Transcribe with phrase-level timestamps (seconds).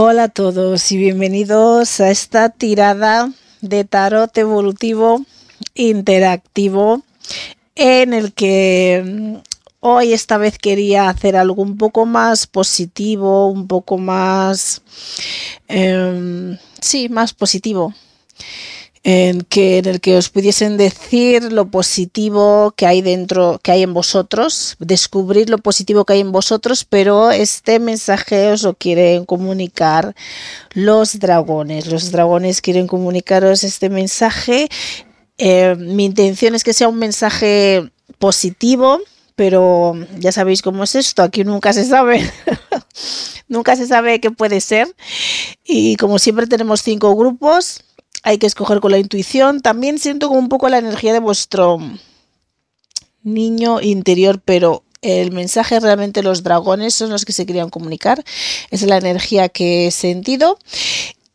[0.00, 5.24] Hola a todos y bienvenidos a esta tirada de tarot evolutivo
[5.74, 7.02] interactivo
[7.74, 9.36] en el que mm,
[9.80, 14.82] hoy esta vez quería hacer algo un poco más positivo, un poco más,
[15.66, 17.92] eh, sí, más positivo
[19.10, 23.82] en, que, en el que os pudiesen decir lo positivo que hay dentro, que hay
[23.82, 29.24] en vosotros, descubrir lo positivo que hay en vosotros, pero este mensaje os lo quieren
[29.24, 30.14] comunicar
[30.74, 31.86] los dragones.
[31.86, 34.68] Los dragones quieren comunicaros este mensaje.
[35.38, 39.00] Eh, mi intención es que sea un mensaje positivo,
[39.36, 42.30] pero ya sabéis cómo es esto, aquí nunca se sabe.
[43.48, 44.94] nunca se sabe qué puede ser.
[45.64, 47.84] Y como siempre tenemos cinco grupos,
[48.22, 49.60] hay que escoger con la intuición.
[49.60, 51.78] También siento como un poco la energía de vuestro
[53.22, 58.24] niño interior, pero el mensaje realmente los dragones son los que se querían comunicar.
[58.70, 60.58] Es la energía que he sentido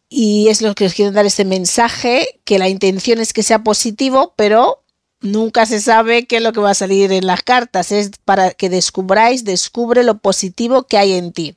[0.10, 3.64] y es lo que os quieren dar este mensaje, que la intención es que sea
[3.64, 4.84] positivo, pero
[5.22, 7.92] nunca se sabe qué es lo que va a salir en las cartas.
[7.92, 11.56] Es para que descubráis, descubre lo positivo que hay en ti.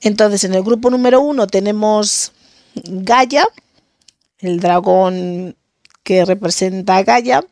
[0.00, 2.32] Entonces, en el grupo número uno tenemos
[2.74, 3.46] Gaia,
[4.42, 5.56] el dragón
[6.02, 7.44] que representa a Gaia.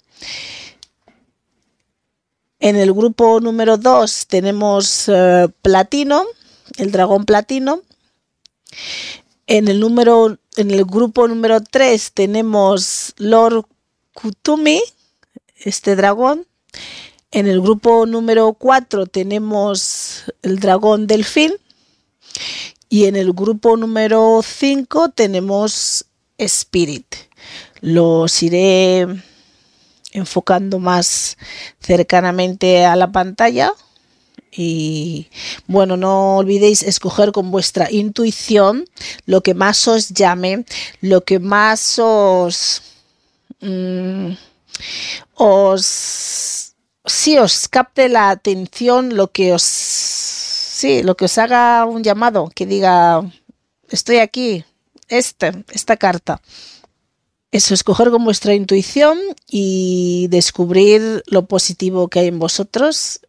[2.59, 6.27] En el grupo número 2 tenemos eh, Platino,
[6.77, 7.81] el dragón Platino.
[9.47, 13.65] En el, número, en el grupo número 3 tenemos Lord
[14.13, 14.83] Kutumi,
[15.57, 16.47] este dragón.
[17.31, 21.55] En el grupo número 4 tenemos el dragón Delfín.
[22.89, 26.05] Y en el grupo número 5 tenemos
[26.41, 27.15] Spirit.
[27.81, 29.07] Los iré
[30.13, 31.37] enfocando más
[31.81, 33.73] cercanamente a la pantalla.
[34.53, 35.29] Y
[35.67, 38.85] bueno, no olvidéis escoger con vuestra intuición
[39.25, 40.65] lo que más os llame,
[41.01, 42.83] lo que más os...
[43.61, 44.33] Mm,
[45.35, 46.75] os...
[47.07, 49.63] Sí, os capte la atención, lo que os...
[49.63, 53.23] Sí, lo que os haga un llamado, que diga,
[53.91, 54.65] estoy aquí,
[55.11, 56.41] esta, esta carta.
[57.53, 63.21] Eso, escoger con vuestra intuición y descubrir lo positivo que hay en vosotros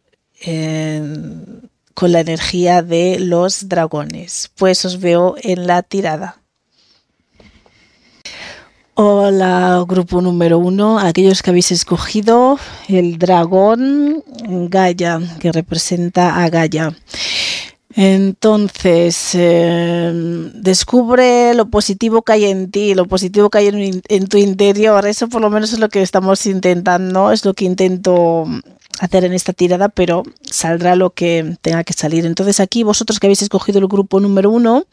[1.94, 4.50] con la energía de los dragones.
[4.56, 6.42] Pues os veo en la tirada.
[8.94, 14.22] Hola, grupo número uno, aquellos que habéis escogido el dragón
[14.68, 16.94] Gaia, que representa a Gaia.
[17.94, 24.38] Entonces, em, descubre lo positivo que hay en ti, lo positivo que hay en, tu
[24.38, 25.06] interior.
[25.06, 28.46] Eso por lo menos es lo que estamos intentando, es lo que intento
[29.00, 32.24] hacer en esta tirada, pero saldrá lo que tenga que salir.
[32.24, 34.86] Entonces aquí vosotros que habéis escogido el grupo número uno,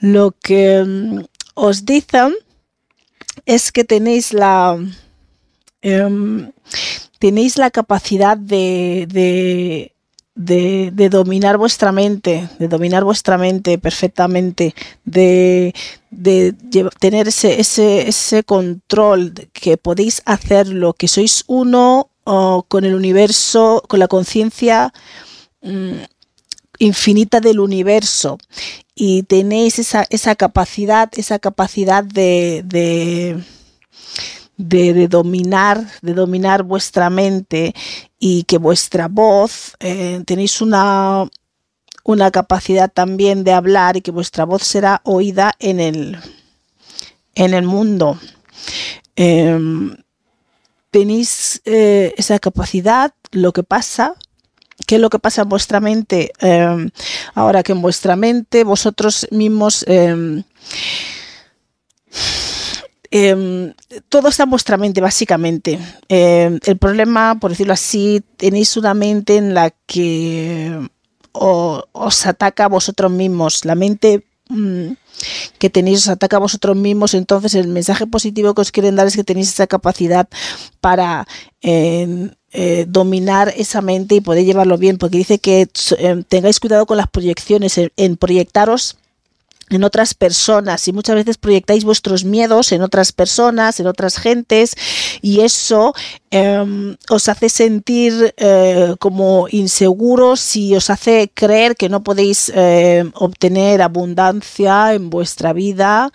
[0.00, 2.32] lo que em, os dicen
[3.46, 4.78] es que tenéis la...
[5.80, 6.52] Em,
[7.22, 9.91] tenéis la capacidad de,
[10.34, 15.74] dominar vuestra mente, de dominar vuestra mente perfectamente, de,
[16.98, 24.92] tener ese, control, que podéis hacerlo, que sois uno con el universo, con la conciencia
[25.62, 26.02] mm,
[26.78, 28.38] infinita del universo.
[28.94, 33.42] Y tenéis esa, capacidad, esa capacidad de de,
[34.56, 37.74] dominar, de dominar vuestra mente
[38.18, 41.28] y que vuestra voz, eh, tenéis una,
[42.04, 46.18] una capacidad también de hablar y que vuestra voz será oída en el,
[47.34, 48.18] en el mundo.
[49.16, 49.96] Em,
[50.90, 54.14] tenéis eh, esa capacidad, lo que pasa,
[54.86, 56.32] ¿qué es lo que pasa en vuestra mente?
[56.40, 56.90] Em,
[57.34, 59.84] ahora que en vuestra mente vosotros mismos
[63.12, 63.74] em,
[64.08, 65.78] todo está en vuestra mente, básicamente.
[66.08, 70.88] Em, el problema, por decirlo así, tenéis una mente en la que
[71.32, 73.64] os ataca a vosotros mismos.
[73.66, 74.92] La mente mm,
[75.58, 79.06] que tenéis os ataca a vosotros mismos, entonces el mensaje positivo que os quieren dar
[79.06, 80.26] es que tenéis esa capacidad
[80.80, 81.26] para
[81.60, 85.68] em, eh, dominar esa mente y poder llevarlo bien, porque dice que
[86.28, 88.96] tengáis cuidado con las proyecciones, en proyectaros
[89.72, 94.74] en otras personas y muchas veces proyectáis vuestros miedos en otras personas, en otras gentes
[95.20, 95.94] y eso
[96.30, 103.10] em, os hace sentir eh, como inseguros y os hace creer que no podéis em,
[103.14, 106.12] obtener abundancia en vuestra vida.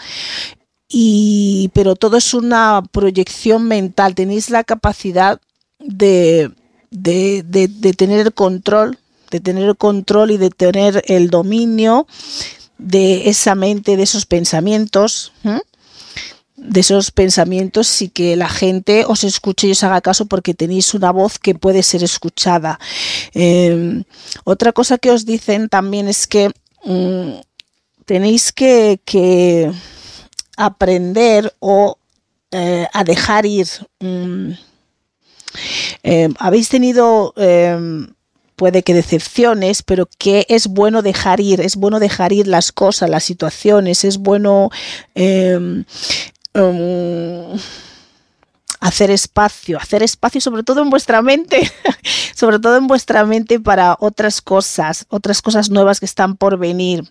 [0.90, 4.16] Y pero todo es una proyección mental.
[4.16, 5.42] Tenéis la capacidad
[5.80, 6.50] de,
[6.92, 8.98] de, de tener el control
[9.30, 12.08] de tener el control y de tener el dominio
[12.78, 15.32] de esa mente, de esos pensamientos.
[16.58, 20.96] de esos pensamientos y que la gente os escuche y os haga caso porque tenéis
[20.96, 22.80] una voz que puede ser escuchada.
[23.34, 24.04] Em,
[24.44, 26.50] otra cosa que os dicen también es que
[26.84, 27.40] mm,
[28.06, 29.72] tenéis que,
[30.58, 31.98] aprender o
[32.52, 33.68] eh, a dejar ir.
[34.00, 34.54] Mm,
[36.02, 38.08] em, habéis tenido em,
[38.58, 43.10] puede que decepciones, pero que es bueno dejar ir, es bueno dejar ir las cosas,
[43.10, 44.72] las situaciones, es bueno
[45.14, 45.86] em,
[46.56, 47.60] em,
[48.80, 51.72] hacer espacio, hacer espacio sobre todo en vuestra mente,
[52.36, 57.08] sobre todo en vuestra mente para otras cosas, otras cosas nuevas que están por venir.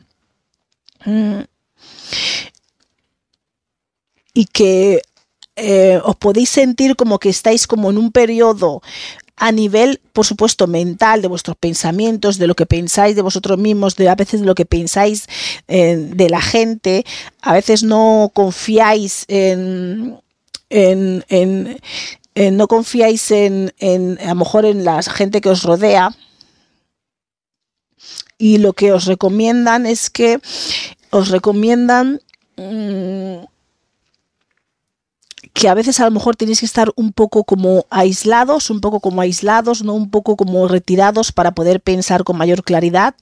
[1.05, 1.43] Mm.
[4.35, 5.01] Y que
[5.55, 8.83] eh, os podéis sentir como que estáis como en un periodo
[9.37, 13.94] a nivel, por supuesto, mental, de vuestros pensamientos, de lo que pensáis de vosotros mismos,
[13.97, 15.27] de a veces de lo que pensáis
[15.69, 17.05] eh, de la gente,
[17.43, 20.19] a veces no confiáis en,
[20.71, 21.81] en,
[22.35, 23.73] no confiáis en,
[24.23, 26.17] a lo mejor en la gente que os rodea.
[28.38, 30.41] Y lo que os recomiendan es que
[31.11, 32.21] os recomiendan
[32.56, 33.44] mm,
[35.56, 39.00] que a veces a lo mejor tenéis que estar un poco como aislados, un poco
[39.00, 43.14] como aislados, no un poco como retirados para poder pensar con mayor claridad.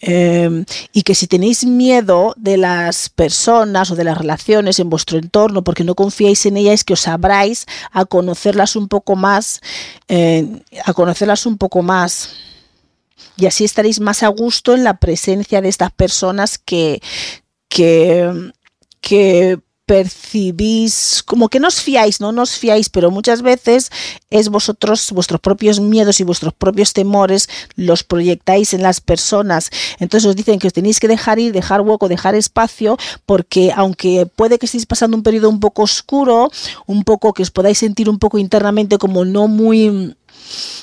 [0.00, 5.16] Em, y que si tenéis miedo de las personas o de las relaciones en vuestro
[5.16, 9.62] entorno porque no confiáis en ellas, que os abráis a conocerlas un poco más,
[10.08, 12.34] eh, a conocerlas un poco más.
[13.38, 17.00] Y así estaréis más a gusto en la presencia de estas personas que,
[17.70, 18.52] que,
[19.00, 23.90] que percibís, como que no os fiáis, no nos fiáis, pero muchas veces
[24.30, 29.70] es vosotros, vuestros propios miedos y vuestros propios temores los proyectáis en las personas.
[30.00, 34.26] Entonces os dicen que os tenéis que dejar ir, dejar hueco, dejar espacio, porque aunque
[34.26, 36.50] puede que estéis pasando un periodo un poco oscuro,
[36.86, 40.16] un poco que os podáis sentir un poco internamente como no muy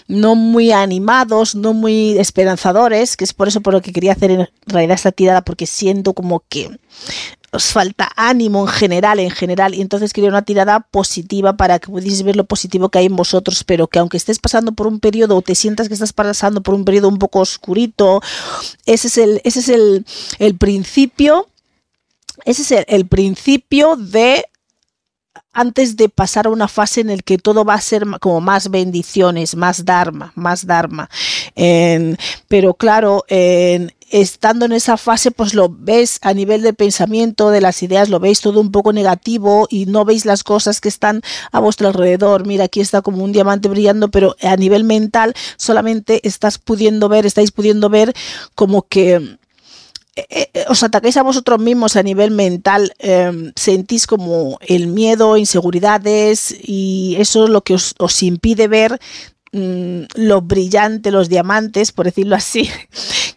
[0.07, 4.31] no muy animados, no muy esperanzadores, que es por eso por lo que quería hacer
[4.31, 6.69] en realidad esta tirada, porque siento como que
[7.53, 11.87] os falta ánimo en general, en general, y entonces quería una tirada positiva para que
[11.87, 14.99] podáis ver lo positivo que hay en vosotros, pero que aunque estés pasando por un
[14.99, 18.21] periodo o te sientas que estás pasando por un periodo un poco oscurito,
[18.85, 20.05] ese es el, ese es el,
[20.39, 21.47] el principio,
[22.45, 24.45] ese es el, el principio de
[25.53, 28.69] antes de pasar a una fase en la que todo va a ser como más
[28.69, 31.09] bendiciones, más dharma, más dharma.
[32.47, 33.23] pero claro,
[34.13, 38.19] estando en esa fase, pues lo ves a nivel de pensamiento, de las ideas, lo
[38.19, 41.21] veis todo un poco negativo y no veis las cosas que están
[41.51, 42.45] a vuestro alrededor.
[42.45, 47.25] Mira, aquí está como un diamante brillando, pero a nivel mental solamente estás pudiendo ver,
[47.25, 48.13] estáis pudiendo ver
[48.53, 49.37] como que
[50.15, 55.37] eh, eh, os atacáis a vosotros mismos a nivel mental, em, sentís como el miedo,
[55.37, 58.99] inseguridades y eso es lo que os, impide ver
[59.53, 62.69] mm, lo brillante, los diamantes, por decirlo así,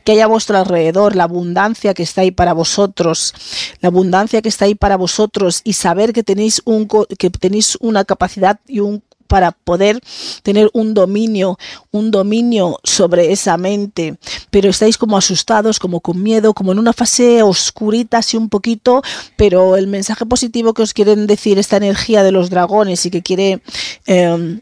[0.06, 3.34] que hay a vuestro alrededor, la abundancia que está ahí para vosotros,
[3.80, 8.04] la abundancia que está ahí para vosotros y saber que tenéis un que tenéis una
[8.04, 10.00] capacidad y un para poder
[10.44, 11.58] tener un dominio,
[11.90, 14.16] un dominio sobre esa mente,
[14.52, 19.02] pero estáis como asustados, como con miedo, como en una fase oscurita, así un poquito,
[19.36, 23.22] pero el mensaje positivo que os quieren decir esta energía de los dragones y que
[23.22, 23.60] quiere
[24.06, 24.60] em,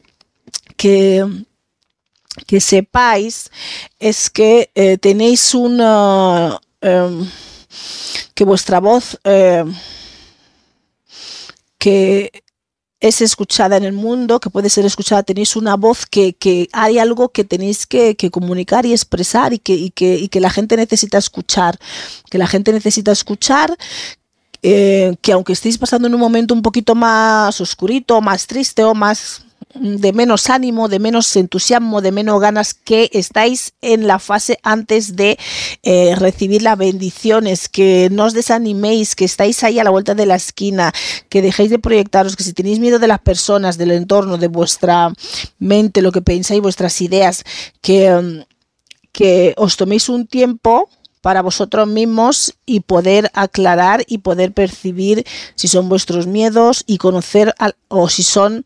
[0.79, 1.45] que
[2.55, 3.51] que sepáis
[3.99, 7.29] es que eh, tenéis una em,
[8.33, 9.75] que vuestra voz em,
[11.79, 12.31] que
[13.01, 16.37] es escuchada en el mundo, que puede ser escuchada, tenéis una voz que,
[16.73, 21.77] hay algo que tenéis que, comunicar y expresar y que, que, la gente necesita escuchar,
[22.31, 23.77] que la gente necesita escuchar,
[24.63, 28.95] eh, que aunque estéis pasando en un momento un poquito más oscurito, más triste o
[28.95, 29.45] más
[29.75, 35.17] de menos ánimo, de menos entusiasmo, de menos ganas que estáis en la fase antes
[35.17, 35.39] de
[35.83, 40.27] eh, recibir las bendiciones, que no os desaniméis, que estáis ahí a la vuelta de
[40.27, 40.93] la esquina,
[41.29, 45.13] que dejéis de proyectaros, que si tenéis miedo de las personas, del entorno, de vuestra
[45.59, 47.45] mente, lo que pensáis, vuestras ideas,
[47.81, 48.43] que, mm,
[49.13, 50.89] que os toméis un tiempo
[51.21, 57.55] para vosotros mismos y poder aclarar y poder percibir si son vuestros miedos y conocer
[57.89, 58.63] o si son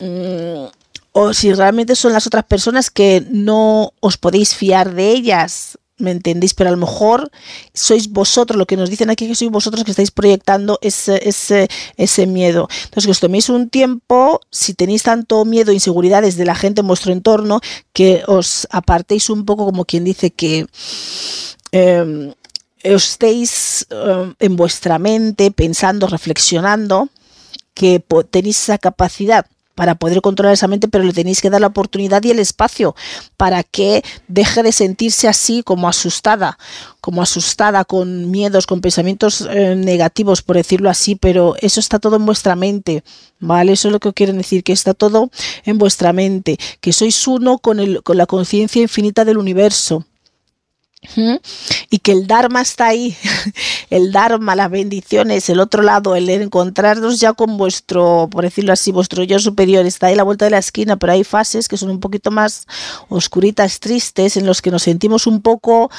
[0.00, 0.66] Mm,
[1.12, 6.12] o si realmente son las otras personas que no os podéis fiar de ellas, ¿me
[6.12, 6.54] entendéis?
[6.54, 7.30] Pero a lo mejor
[7.74, 11.68] sois vosotros, lo que nos dicen aquí que sois vosotros que estáis proyectando ese, ese,
[11.96, 12.68] ese miedo.
[12.84, 16.80] Entonces, que os toméis un tiempo, si tenéis tanto miedo e inseguridades de la gente
[16.80, 17.60] en vuestro entorno,
[17.92, 20.66] que os apartéis un poco como quien dice que...
[21.72, 22.32] Em,
[22.82, 27.10] estéis eh, en vuestra mente pensando, reflexionando,
[27.74, 29.44] que tenéis esa capacidad
[29.80, 32.94] para poder controlar esa mente, pero le tenéis que dar la oportunidad y el espacio
[33.38, 36.58] para que deje de sentirse así como asustada,
[37.00, 42.16] como asustada, con miedos, con pensamientos eh, negativos, por decirlo así, pero eso está todo
[42.16, 43.04] en vuestra mente,
[43.38, 43.72] ¿vale?
[43.72, 45.30] Eso es lo que quieren decir, que está todo
[45.64, 50.04] en vuestra mente, que sois uno con, el, con la conciencia infinita del universo
[51.90, 53.16] y que el Dharma está ahí,
[53.90, 58.92] el Dharma, las bendiciones, el otro lado, el encontrarnos ya con vuestro, por decirlo así,
[58.92, 61.78] vuestro yo superior, está ahí a la vuelta de la esquina, pero hay fases que
[61.78, 62.66] son un poquito más
[63.08, 65.90] oscuritas, tristes, en los que nos sentimos un poco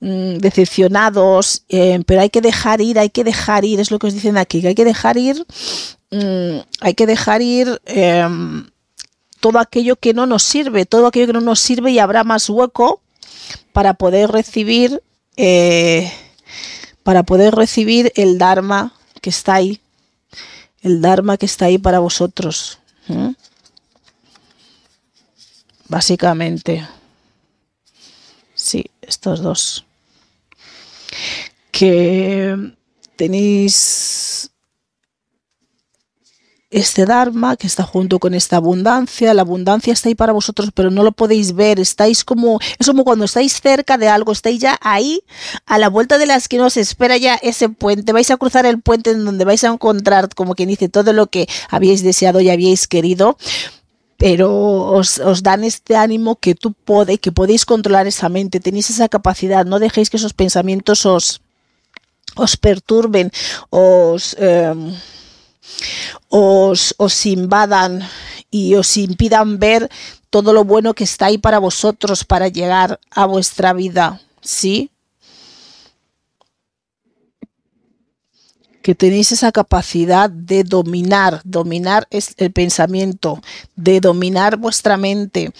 [0.00, 4.08] mm, decepcionados, eh, pero hay que dejar ir, hay que dejar ir, es lo que
[4.08, 5.46] os dicen aquí, que hay que dejar ir,
[6.10, 7.80] mm, hay que dejar ir.
[7.86, 8.68] Em,
[9.38, 12.50] todo aquello que no nos sirve, todo aquello que no nos sirve y habrá más
[12.50, 13.00] hueco
[13.72, 15.02] para poder recibir
[15.36, 16.12] eh,
[17.02, 19.80] para poder recibir el Dharma que está ahí,
[20.82, 22.78] el Dharma que está ahí para vosotros.
[25.88, 26.86] Básicamente.
[28.54, 29.84] Sí, estos dos.
[31.72, 32.74] Que
[33.16, 34.50] tenéis
[36.70, 39.34] este Dharma que está junto con esta abundancia.
[39.34, 41.80] La abundancia está ahí para vosotros, pero no lo podéis ver.
[41.80, 45.22] Estáis como, es como cuando estáis cerca de algo, estáis ya ahí,
[45.66, 48.12] a la vuelta de las que os espera ya ese puente.
[48.12, 51.26] Vais a cruzar el puente en donde vais a encontrar, como quien dice, todo lo
[51.26, 53.36] que habíais deseado y habíais querido.
[54.16, 59.08] Pero os, dan este ánimo que tú podéis, que podéis controlar esa mente, tenéis esa
[59.08, 61.40] capacidad, no dejéis que esos pensamientos os,
[62.36, 63.32] os perturben,
[63.70, 64.36] os...
[64.38, 64.94] Em,
[66.28, 68.00] os, os invadan
[68.50, 69.88] y os impidan ver
[70.30, 74.90] todo lo bueno que está ahí para vosotros para llegar a vuestra vida, ¿sí?
[78.82, 83.42] que tenéis esa capacidad de dominar, dominar el pensamiento,
[83.76, 85.52] de dominar vuestra mente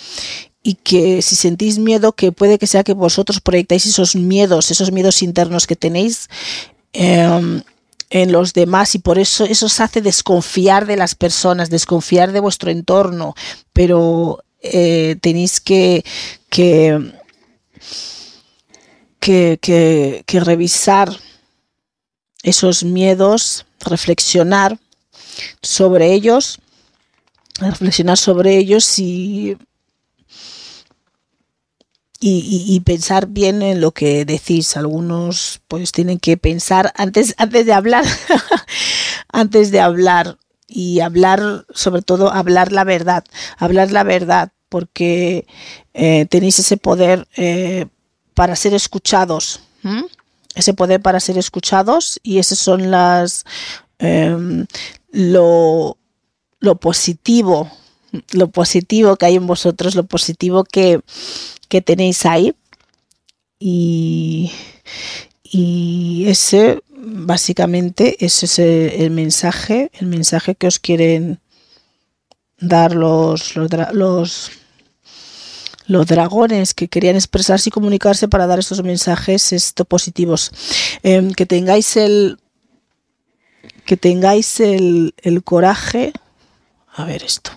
[0.62, 4.92] y que si sentís miedo, que puede que sea que vosotros proyectáis esos miedos, esos
[4.92, 6.28] miedos internos que tenéis,
[6.92, 7.62] em,
[8.10, 12.40] en los demás y por eso eso os hace desconfiar de las personas, desconfiar de
[12.40, 13.34] vuestro entorno,
[13.72, 16.04] pero eh, tenéis que,
[16.50, 17.12] que,
[19.20, 21.16] que, que revisar
[22.42, 24.78] esos miedos, reflexionar
[25.62, 26.58] sobre ellos,
[27.60, 29.56] reflexionar sobre ellos y
[32.22, 34.76] y, pensar bien en lo que decís.
[34.76, 38.04] Algunos pues tienen que pensar antes, antes de hablar,
[39.32, 40.36] antes de hablar
[40.68, 43.24] y hablar, sobre todo hablar la verdad,
[43.56, 45.46] hablar la verdad, porque
[45.94, 47.86] eh, tenéis ese poder eh,
[48.34, 49.60] para ser escuchados,
[50.54, 53.44] ese poder para ser escuchados y esas son las
[53.98, 54.66] em,
[55.10, 55.96] lo,
[56.60, 57.70] lo positivo,
[58.32, 61.00] lo positivo que hay en vosotros, lo positivo que,
[61.68, 62.54] que tenéis ahí.
[63.58, 64.50] Y,
[65.42, 71.40] y ese, básicamente, ese es el, mensaje, el mensaje que os quieren
[72.58, 74.50] dar los, los,
[75.86, 80.52] los, dragones que querían expresarse y comunicarse para dar estos mensajes esto, positivos.
[81.02, 82.38] Em, que tengáis el
[83.84, 86.12] que tengáis el, el coraje.
[86.92, 87.50] A ver esto.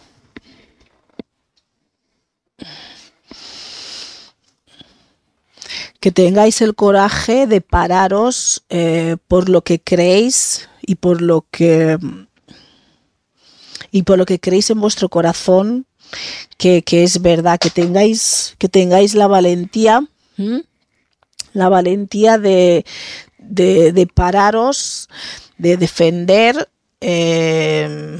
[6.03, 11.97] Que tengáis el coraje de pararos eh, por lo que creéis y por lo que
[13.89, 15.85] y por lo que creéis en vuestro corazón
[16.57, 20.05] que, es verdad que tengáis que tengáis la valentía
[21.53, 22.83] la valentía de,
[23.37, 25.07] de, pararos
[25.57, 26.67] de defender
[26.99, 28.19] eh,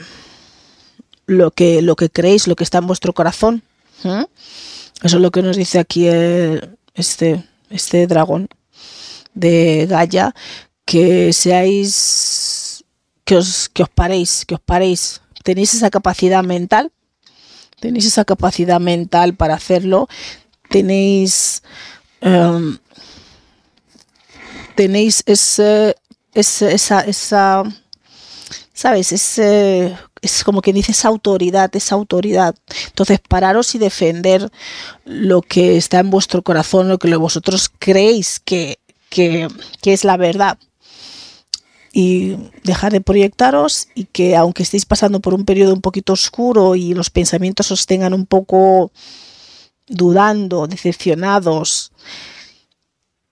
[1.26, 3.62] lo que lo que creéis lo que está en vuestro corazón
[4.06, 4.28] eso
[5.04, 6.08] es lo que nos dice aquí
[6.96, 8.48] este este dragón
[9.34, 10.34] de Gaia,
[10.86, 12.84] que seáis,
[13.26, 15.22] que os, que os paréis, que os paréis.
[15.44, 16.92] Tenéis esa capacidad mental,
[17.80, 20.08] tenéis esa capacidad mental para hacerlo,
[20.70, 21.64] tenéis,
[22.22, 22.78] em,
[24.76, 25.96] tenéis ese,
[26.34, 27.64] esa, esa,
[28.74, 29.12] ¿sabes?
[29.12, 32.56] Ese, es como que dice esa autoridad, esa autoridad.
[32.88, 34.50] Entonces, pararos y defender
[35.04, 39.50] lo que está en vuestro corazón, lo que vosotros creéis que, que,
[39.84, 40.58] es la verdad.
[41.92, 46.76] Y dejar de proyectaros y que aunque estéis pasando por un periodo un poquito oscuro
[46.76, 48.92] y los pensamientos os tengan un poco
[49.88, 51.92] dudando, decepcionados,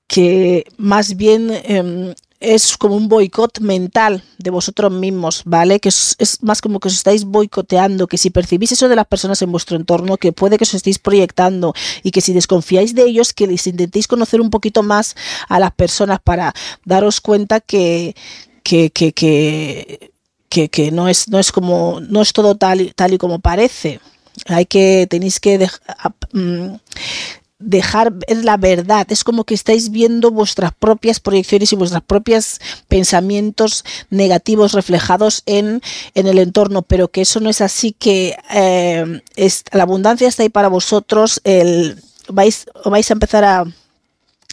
[0.07, 5.79] que más bien em, es como un boicot mental de vosotros mismos, ¿vale?
[5.79, 9.41] Que es, más como que os estáis boicoteando, que si percibís eso de las personas
[9.43, 13.33] en vuestro entorno, que puede que os estéis proyectando y que si desconfiáis de ellos,
[13.33, 15.15] que les intentéis conocer un poquito más
[15.48, 18.15] a las personas para daros cuenta que,
[18.63, 23.17] que, que, que, que, no es, no es como, no es todo tal, tal y
[23.19, 24.00] como parece.
[24.48, 26.75] Hay que, tenéis que dejar, mm,
[27.62, 29.08] dejar ver la verdad.
[29.10, 35.82] Es como que estáis viendo vuestras propias proyecciones y vuestros propios pensamientos negativos reflejados en,
[36.15, 40.44] en, el entorno, pero que eso no es así, que eh, es, la abundancia está
[40.44, 43.65] ahí para vosotros, el, vais, vais a empezar a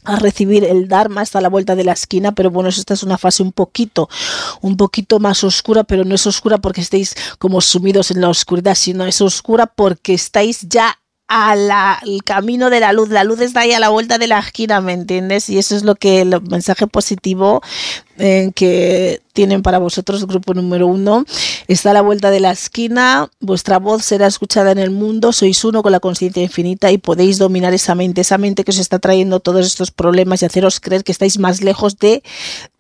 [0.04, 3.18] a recibir el Dharma hasta la vuelta de la esquina, pero bueno, esta es una
[3.18, 4.08] fase un poquito,
[4.62, 8.74] un poquito más oscura, pero no es oscura porque estéis como sumidos en la oscuridad,
[8.74, 13.10] sino es oscura porque estáis ya al camino de la luz.
[13.10, 15.48] La luz está ahí a la vuelta de la esquina, ¿me entiendes?
[15.50, 17.62] Y eso es lo que el mensaje positivo
[18.16, 21.24] eh, que tienen para vosotros, grupo número uno.
[21.68, 25.62] Está a la vuelta de la esquina, vuestra voz será escuchada en el mundo, sois
[25.64, 28.98] uno con la conciencia infinita y podéis dominar esa mente, esa mente que os está
[28.98, 32.22] trayendo todos estos problemas y haceros creer que estáis más lejos de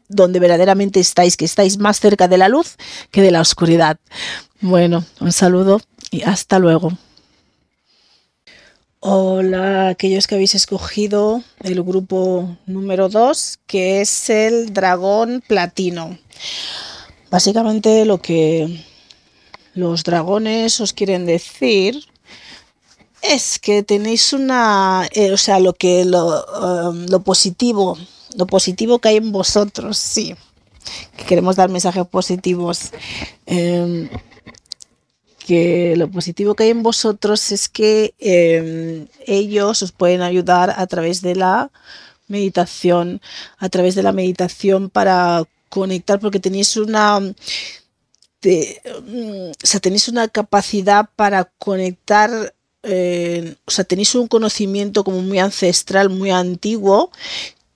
[0.08, 2.76] donde verdaderamente estáis, que estáis más cerca de la luz
[3.10, 3.98] que de la oscuridad.
[4.62, 6.92] Bueno, un saludo y hasta luego.
[9.00, 16.18] Hola, aquellos que habéis escogido el grupo número 2, que es el dragón platino.
[17.30, 18.84] Básicamente lo que
[19.74, 22.06] los dragones os quieren decir
[23.22, 26.44] es que tenéis una, eh, o sea, lo que lo,
[26.90, 27.96] um, lo, positivo,
[28.34, 30.34] lo positivo que hay en vosotros, sí,
[31.16, 32.90] que queremos dar mensajes positivos.
[33.46, 34.08] Eh,
[35.48, 40.86] que lo positivo que hay en vosotros es que em, ellos os pueden ayudar a
[40.86, 41.70] través de la
[42.26, 43.22] meditación,
[43.56, 47.30] a través de la meditación para conectar, porque tenéis una, mm,
[48.42, 55.38] o sea, tenéis una capacidad para conectar, eh, o sea, tenéis un conocimiento como muy
[55.38, 57.10] ancestral, muy antiguo,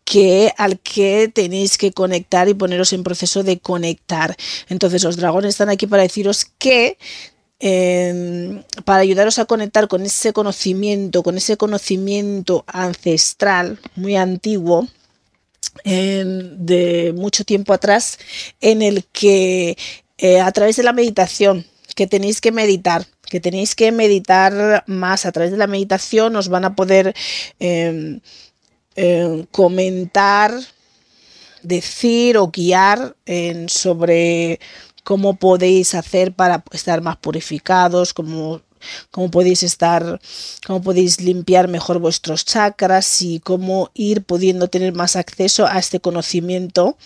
[0.05, 4.37] que al que tenéis que conectar y poneros en proceso de conectar.
[4.69, 6.99] Entonces los dragones están aquí para deciros que
[7.65, 14.89] Em, para ayudaros a conectar con ese conocimiento, con ese conocimiento ancestral muy antiguo.
[15.85, 18.19] de mucho tiempo atrás
[18.61, 19.79] en el que
[20.19, 21.65] eh, a través de la meditación
[21.97, 26.49] que tenéis que meditar que tenéis que meditar más a través de la meditación os
[26.49, 27.15] van a poder
[27.59, 28.21] em,
[28.97, 30.53] em, comentar
[31.63, 33.17] decir o guiar
[33.69, 34.61] sobre
[35.05, 38.61] cómo podéis hacer para estar más purificados, cómo,
[39.11, 40.21] cómo podéis estar,
[40.67, 46.01] cómo podéis limpiar mejor vuestros chakras y cómo ir pudiendo tener más acceso a este
[46.01, 46.97] conocimiento,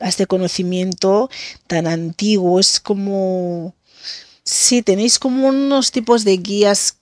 [0.00, 1.30] a este conocimiento
[1.66, 2.58] tan antiguo.
[2.60, 3.74] Es como,
[4.44, 6.98] sí, tenéis como unos tipos de guías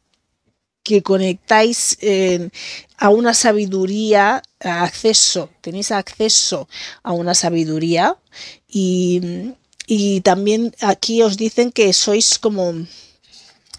[0.82, 1.96] que conectáis
[2.98, 6.68] a una sabiduría, acceso, tenéis acceso
[7.04, 8.16] a una sabiduría
[8.66, 9.54] y,
[9.86, 12.86] y también aquí os dicen que sois como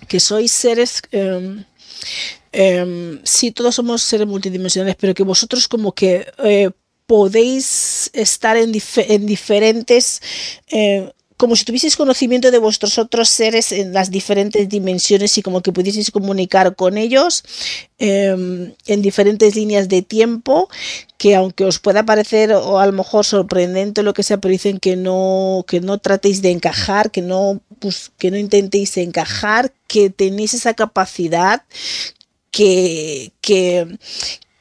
[0.07, 1.63] que sois seres eh,
[2.51, 6.71] eh, sí todos somos seres multidimensionales pero que vosotros como que eh,
[7.07, 8.71] podéis estar en
[9.25, 10.21] diferentes
[10.71, 15.62] eh, como si tuvieseis conocimiento de vuestros otros seres en las diferentes dimensiones y como
[15.62, 17.43] que pudieseis comunicar con ellos
[17.98, 20.69] em, en diferentes líneas de tiempo,
[21.17, 24.80] que aunque os pueda parecer o a lo mejor sorprendente lo que sea, pero dicen
[24.80, 30.10] que no, que no tratéis de encajar, que no, pues, que no intentéis encajar, que
[30.10, 31.63] tenéis esa capacidad
[32.52, 33.98] que, que,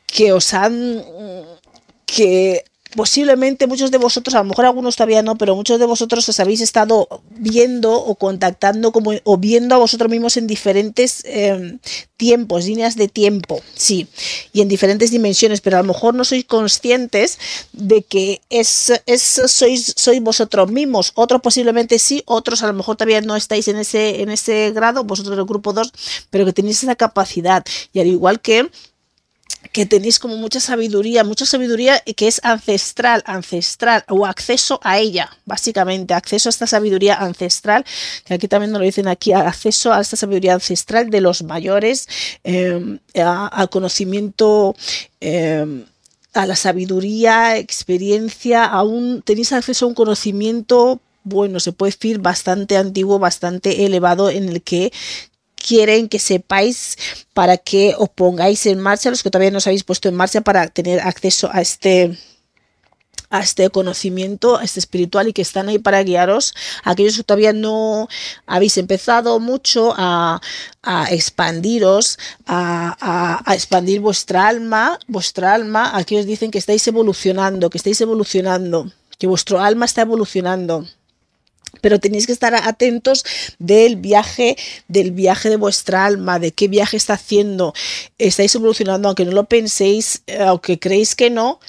[0.07, 1.03] que os han
[2.07, 2.65] que
[2.97, 6.41] posiblemente muchos de vosotros, a lo mejor algunos todavía no, pero muchos de vosotros os
[6.41, 11.79] habéis estado viendo o contactando como, o viendo a vosotros mismos en diferentes em,
[12.17, 14.07] tiempos, líneas de tiempo, sí,
[14.53, 17.39] y en diferentes dimensiones, pero a lo mejor no sois conscientes
[17.73, 21.13] de que es, es sois, sois vosotros mismos.
[21.15, 25.05] Otros posiblemente sí, otros a lo mejor todavía no estáis en ese, en ese grado,
[25.05, 25.93] vosotros del grupo 2,
[26.31, 27.65] pero que tenéis esa capacidad.
[27.93, 28.71] Y al igual que
[29.71, 35.31] que tenéis como mucha sabiduría, mucha sabiduría que es ancestral, ancestral, o acceso a ella,
[35.45, 37.85] básicamente, acceso a esta sabiduría ancestral,
[38.25, 42.09] que aquí también nos lo dicen aquí, acceso a esta sabiduría ancestral de los mayores,
[42.45, 44.75] em, al conocimiento.
[45.21, 45.85] Em,
[46.35, 52.77] a la sabiduría, experiencia, aún tenéis acceso a un conocimiento bueno, se puede decir bastante
[52.77, 54.93] antiguo, bastante elevado, en el que
[55.67, 56.99] quieren que sepáis
[57.33, 60.41] para que os pongáis en marcha, los que todavía no os habéis puesto en marcha
[60.41, 62.19] para tener acceso a este
[63.33, 66.55] a este conocimiento, a este espiritual y que están ahí para guiaros.
[66.85, 68.07] Aquellos que todavía no
[68.47, 70.39] habéis empezado mucho a,
[71.11, 78.03] expandiros, a, expandir vuestra alma, vuestra alma, aquí os dicen que estáis evolucionando, que estáis
[78.03, 80.87] evolucionando, que vuestro alma está evolucionando
[81.81, 83.25] pero tenéis que estar atentos
[83.59, 84.57] del viaje,
[84.89, 87.75] del viaje de vuestra alma, de qué viaje está haciendo.
[88.19, 91.61] Estáis evolucionando, aunque no lo penséis, eh, aunque creéis que no,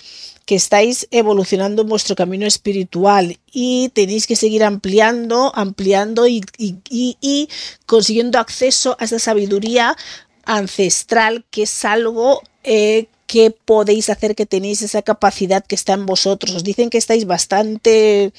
[0.46, 6.42] que estáis evolucionando en vuestro camino espiritual y tenéis que seguir ampliando, ampliando y,
[7.86, 9.96] consiguiendo acceso a esa sabiduría
[10.46, 16.06] ancestral que es algo eh, que podéis hacer que tenéis esa capacidad que está en
[16.06, 16.54] vosotros.
[16.54, 18.32] Os dicen que estáis bastante,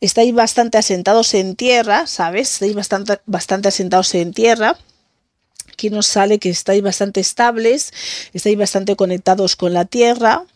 [0.00, 2.54] estáis bastante asentados en tierra, ¿sabes?
[2.54, 4.78] Estáis bastante, bastante asentados en tierra.
[5.70, 7.92] Aquí nos sale que estáis bastante estables,
[8.32, 10.46] estáis bastante conectados con la tierra.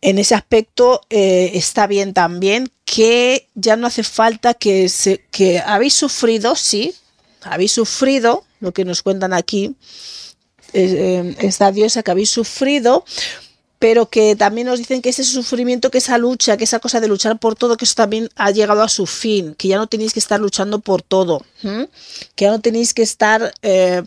[0.00, 5.58] En ese aspecto eh, está bien también que ya no hace falta que, se, que
[5.58, 6.94] habéis sufrido, sí,
[7.42, 9.76] habéis sufrido, lo que nos cuentan aquí,
[10.72, 13.04] esta diosa que habéis sufrido,
[13.80, 17.08] pero que también nos dicen que ese sufrimiento, que esa lucha, que esa cosa de
[17.08, 20.12] luchar por todo, que eso también ha llegado a su fin, que ya no tenéis
[20.12, 24.02] que estar luchando por todo, que ya no tenéis que estar eh,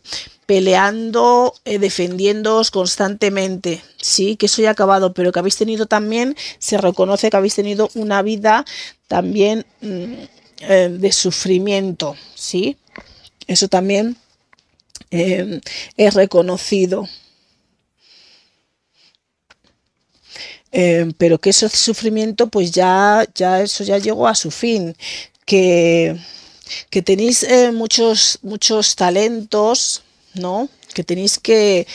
[0.46, 6.36] peleando, eh, defendiéndoos constantemente, sí, que eso ya ha acabado, pero que habéis tenido también,
[6.60, 8.66] se reconoce que habéis tenido una vida
[9.08, 10.14] también mm,
[10.60, 12.78] eh, de sufrimiento, sí,
[13.48, 14.18] eso también
[15.98, 17.08] es reconocido.
[20.76, 24.96] Eh, pero que ese sufrimiento pues ya, ya eso ya llegó a su fin,
[25.46, 26.18] que,
[26.90, 30.02] que tenéis eh, muchos, muchos talentos,
[30.34, 30.68] ¿no?
[30.96, 31.86] Que tenéis que,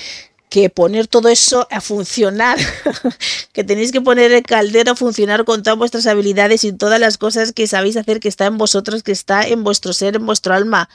[0.48, 2.56] que poner todo eso a funcionar,
[3.52, 7.18] que tenéis que poner el caldero a funcionar con todas vuestras habilidades y todas las
[7.18, 10.54] cosas que sabéis hacer que está en vosotros, que está en vuestro ser, en vuestro
[10.54, 10.88] alma.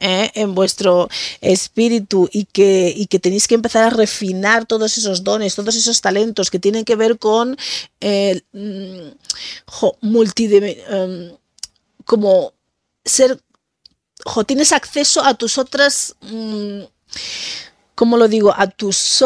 [0.00, 0.30] ¿Eh?
[0.34, 1.08] en vuestro
[1.40, 6.00] espíritu y que, y que tenéis que empezar a refinar todos esos dones, todos esos
[6.00, 7.56] talentos que tienen que ver con
[8.00, 9.08] eh, mm,
[10.88, 11.32] em,
[12.04, 12.52] como
[13.04, 13.40] ser,
[14.46, 16.82] tienes acceso a tus otras, mm,
[17.94, 18.54] ¿cómo lo digo?
[18.56, 19.22] A tus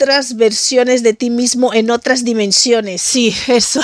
[0.00, 3.02] otras versiones de ti mismo en otras dimensiones.
[3.02, 3.82] Sí, eso,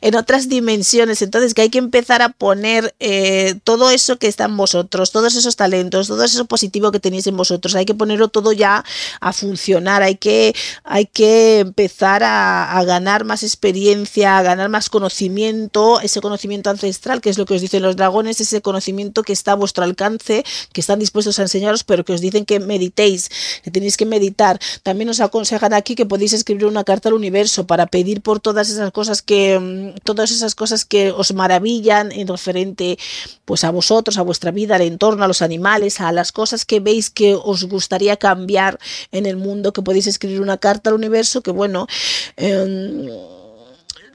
[0.00, 1.20] en otras dimensiones.
[1.20, 5.36] Entonces que hay que empezar a poner eh, todo eso que está en vosotros, todos
[5.36, 7.74] esos talentos, todo eso positivo que tenéis en vosotros.
[7.74, 8.86] Hay que ponerlo todo ya
[9.20, 10.02] a funcionar.
[10.02, 16.70] Hay que, hay que empezar a, ganar más experiencia, a ganar más conocimiento, ese conocimiento
[16.70, 19.84] ancestral, que es lo que os dicen los dragones, ese conocimiento que está a vuestro
[19.84, 23.30] alcance, que están dispuestos a enseñaros, pero que os dicen que meditéis,
[23.62, 24.58] que tenéis que meditar.
[24.82, 28.70] También os aconsejan aquí que podéis escribir una carta al universo para pedir por todas
[28.70, 32.98] esas cosas que mm, todas esas cosas que os maravillan en referente
[33.44, 36.78] pues a vosotros, a vuestra vida, al entorno, a los animales, a las cosas que
[36.78, 38.78] veis que os gustaría cambiar
[39.10, 41.88] en el mundo, que podéis escribir una carta al universo que bueno,
[42.36, 43.08] em,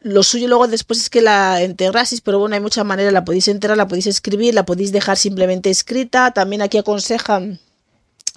[0.03, 3.49] lo suyo luego después es que la enterrasis, pero bueno, hay muchas maneras, la podéis
[3.49, 6.31] enterrar, la podéis escribir, la podéis dejar simplemente escrita.
[6.31, 7.59] También aquí aconsejan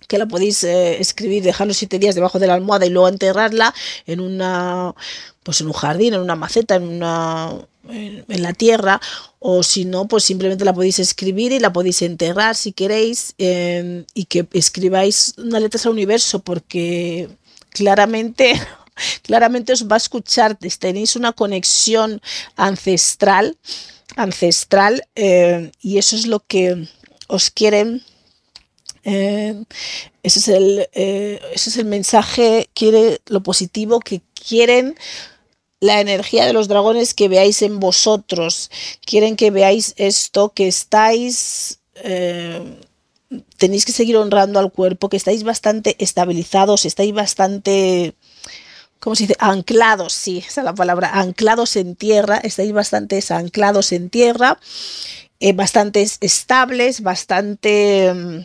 [0.08, 3.74] que la podéis eh, escribir, dejarlo siete días debajo de la almohada y luego enterrarla
[4.06, 4.94] en una,
[5.42, 7.52] pues en un jardín, en una maceta, en una,
[7.88, 9.00] en, la tierra,
[9.38, 14.04] o si no, pues simplemente la podéis escribir y la podéis enterrar si queréis em,
[14.14, 17.28] y que escribáis una letra al universo, porque
[17.70, 18.54] claramente
[19.22, 22.20] claramente os va a escuchar, tenéis una conexión
[22.56, 23.56] ancestral,
[24.16, 26.88] ancestral, eh, y eso es lo que
[27.28, 28.02] os quieren
[29.04, 29.64] eh,
[30.22, 34.96] ese, es el, eh, es el mensaje, quiere lo positivo que quieren
[35.80, 38.70] la energía de los dragones que veáis en vosotros.
[39.04, 41.80] Quieren que veáis esto, que estáis...
[41.96, 42.78] Eh,
[43.56, 48.14] tenéis que seguir honrando al cuerpo, que estáis bastante estabilizados, estáis bastante...
[49.00, 49.36] ¿Cómo se dice?
[49.40, 54.60] Anclados, sí, esa es la palabra, anclados en tierra, estáis bastante anclados en tierra,
[55.56, 58.44] bastante estables, bastante mm,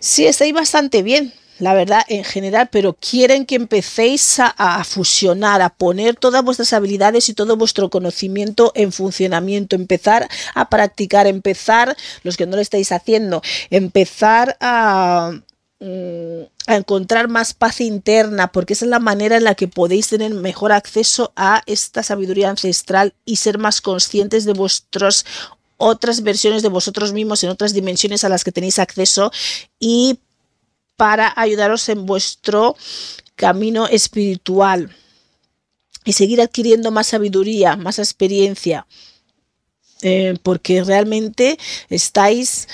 [0.00, 5.70] Sí, estáis bastante bien, la verdad, en general, pero quieren que empecéis a, fusionar, a
[5.70, 12.36] poner todas vuestras habilidades y todo vuestro conocimiento en funcionamiento, empezar a practicar, empezar, los
[12.36, 15.32] que no lo estáis haciendo, empezar a
[15.80, 20.08] mm, a encontrar más paz interna, porque esa es la manera en la que podéis
[20.08, 25.24] tener mejor acceso a esta sabiduría ancestral y ser más conscientes de vuestros
[25.78, 29.32] otras versiones de vosotros mismos en otras dimensiones a las que tenéis acceso
[29.78, 30.18] y
[30.96, 32.76] para ayudaros en vuestro
[33.36, 34.94] camino espiritual
[36.04, 38.86] y seguir adquiriendo más sabiduría, más experiencia,
[40.02, 42.66] eh, porque realmente estáis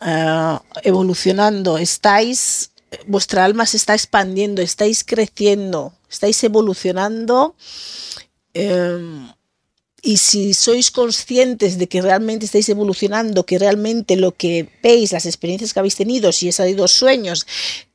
[0.00, 2.72] ah, evolucionando, estáis,
[3.06, 7.54] vuestra alma se está expandiendo, estáis creciendo, estáis evolucionando.
[8.52, 9.30] Em,
[10.02, 15.26] y si sois conscientes de que realmente estáis evolucionando, que realmente lo que veis, las
[15.26, 17.46] experiencias que habéis tenido, si es dos sueños,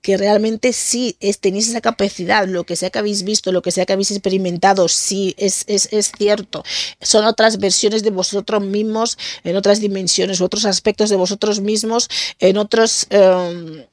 [0.02, 3.86] que realmente sí tenéis esa capacidad, lo que sea que habéis visto, lo que sea
[3.86, 6.63] que habéis experimentado, sí es, es, es cierto.
[7.02, 12.58] Son otras versiones de vosotros mismos, en otras dimensiones, otros aspectos de vosotros mismos, en
[12.58, 13.08] otros...
[13.10, 13.86] Em,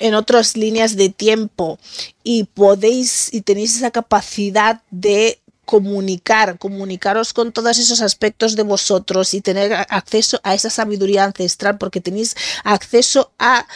[0.00, 1.78] en otras líneas de tiempo
[2.24, 9.34] y podéis y tenéis esa capacidad de comunicar, comunicaros con todos esos aspectos de vosotros
[9.34, 13.66] y tener acceso a esa sabiduría ancestral, porque tenéis acceso a,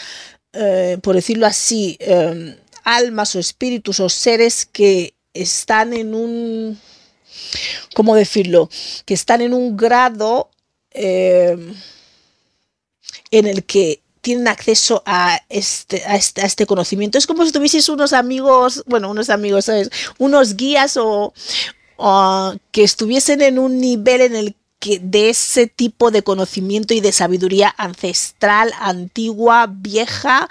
[0.53, 6.81] eh, por decirlo así, em, almas o espíritus o seres que están en un,
[7.95, 8.71] ¿cómo decirlo?
[9.05, 10.51] Que están en un grado
[10.91, 11.75] em,
[13.31, 17.19] en el que tienen acceso a este, a este, a este, conocimiento.
[17.19, 19.91] Es como si tuvieseis unos amigos, bueno, unos amigos, ¿sabes?
[20.19, 21.33] Unos guías o,
[22.71, 27.13] que estuviesen en un nivel en el que de ese tipo de conocimiento y de
[27.13, 30.49] sabiduría ancestral, antigua, vieja,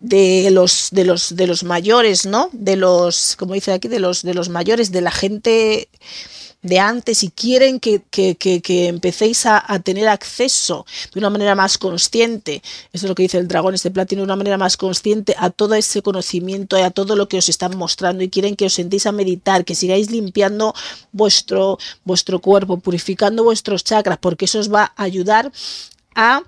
[0.00, 2.50] de los de los de los mayores, ¿no?
[2.52, 5.88] De los, como dice aquí, de los de los mayores, de la gente
[6.64, 8.02] de antes y quieren que,
[8.88, 13.46] empecéis a, tener acceso de una manera más consciente, eso es lo que dice el
[13.46, 17.16] dragón, este platino, de una manera más consciente a todo ese conocimiento y a todo
[17.16, 20.74] lo que os están mostrando y quieren que os sentéis a meditar, que sigáis limpiando
[21.12, 25.52] vuestro, vuestro cuerpo, purificando vuestros chakras, porque eso os va a ayudar
[26.14, 26.42] a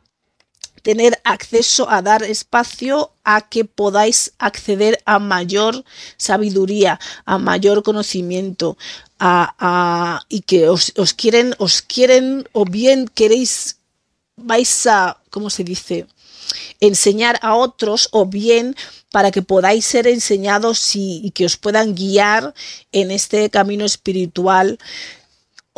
[0.87, 5.83] tener acceso a dar espacio a que podáis acceder a mayor
[6.16, 8.79] sabiduría, a mayor conocimiento,
[9.18, 13.79] a, y que os, quieren, os quieren o bien queréis,
[14.37, 16.07] vais a, ¿cómo se dice?
[16.79, 18.77] enseñar a otros o bien
[19.11, 22.55] para que podáis ser enseñados y que os puedan guiar
[22.92, 24.79] en este camino espiritual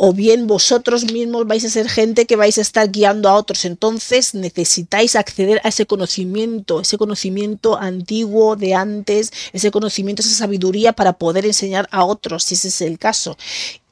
[0.01, 3.65] o bien vosotros mismos vais a ser gente que vais a estar guiando a otros.
[3.65, 10.93] Entonces necesitáis acceder a ese conocimiento, ese conocimiento antiguo de antes, ese conocimiento, esa sabiduría
[10.93, 13.35] para poder enseñar a otros, si ese es el caso.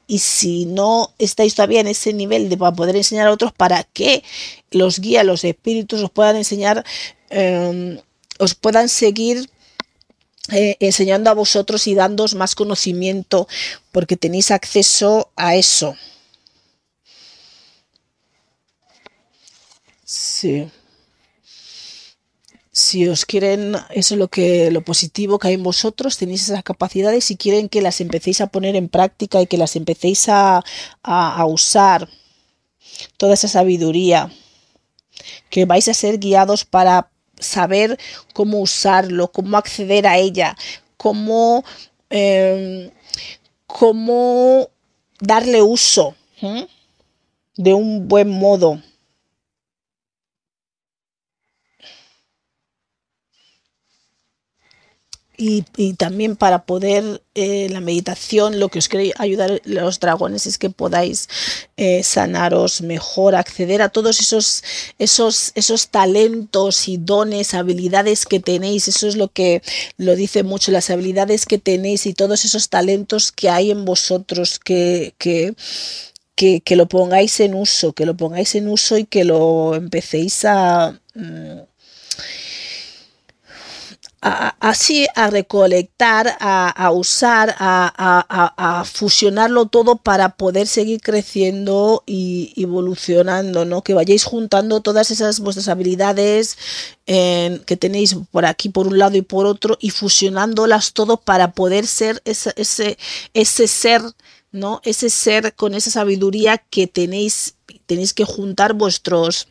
[0.06, 4.24] Y si no estáis todavía en ese nivel de poder enseñar a otros, para que
[4.70, 6.86] los guías, los espíritus os puedan enseñar,
[7.28, 7.98] em,
[8.38, 9.50] os puedan seguir
[10.50, 13.48] eh, enseñando a vosotros y dándoos más conocimiento
[13.92, 15.96] porque tenéis acceso a eso.
[20.04, 20.70] Sí.
[22.72, 26.62] Si os quieren, eso es lo que lo positivo que hay en vosotros, tenéis esas
[26.62, 30.62] capacidades y quieren que las empecéis a poner en práctica y que las empecéis a,
[31.02, 32.08] a usar
[33.16, 34.32] toda esa sabiduría,
[35.50, 37.98] que vais a ser guiados para saber
[38.34, 40.56] cómo usarlo, cómo acceder a ella,
[40.96, 41.64] cómo,
[42.10, 42.90] em,
[43.66, 44.68] cómo
[45.20, 46.14] darle uso
[47.56, 48.80] de un buen modo.
[55.40, 60.58] Y, también para poder eh, la meditación, lo que os quiere ayudar los dragones es
[60.58, 61.28] que podáis
[61.76, 64.64] eh, sanaros mejor, acceder a todos esos,
[64.98, 68.88] esos, esos talentos y dones, habilidades que tenéis.
[68.88, 69.62] Eso es lo que
[69.96, 74.58] lo dice mucho, las habilidades que tenéis y todos esos talentos que hay en vosotros,
[74.58, 75.54] que, que,
[76.34, 81.00] que, lo pongáis en uso, que lo pongáis en uso y que lo empecéis a...
[84.20, 93.64] Mm, así a recolectar, a, usar, a, fusionarlo todo para poder seguir creciendo y evolucionando,
[93.64, 93.82] ¿no?
[93.82, 96.58] Que vayáis juntando todas esas vuestras habilidades
[97.06, 101.86] que tenéis por aquí, por un lado y por otro, y fusionándolas todo para poder
[101.86, 102.98] ser ese, ese,
[103.34, 104.02] ese ser,
[104.52, 104.80] ¿no?
[104.84, 107.54] Ese ser con esa sabiduría que tenéis,
[107.86, 109.48] tenéis que juntar vuestros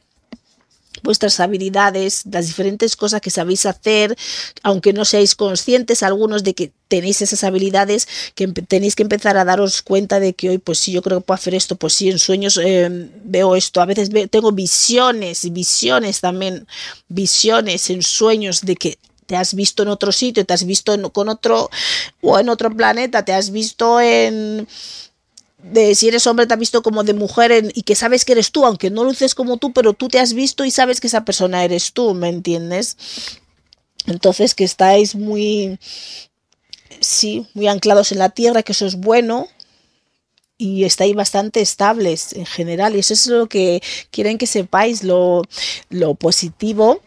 [1.04, 4.18] vuestras habilidades, las diferentes cosas que sabéis hacer,
[4.64, 9.46] aunque no seáis conscientes algunos de que tenéis esas habilidades, que tenéis que empezar a
[9.46, 12.10] daros cuenta de que hoy, pues sí, yo creo que puedo hacer esto, pues sí,
[12.10, 16.68] en sueños em, veo esto, a veces tengo visiones, visiones también,
[17.08, 21.30] visiones en sueños de que te has visto en otro sitio, te has visto con
[21.30, 21.70] otro
[22.22, 24.68] o en otro planeta, te has visto en
[25.58, 28.52] de si eres hombre te has visto como de mujer y que sabes que eres
[28.52, 31.26] tú, aunque no luces como tú, pero tú te has visto y sabes que esa
[31.26, 32.98] persona eres tú, ¿me entiendes?
[34.06, 35.80] Entonces que estáis muy,
[37.00, 39.48] sí, muy anclados en la tierra, que eso es bueno,
[40.58, 42.96] y estáis bastante estables en general.
[42.96, 45.44] Y eso es lo que quieren que sepáis, lo,
[45.90, 47.02] lo positivo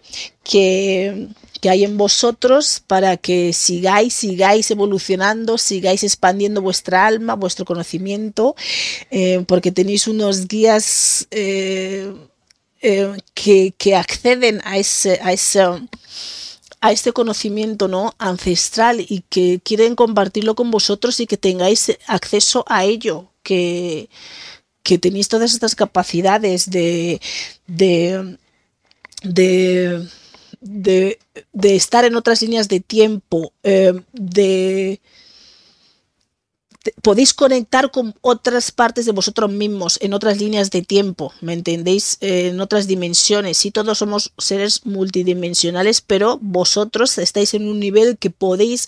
[0.44, 1.28] que,
[1.60, 8.56] que hay en vosotros para que sigáis, sigáis evolucionando, sigáis expandiendo vuestra alma, vuestro conocimiento,
[9.10, 12.12] eh, porque tenéis unos guías eh,
[12.82, 15.60] eh, que, acceden a ese, a ese
[16.82, 18.14] a este conocimiento ¿no?
[18.18, 24.08] ancestral y que quieren compartirlo con vosotros y que tengáis acceso a ello, que,
[24.82, 27.20] que tenéis todas estas capacidades de,
[27.66, 28.38] de,
[29.22, 30.08] de
[30.60, 31.18] de,
[31.62, 35.00] estar en otras líneas de tiempo, eh, de,
[37.02, 42.16] podéis conectar con otras partes de vosotros mismos en otras líneas de tiempo, ¿me entendéis?
[42.20, 43.58] Eh, en otras dimensiones.
[43.58, 48.86] Sí, todos somos seres multidimensionales, pero vosotros estáis en un nivel que podéis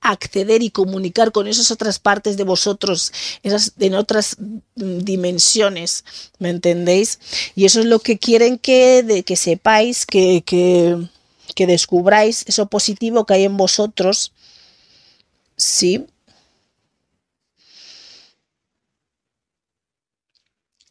[0.00, 4.36] acceder y comunicar con esas otras partes de vosotros, esas en otras
[4.74, 6.04] dimensiones,
[6.38, 7.18] ¿me entendéis?
[7.54, 10.96] Y eso es lo que quieren que, de, que sepáis, que, que,
[11.54, 14.32] que descubráis eso positivo que hay en vosotros,
[15.56, 16.06] sí,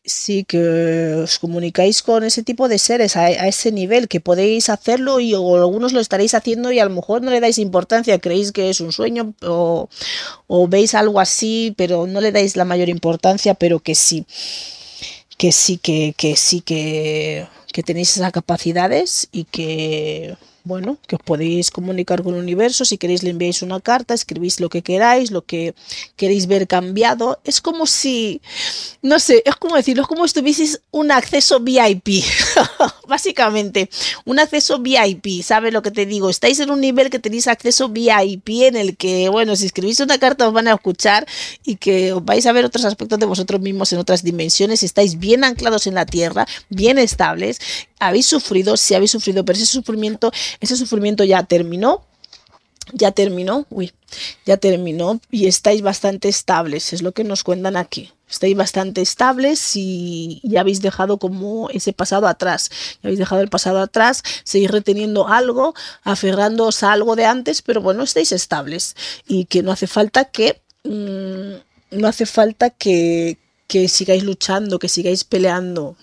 [0.10, 5.20] sí que os comunicáis con ese tipo de seres a, ese nivel, que podéis hacerlo
[5.20, 8.70] y algunos lo estaréis haciendo y a lo mejor no le dais importancia, creéis que
[8.70, 9.88] es un sueño o,
[10.68, 14.26] veis algo así, pero no le dais la mayor importancia, pero que sí,
[15.38, 20.36] que sí, que, que sí, que, que tenéis esas capacidades y que
[20.70, 24.60] bueno, que os podéis comunicar con el universo, si queréis le enviáis una carta, escribís
[24.60, 25.74] lo que queráis, lo que
[26.16, 28.40] queréis ver cambiado, es como si,
[29.02, 32.24] no sé, es como decirlo, es como si tuvieseis un acceso VIP,
[33.08, 33.90] básicamente,
[34.26, 36.30] un acceso VIP, ¿sabes lo que te digo?
[36.30, 40.20] Estáis en un nivel que tenéis acceso VIP en el que, bueno, si escribís una
[40.20, 41.26] carta os van a escuchar
[41.66, 45.18] y que os vais a ver otros aspectos de vosotros mismos en otras dimensiones, estáis
[45.18, 47.60] bien anclados en la tierra, bien estables,
[48.00, 52.06] habéis sufrido, si habéis sufrido, pero ese sufrimiento, ese sufrimiento ya terminó,
[52.94, 53.94] ya terminó, uy,
[54.46, 58.12] ya terminó y estáis bastante estables, es lo que nos cuentan aquí.
[58.30, 62.70] Estáis bastante estables y ya habéis dejado como ese pasado atrás.
[63.02, 67.82] Ya habéis dejado el pasado atrás, seguís reteniendo algo, aferrándoos a algo de antes, pero
[67.82, 68.96] bueno, estáis estables
[69.28, 71.56] y que no hace falta que mmm,
[71.92, 75.96] no hace falta que, que sigáis luchando, que sigáis peleando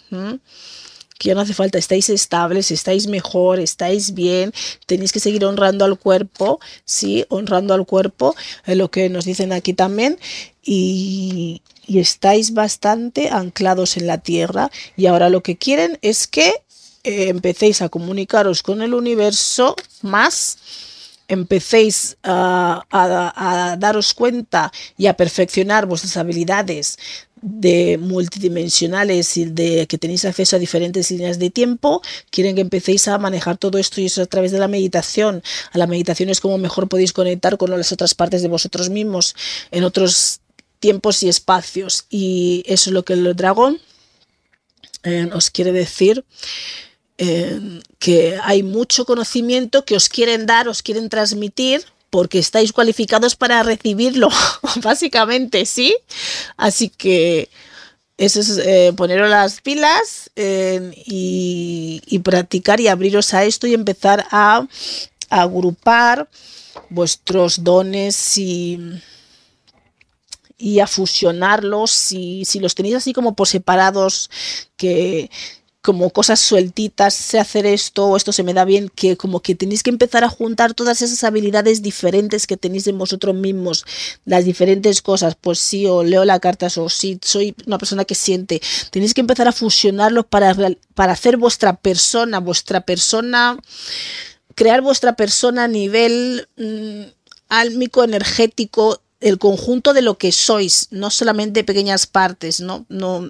[1.19, 4.53] que ya no hace falta, estáis estables, estáis mejor, estáis bien,
[4.87, 8.35] tenéis que seguir honrando al cuerpo, sí, honrando al cuerpo,
[8.67, 10.19] es lo que nos dicen aquí también,
[10.63, 16.49] y, y estáis bastante anclados en la tierra, y ahora lo que quieren es que
[17.05, 20.59] eh, empecéis a comunicaros con el universo más
[21.29, 26.99] empecéis a, a, daros cuenta y a perfeccionar vuestras habilidades
[27.43, 33.09] de multidimensionales y de que tenéis acceso a diferentes líneas de tiempo, quieren que empecéis
[33.09, 35.43] a manejar todo esto y eso a través de la meditación.
[35.73, 39.37] A la meditación es como mejor podéis conectar con las otras partes de vosotros mismos
[39.71, 40.41] en otros
[40.79, 42.07] tiempos y espacios.
[42.11, 43.81] Y eso es lo que el dragón
[45.03, 46.25] eh, os quiere decir.
[47.19, 53.37] Eh, que hay mucho conocimiento que os quieren dar, os quieren transmitir, porque estáis cualificados
[53.37, 54.29] para recibirlo,
[54.83, 55.97] básicamente, ¿sí?
[56.57, 57.49] Así que
[58.19, 64.27] eso es eh, poneros las pilas eh, y, practicar y abriros a esto y empezar
[64.31, 64.67] a,
[65.29, 66.29] agrupar
[66.89, 68.79] vuestros dones y,
[70.57, 71.91] y a fusionarlos.
[71.91, 74.31] Si, si los tenéis así como por separados,
[74.77, 75.31] que,
[75.87, 79.55] como cosas sueltitas, sé hacer esto o esto se me da bien, que como que
[79.55, 83.85] tenéis que empezar a juntar todas esas habilidades diferentes que tenéis en vosotros mismos,
[84.25, 88.17] las diferentes cosas, pues sí, o leo la carta, o sí, soy una persona que
[88.17, 90.57] siente, tenéis que empezar a fusionarlos para,
[90.97, 93.57] para hacer vuestra persona, vuestra persona,
[94.57, 97.03] crear vuestra persona a nivel mm,
[97.49, 102.87] álmico, energético, el conjunto de lo que sois, no solamente pequeñas partes, ¿no?
[102.89, 103.29] No,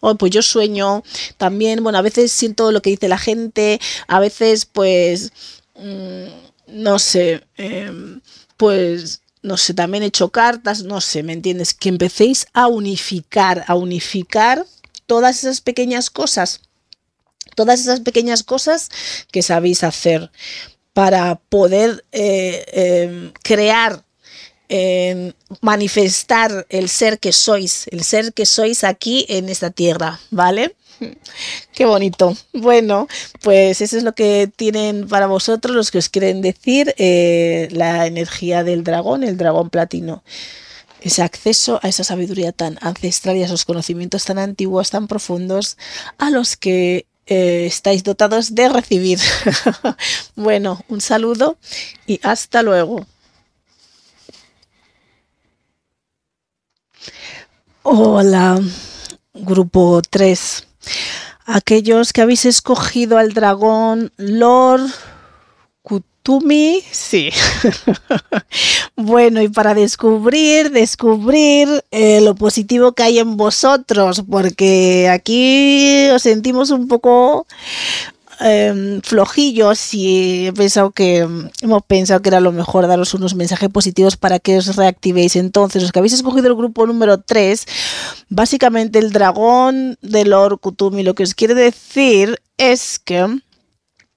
[0.00, 1.02] oh, pues yo sueño
[1.38, 5.32] también, bueno, a veces siento lo que dice la gente, a veces pues,
[5.76, 6.26] mm,
[6.66, 8.20] no sé, em,
[8.58, 11.72] pues, no sé, también he hecho cartas, no sé, ¿me entiendes?
[11.72, 14.66] Que empecéis a unificar, a unificar
[15.06, 16.60] todas esas pequeñas cosas,
[17.56, 18.90] todas esas pequeñas cosas
[19.32, 20.30] que sabéis hacer
[20.92, 24.04] para poder eh, em, crear
[25.60, 30.74] manifestar el ser que sois, el ser que sois aquí en esta tierra, ¿vale?
[31.72, 32.36] Qué bonito.
[32.52, 33.08] Bueno,
[33.42, 38.06] pues eso es lo que tienen para vosotros los que os quieren decir eh, la
[38.06, 40.22] energía del dragón, el dragón platino.
[41.00, 45.78] Ese acceso a esa sabiduría tan ancestral y a esos conocimientos tan antiguos, tan profundos,
[46.18, 49.18] a los que eh, estáis dotados de recibir.
[50.36, 51.56] bueno, un saludo
[52.06, 53.06] y hasta luego.
[57.82, 58.60] Hola,
[59.32, 60.66] grupo 3
[61.46, 64.82] aquellos que habéis escogido al dragón Lord
[65.82, 67.30] Kutumi, sí.
[68.96, 76.20] bueno, y para descubrir, descubrir eh, lo positivo que hay en vosotros, porque aquí os
[76.20, 77.46] sentimos un poco
[78.42, 81.28] Em, flojillos y he pensado que
[81.60, 85.36] hemos pensado que era lo mejor daros unos mensajes positivos para que os reactivéis.
[85.36, 87.66] Entonces, los que habéis escogido el grupo número 3,
[88.30, 93.26] básicamente el dragón de Lord Kutumi, lo que os quiere decir es que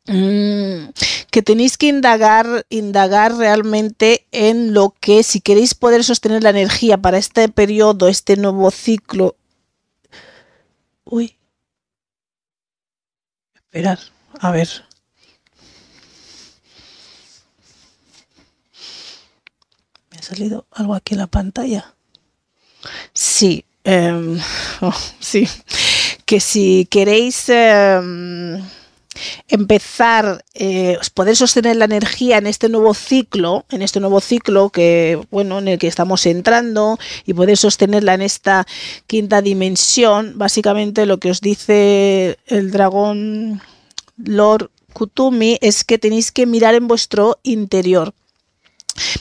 [0.07, 0.93] mm,
[1.30, 6.97] que tenéis que indagar, indagar realmente en lo que si queréis poder sostener la energía
[6.97, 9.36] para este periodo, este nuevo ciclo.
[11.03, 11.36] Uy.
[13.53, 14.12] Esperar.
[14.39, 14.69] A ver.
[20.11, 21.93] Me ha salido algo aquí en la pantalla.
[23.13, 24.39] Sí, em,
[24.81, 25.47] oh, sí.
[26.25, 28.61] Que si queréis em,
[29.47, 35.21] empezar, eh, poder sostener la energía en este nuevo ciclo, en este nuevo ciclo que,
[35.31, 38.65] bueno, en el que estamos entrando y poder sostenerla en esta
[39.07, 43.61] quinta dimensión, básicamente lo que os dice el dragón
[44.18, 48.14] Lord Kutumi es que tenéis que mirar en vuestro interior.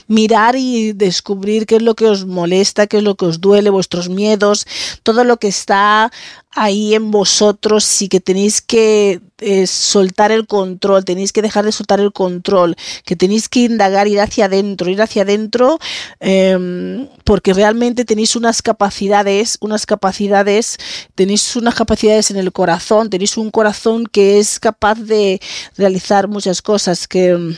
[0.07, 3.71] Mirar y descubrir qué es lo que os molesta, qué es lo que os duele,
[3.71, 4.67] vuestros miedos,
[5.01, 6.11] todo lo que está
[6.51, 11.71] ahí en vosotros y que tenéis que eh, soltar el control, tenéis que dejar de
[11.71, 12.75] soltar el control,
[13.05, 15.79] que tenéis que indagar, ir hacia adentro, ir hacia adentro,
[16.19, 20.77] em, porque realmente tenéis unas capacidades, unas capacidades,
[21.15, 25.41] tenéis unas capacidades en el corazón, tenéis un corazón que es capaz de
[25.77, 27.55] realizar muchas cosas, que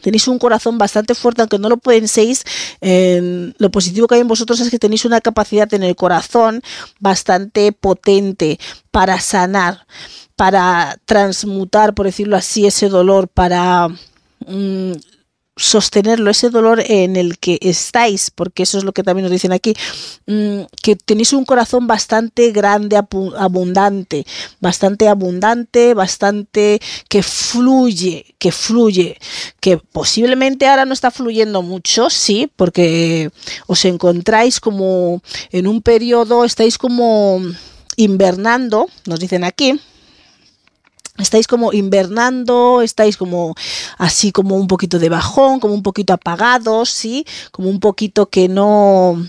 [0.00, 2.44] Tenéis un corazón bastante fuerte, aunque no lo penséis.
[2.80, 6.62] lo positivo que hay en vosotros es que tenéis una capacidad en el corazón
[6.98, 8.58] bastante potente
[8.90, 9.86] para sanar,
[10.40, 13.88] para transmutar, por decirlo así, ese dolor, para
[14.46, 14.92] mm,
[15.54, 19.52] sostenerlo, ese dolor en el que estáis, porque eso es lo que también nos dicen
[19.52, 19.74] aquí,
[20.26, 24.24] mm, que tenéis un corazón bastante grande, abundante,
[24.60, 26.80] bastante abundante, bastante
[27.10, 29.18] que fluye, que fluye,
[29.60, 33.30] que posiblemente ahora no está fluyendo mucho, sí, porque
[33.66, 35.20] os encontráis como
[35.52, 37.42] en un periodo, estáis como
[37.96, 39.78] invernando, nos dicen aquí,
[41.20, 43.54] estáis como invernando, estáis como
[43.98, 47.24] así como un poquito de bajón, como un poquito apagados, ¿sí?
[47.50, 49.26] Como un poquito que no...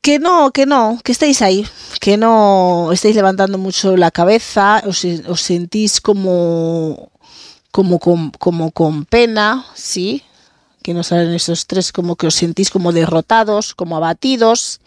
[0.00, 1.66] Que no, que no, que estáis ahí,
[1.98, 5.00] que no estáis levantando mucho la cabeza, os,
[5.40, 7.10] sentís como,
[7.70, 10.22] como, como, como con pena, ¿sí?
[10.82, 14.80] Que no salen esos tres, como que os sentís como derrotados, como abatidos.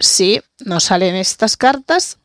[0.00, 2.16] Sí, nos salen estas cartas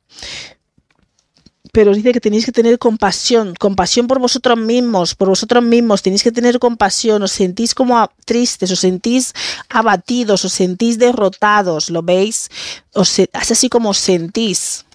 [1.71, 6.23] pero dice que tenéis que tener compasión, compasión por vosotros mismos, por vosotros mismos, tenéis
[6.23, 9.33] que tener compasión, os sentís como tristes, os sentís
[9.69, 12.49] abatidos, os sentís derrotados, ¿lo veis?
[12.93, 14.85] Os, es así como os sentís.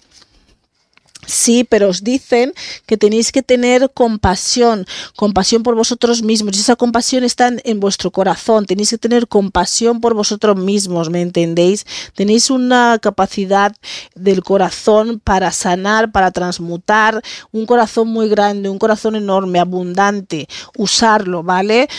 [1.27, 2.53] Sí, pero os dicen
[2.85, 6.55] que tenéis que tener compasión, compasión por vosotros mismos.
[6.55, 8.65] Y esa compasión está en, vuestro corazón.
[8.65, 11.85] Tenéis que tener compasión por vosotros mismos, ¿me entendéis?
[12.15, 13.75] Tenéis una capacidad
[14.15, 17.21] del corazón para sanar, para transmutar.
[17.51, 20.47] Un corazón muy grande, un corazón enorme, abundante.
[20.77, 21.89] Usarlo, ¿vale?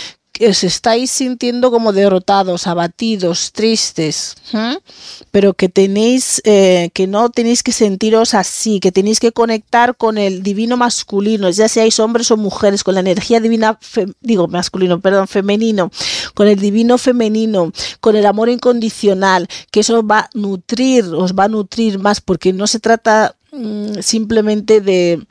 [0.46, 4.36] Os estáis sintiendo como derrotados, abatidos, tristes,
[5.30, 10.18] pero que tenéis, eh, que no tenéis que sentiros así, que tenéis que conectar con
[10.18, 13.78] el divino masculino, ya seáis hombres o mujeres, con la energía divina,
[14.20, 15.90] digo masculino, perdón, femenino,
[16.34, 21.44] con el divino femenino, con el amor incondicional, que eso va a nutrir, os va
[21.44, 25.26] a nutrir más, porque no se trata mm, simplemente de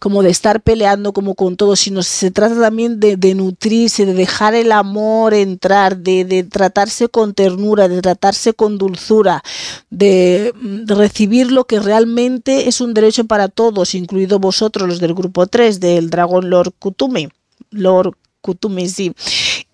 [0.00, 4.54] como de estar peleando como con todo, sino se trata también de, nutrirse, de dejar
[4.54, 9.42] el amor entrar, de, tratarse con ternura, de tratarse con dulzura,
[9.88, 10.52] de,
[10.86, 15.80] recibir lo que realmente es un derecho para todos, incluido vosotros, los del grupo 3,
[15.80, 17.28] del dragón Lord Kutumi.
[17.70, 19.12] Lord Kutumi, sí.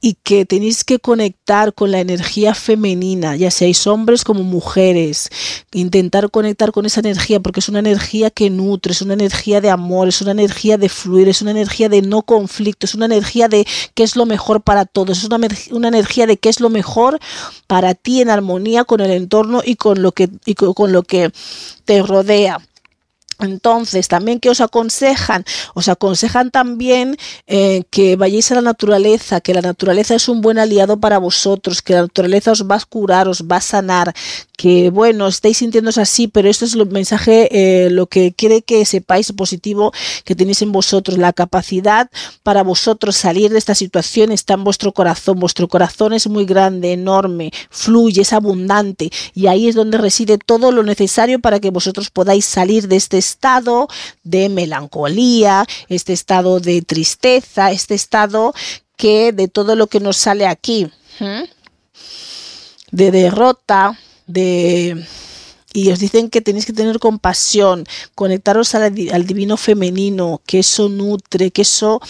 [0.05, 5.31] Y que tenéis que conectar con la energía femenina, ya seáis hombres como mujeres,
[5.73, 9.71] intentar conectar con esa energía porque es una energía que nutre, es una energía de
[9.71, 13.47] amor, es una energía de fluir, es una energía de no conflicto, es una energía
[13.47, 15.39] de qué es lo mejor para todos, es una,
[15.71, 17.21] una energía de qué es lo mejor
[17.69, 21.31] para ti en armonía con el entorno y con lo que, y con lo que
[21.85, 22.59] te rodea.
[23.43, 27.17] Entonces, también que os aconsejan, os aconsejan también
[27.47, 31.83] eh, que vayáis a la naturaleza, que la naturaleza es un buen aliado para vosotros,
[31.83, 34.15] que la naturaleza os va a curar, os va a sanar,
[34.57, 38.85] que bueno, estáis sintiéndose así, pero esto es el mensaje, eh, lo que quiere que
[38.85, 39.93] sepáis positivo
[40.25, 42.11] que tenéis en vosotros, la capacidad
[42.43, 46.93] para vosotros salir de esta situación está en vuestro corazón, vuestro corazón es muy grande,
[46.93, 52.11] enorme, fluye, es abundante y ahí es donde reside todo lo necesario para que vosotros
[52.11, 53.32] podáis salir de este estado
[54.23, 58.55] de melancolía, este estado de tristeza, este estado
[58.97, 60.91] que de todo lo que nos sale aquí,
[62.91, 65.07] de derrota, de
[65.73, 71.51] y os dicen que tenéis que tener compasión, conectaros al, divino femenino, que eso nutre,
[71.51, 72.01] que eso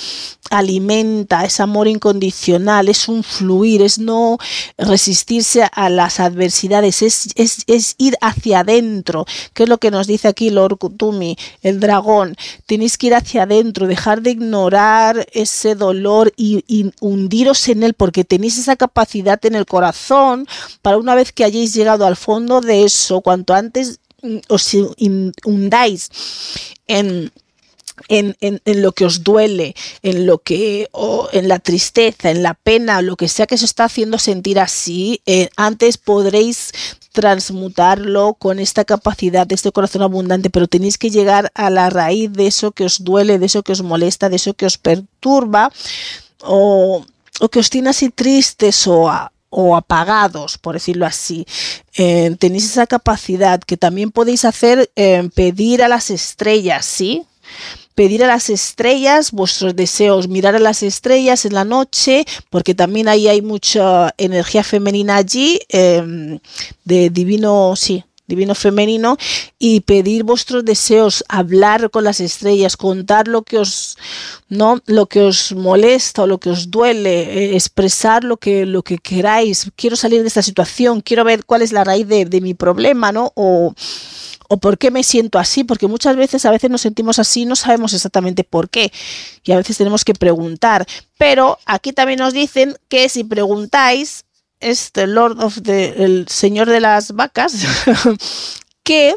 [0.50, 4.38] alimenta, es amor incondicional, es un fluir, es no
[4.76, 10.28] resistirse a las adversidades, es, es, ir hacia adentro, que es lo que nos dice
[10.28, 12.36] aquí Lord Kutumi, el dragón.
[12.66, 17.94] Tenéis que ir hacia adentro, dejar de ignorar ese dolor y, y hundiros en él,
[17.94, 20.46] porque tenéis esa capacidad en el corazón
[20.82, 24.70] para una vez que hayáis llegado al fondo de eso, cuanto antes mm, os
[25.44, 26.10] hundáis
[26.86, 27.32] en
[28.08, 32.54] en, en, lo que os duele, en lo que, o en la tristeza, en la
[32.54, 36.72] pena, lo que sea que se está haciendo sentir así, eh, antes podréis
[37.12, 42.32] transmutarlo con esta capacidad de este corazón abundante, pero tenéis que llegar a la raíz
[42.32, 45.70] de eso que os duele, de eso que os molesta, de eso que os perturba
[46.40, 47.04] o,
[47.40, 49.10] o que os tiene así tristes o,
[49.52, 51.46] o apagados, por decirlo así.
[51.96, 57.22] Eh, tenéis esa capacidad que también podéis hacer, eh, pedir a las estrellas, ¿sí?
[57.94, 63.06] pedir a las estrellas vuestros deseos, mirar a las estrellas en la noche, porque también
[63.06, 66.38] ahí hay mucha energía femenina allí, em,
[66.84, 69.18] de divino, sí, divino femenino
[69.58, 73.98] y pedir vuestros deseos, hablar con las estrellas, contar lo que os
[74.48, 78.82] no lo que os molesta o lo que os duele, eh, expresar lo que lo
[78.82, 79.70] que queráis.
[79.76, 83.12] Quiero salir de esta situación, quiero ver cuál es la raíz de, de mi problema,
[83.12, 83.32] ¿no?
[83.34, 83.74] O
[84.48, 87.56] o por qué me siento así, porque muchas veces a veces nos sentimos así, no
[87.56, 88.92] sabemos exactamente por qué
[89.44, 94.26] y a veces tenemos que preguntar, pero aquí también nos dicen que si preguntáis,
[94.62, 97.54] este Lord of the, el señor de las vacas,
[98.82, 99.16] que,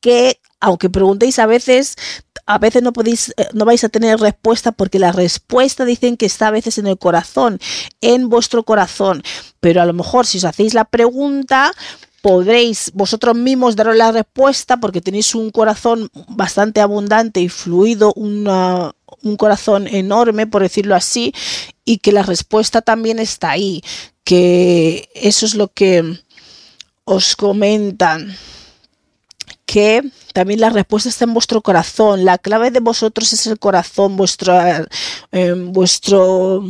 [0.00, 1.96] que aunque preguntéis a veces,
[2.46, 6.26] a veces no podéis, eh, no vais a tener respuesta porque la respuesta dicen que
[6.26, 7.58] está a veces en el corazón,
[8.00, 9.22] en vuestro corazón.
[9.60, 11.72] Pero a lo mejor si os hacéis la pregunta,
[12.22, 19.36] podréis vosotros mismos daros la respuesta porque tenéis un corazón bastante abundante y fluido, un
[19.38, 21.32] corazón enorme, por decirlo así,
[21.84, 23.82] y que la respuesta también está ahí,
[24.26, 26.18] que eso es lo que
[27.04, 28.36] os comentan
[29.66, 30.02] que
[30.32, 32.24] también la respuesta está en vuestro corazón.
[32.24, 34.52] La clave de vosotros es el corazón, vuestro,
[35.30, 36.64] eh, vuestro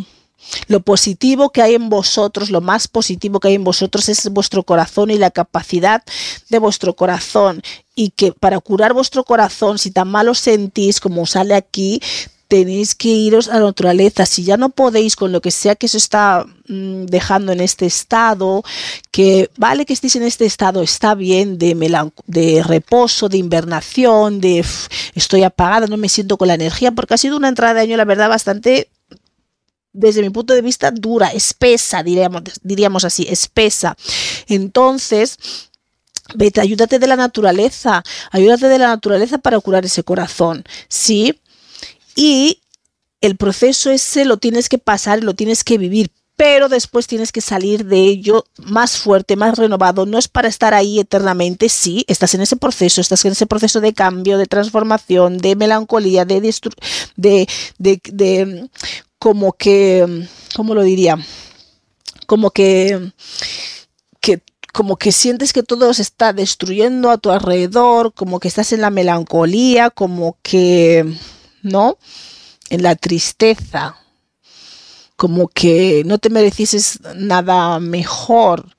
[0.68, 4.62] lo positivo que hay en vosotros, lo más positivo que hay en vosotros es vuestro
[4.62, 6.02] corazón y la capacidad
[6.50, 7.62] de vuestro corazón.
[7.94, 12.02] Y que para curar vuestro corazón, si tan mal os sentís como sale aquí,
[12.48, 14.26] tenéis que iros a la naturaleza.
[14.26, 17.86] Si ya no podéis con lo que sea que se está mm, dejando en este
[17.86, 18.62] estado,
[19.10, 21.74] que vale que estéis en este estado, está bien, de,
[22.26, 24.64] de reposo, de invernación, de
[25.14, 27.96] estoy apagada, no me siento con la energía, porque ha sido una entrada de año,
[27.96, 28.88] la verdad, bastante
[29.92, 33.96] desde mi punto de vista, dura, espesa, diríamos, diríamos así, espesa.
[34.46, 35.38] Entonces,
[36.34, 41.40] vete, ayúdate de la naturaleza, ayúdate de la naturaleza para curar ese corazón, ¿sí?
[42.16, 42.62] Y
[43.20, 47.40] el proceso ese lo tienes que pasar, lo tienes que vivir, pero después tienes que
[47.40, 50.04] salir de ello más fuerte, más renovado.
[50.04, 53.80] No es para estar ahí eternamente, sí, estás en ese proceso, estás en ese proceso
[53.80, 56.40] de cambio, de transformación, de melancolía, de,
[57.16, 58.68] de,
[59.18, 61.18] como que, ¿cómo lo diría?
[62.26, 63.12] Como que,
[64.20, 64.42] que
[64.72, 68.82] como que sientes que todo se está destruyendo a tu alrededor, como que estás en
[68.82, 71.16] la melancolía, como que,
[71.66, 71.98] ¿no?
[72.70, 73.96] En la tristeza,
[75.16, 78.76] como que no te merecieses nada mejor,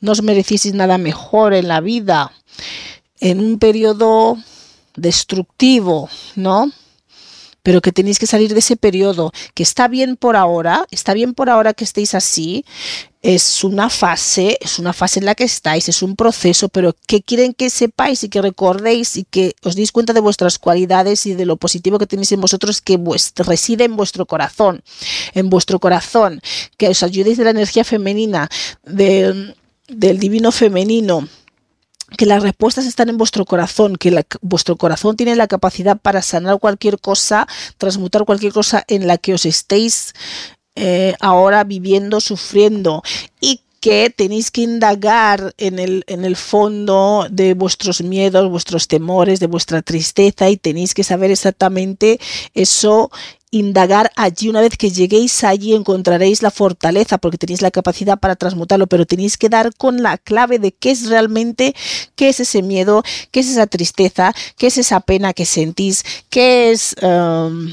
[0.00, 2.32] no os merecieses nada mejor en la vida,
[3.20, 4.36] en un periodo
[4.96, 6.70] destructivo, ¿no?
[7.62, 11.34] Pero que tenéis que salir de ese periodo, que está bien por ahora, está bien
[11.34, 12.64] por ahora que estéis así,
[13.22, 17.22] es una fase, es una fase en la que estáis, es un proceso, pero que
[17.22, 21.34] quieren que sepáis y que recordéis y que os deis cuenta de vuestras cualidades y
[21.34, 22.98] de lo positivo que tenéis en vosotros que
[23.36, 24.82] reside en vuestro corazón,
[25.34, 26.40] en vuestro corazón,
[26.76, 28.48] que os ayudéis de la energía femenina,
[28.82, 29.54] del
[30.18, 31.28] divino femenino,
[32.16, 36.58] que las respuestas están en vuestro corazón, que vuestro corazón tiene la capacidad para sanar
[36.58, 37.46] cualquier cosa,
[37.78, 40.14] transmutar cualquier cosa en la que os estéis
[40.74, 43.02] eh, ahora viviendo, sufriendo.
[43.40, 49.40] Y que tenéis que indagar en el, en el fondo de vuestros miedos, vuestros temores,
[49.40, 52.20] de vuestra tristeza y tenéis que saber exactamente
[52.54, 53.10] eso
[53.50, 54.48] indagar allí.
[54.48, 59.04] Una vez que lleguéis allí encontraréis la fortaleza porque tenéis la capacidad para transmutarlo, pero
[59.04, 61.74] tenéis que dar con la clave de qué es realmente,
[62.14, 63.02] qué es ese miedo,
[63.32, 66.94] qué es esa tristeza, qué es esa pena que sentís, qué es...
[67.02, 67.72] Um,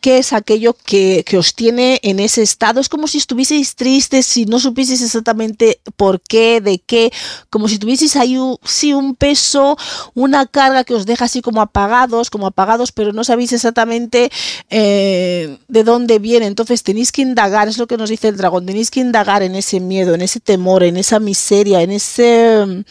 [0.00, 2.80] qué es aquello que, os tiene en ese estado.
[2.80, 7.12] Es como si estuvieseis tristes, si no supieseis exactamente por qué, de qué,
[7.50, 9.76] como si tuvieseis ahí un, sí, un peso,
[10.14, 14.30] una carga que os deja así como apagados, como apagados, pero no sabéis exactamente
[14.70, 16.46] eh, de dónde viene.
[16.46, 19.54] Entonces tenéis que indagar, es lo que nos dice el dragón, tenéis que indagar en
[19.54, 22.84] ese miedo, en ese temor, en esa miseria, en ese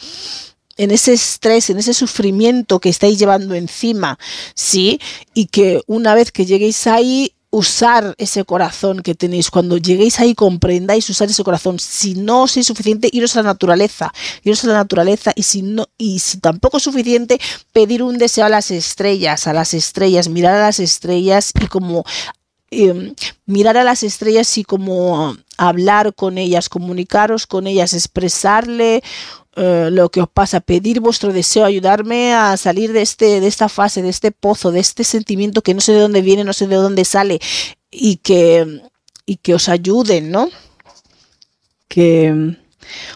[0.80, 4.18] en ese estrés, en ese sufrimiento que estáis llevando encima,
[4.54, 4.98] ¿sí?
[5.34, 9.50] Y que una vez que lleguéis ahí, usar ese corazón que tenéis.
[9.50, 11.78] Cuando lleguéis ahí, comprendáis usar ese corazón.
[11.78, 14.10] Si no sois suficiente, iros a la naturaleza.
[14.42, 15.32] Iros a la naturaleza.
[15.34, 17.38] Y si no, y si tampoco es suficiente,
[17.72, 22.04] pedir un deseo a las estrellas, a las estrellas, mirar a las estrellas y como
[22.70, 23.14] em,
[23.44, 29.02] mirar a las estrellas y como hablar con ellas, comunicaros con ellas, expresarle
[29.56, 33.68] eh, lo que os pasa, pedir vuestro deseo, ayudarme a salir de, este, de esta
[33.68, 36.68] fase, de este pozo, de este sentimiento que no sé de dónde viene, no sé
[36.68, 37.40] de dónde sale
[37.90, 38.82] y que,
[39.26, 40.48] y que os ayuden, ¿no?
[41.88, 42.56] Que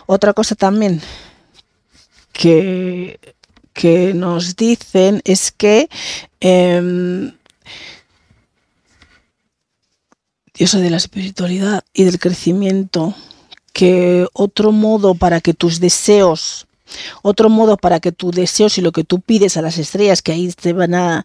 [0.06, 1.00] otra cosa también
[2.32, 3.20] que,
[3.72, 5.88] que nos dicen es que
[6.40, 7.32] eh,
[10.56, 13.14] eso de la espiritualidad y del crecimiento
[13.74, 16.66] que otro modo para que tus deseos,
[17.22, 20.32] otro modo para que tus deseos y lo que tú pides a las estrellas, que
[20.32, 21.24] ahí te van a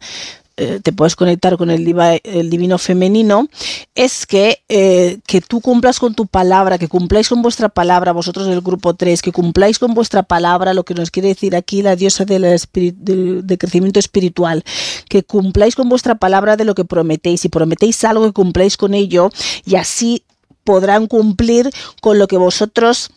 [0.62, 3.48] eh, te puedes conectar con el, divino femenino,
[3.96, 8.46] es que, eh, que tú cumplas con tu palabra, que cumpláis con vuestra palabra, vosotros
[8.46, 11.96] del grupo 3, que cumpláis con vuestra palabra, lo que nos quiere decir aquí la
[11.96, 14.66] diosa del, de crecimiento espiritual,
[15.08, 18.94] que cumpláis con vuestra palabra de lo que prometéis, y prometéis algo que cumpláis con
[18.94, 19.32] ello,
[19.66, 20.24] y así
[20.64, 21.70] podrán cumplir
[22.02, 23.12] con lo que vosotros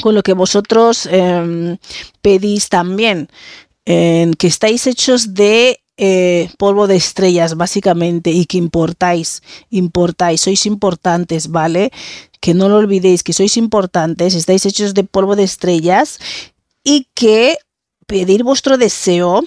[0.00, 1.76] con lo que vosotros em,
[2.22, 3.28] pedís también,
[3.84, 11.48] que estáis hechos de eh, polvo de estrellas, básicamente, y que importáis, importáis, sois importantes,
[11.48, 11.90] ¿vale?
[12.38, 16.20] Que no lo olvidéis, que sois importantes, estáis hechos de polvo de estrellas
[16.84, 17.58] y que
[18.06, 19.42] pedir vuestro deseo,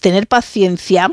[0.00, 1.10] tener paciencia,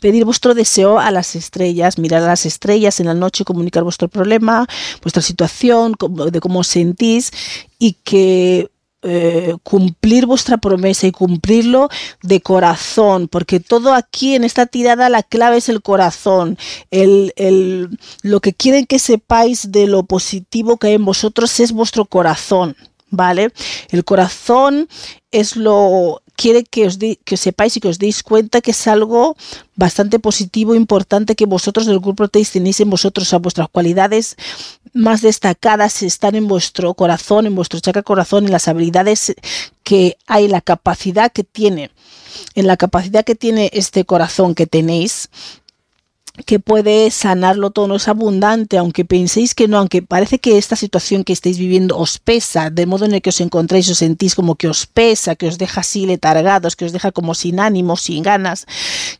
[0.00, 4.08] pedir vuestro deseo a las estrellas, mirar a las estrellas en la noche, comunicar vuestro
[4.08, 4.66] problema,
[5.02, 5.94] vuestra situación,
[6.30, 7.30] de cómo sentís
[7.78, 8.70] y que
[9.02, 11.88] eh, cumplir vuestra promesa y cumplirlo
[12.22, 16.58] de corazón, porque todo aquí en esta tirada la clave es el corazón,
[16.90, 21.72] el, el, lo que quieren que sepáis de lo positivo que hay en vosotros es
[21.72, 22.76] vuestro corazón.
[23.12, 23.52] ¿Vale?
[23.88, 24.88] El corazón
[25.32, 26.96] es lo quiere que os,
[27.36, 29.36] sepáis y que os deis cuenta que es algo
[29.76, 34.36] bastante positivo, importante que vosotros del grupo tenéis en vosotros, a vuestras cualidades
[34.94, 39.34] más destacadas están en vuestro corazón, en vuestro chakra corazón, en las habilidades
[39.82, 41.90] que hay, la capacidad que tiene,
[42.54, 45.28] en la capacidad que tiene este corazón que tenéis
[46.46, 50.76] que puede sanarlo todo, no es abundante, aunque penséis que no, aunque parece que esta
[50.76, 54.34] situación que estáis viviendo os pesa, de modo en el que os encontráis, os sentís
[54.34, 57.96] como que os pesa, que os deja así letargados, que os deja como sin ánimo,
[57.96, 58.66] sin ganas,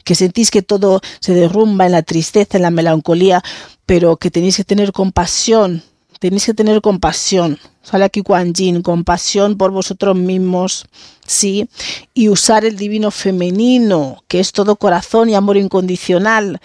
[0.05, 3.43] que sentís que todo se derrumba en la tristeza, en la melancolía,
[3.87, 5.83] pero que tenéis que tener compasión,
[6.21, 7.59] tenéis que tener compasión.
[7.83, 10.87] Sale aquí Kuan Yin, compasión por vosotros mismos,
[11.27, 11.68] ¿sí?
[12.12, 16.61] Y usar el divino femenino, que es todo corazón y amor incondicional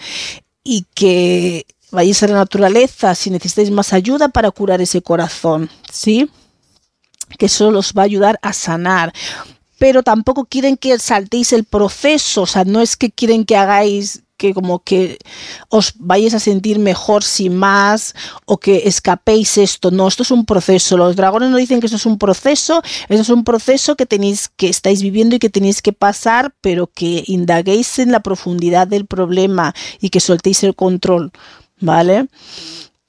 [0.68, 6.28] y que vayáis a la naturaleza si necesitáis más ayuda para curar ese corazón, ¿sí?
[7.38, 9.12] Que eso os va a ayudar a sanar.
[9.78, 14.22] Pero tampoco quieren que saltéis el proceso, o sea, no es que quieren que hagáis
[14.36, 15.18] que como que
[15.68, 18.14] os vayáis a sentir mejor sin más
[18.44, 19.90] o que escapéis esto.
[19.90, 20.96] No, esto es un proceso.
[20.96, 24.50] Los dragones no dicen que esto es un proceso, esto es un proceso que tenéis
[24.56, 29.06] que estáis viviendo y que tenéis que pasar, pero que indaguéis en la profundidad del
[29.06, 31.32] problema y que soltéis el control,
[31.80, 32.28] ¿vale?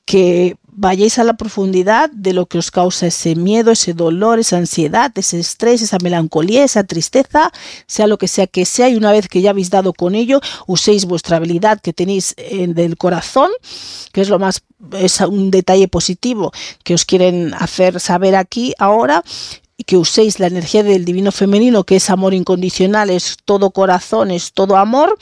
[0.06, 4.58] Que vayáis a la profundidad de lo que os causa ese miedo, ese dolor, esa
[4.58, 7.52] ansiedad, ese estrés, esa melancolía, esa tristeza,
[7.88, 10.40] sea lo que sea que sea, y una vez que ya habéis dado con ello,
[10.68, 13.50] uséis vuestra habilidad que tenéis en del corazón,
[14.14, 14.62] que es lo más,
[14.94, 16.52] es un detalle positivo
[16.84, 19.24] que os quieren hacer saber aquí ahora,
[19.78, 24.30] y que uséis la energía del divino femenino, que es amor incondicional, es todo corazón,
[24.30, 25.18] es todo amor,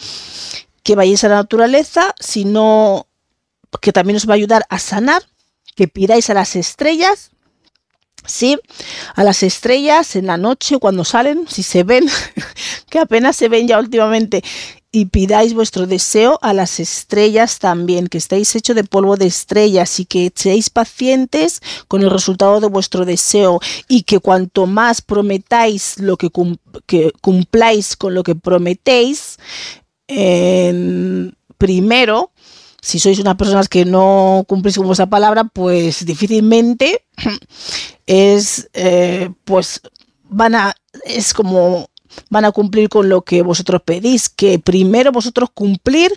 [0.83, 3.07] que vayáis a la naturaleza, sino
[3.81, 5.23] que también os va a ayudar a sanar
[5.75, 7.31] que pidáis a las estrellas,
[8.25, 8.57] ¿sí?
[9.15, 12.05] A las estrellas en la noche cuando salen, si se ven,
[12.89, 14.43] que apenas se ven ya últimamente,
[14.95, 19.99] y pidáis vuestro deseo a las estrellas también, que estáis hecho de polvo de estrellas
[19.99, 23.59] y que seáis pacientes con el resultado de vuestro deseo
[23.89, 29.37] y que cuanto más prometáis lo que, cumpláis con lo que prometéis,
[31.57, 32.31] primero,
[32.85, 37.03] si sois unas personas que no cumplís con vuestra palabra, pues difícilmente
[38.05, 39.81] es, eh, pues
[40.29, 41.89] van a, es como
[42.29, 46.11] van a cumplir con lo que vosotros pedís, que primero vosotros cumplir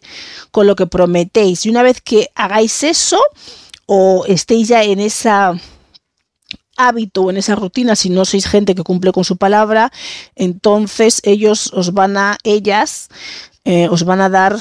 [0.51, 1.65] con lo que prometéis.
[1.65, 3.19] Y una vez que hagáis eso,
[3.87, 5.59] o estéis ya en esa
[6.77, 9.91] hábito o en esa rutina, si no sois gente que cumple con su palabra,
[10.37, 13.09] entonces ellos os van a, ellas,
[13.65, 14.59] eh, os van a dar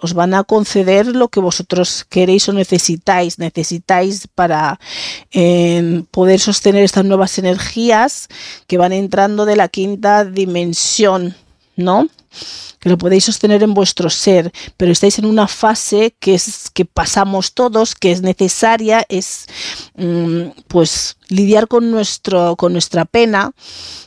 [0.00, 4.80] os van a conceder lo que vosotros queréis o necesitáis, necesitáis para
[5.32, 8.28] eh, poder sostener estas nuevas energías
[8.66, 11.34] que van entrando de la quinta dimensión,
[11.76, 12.08] ¿no?
[12.80, 16.86] que lo podéis sostener en vuestro ser, pero estáis en una fase que es que
[16.86, 19.46] pasamos todos, que es necesaria, es
[19.96, 23.52] mm, pues lidiar con nuestro, con nuestra pena,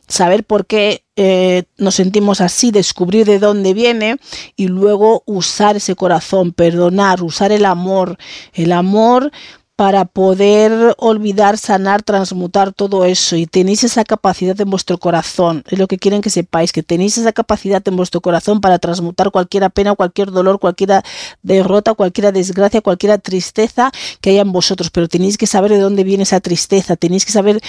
[0.08, 4.18] saber por qué eh, nos sentimos así, descubrir de dónde viene
[4.56, 8.18] y luego usar ese corazón, perdonar, usar el amor,
[8.54, 9.32] el amor
[9.76, 13.36] para poder olvidar, sanar, transmutar todo eso.
[13.36, 15.64] Y tenéis esa capacidad en vuestro corazón.
[15.68, 19.32] Es lo que quieren que sepáis, que tenéis esa capacidad en vuestro corazón para transmutar
[19.32, 21.04] cualquier pena, cualquier dolor, cualquier
[21.42, 23.92] derrota, cualquier desgracia, cualquier tristeza
[24.22, 24.90] que haya en vosotros.
[24.92, 27.60] Pero tenéis que saber de dónde viene esa tristeza, tenéis que saber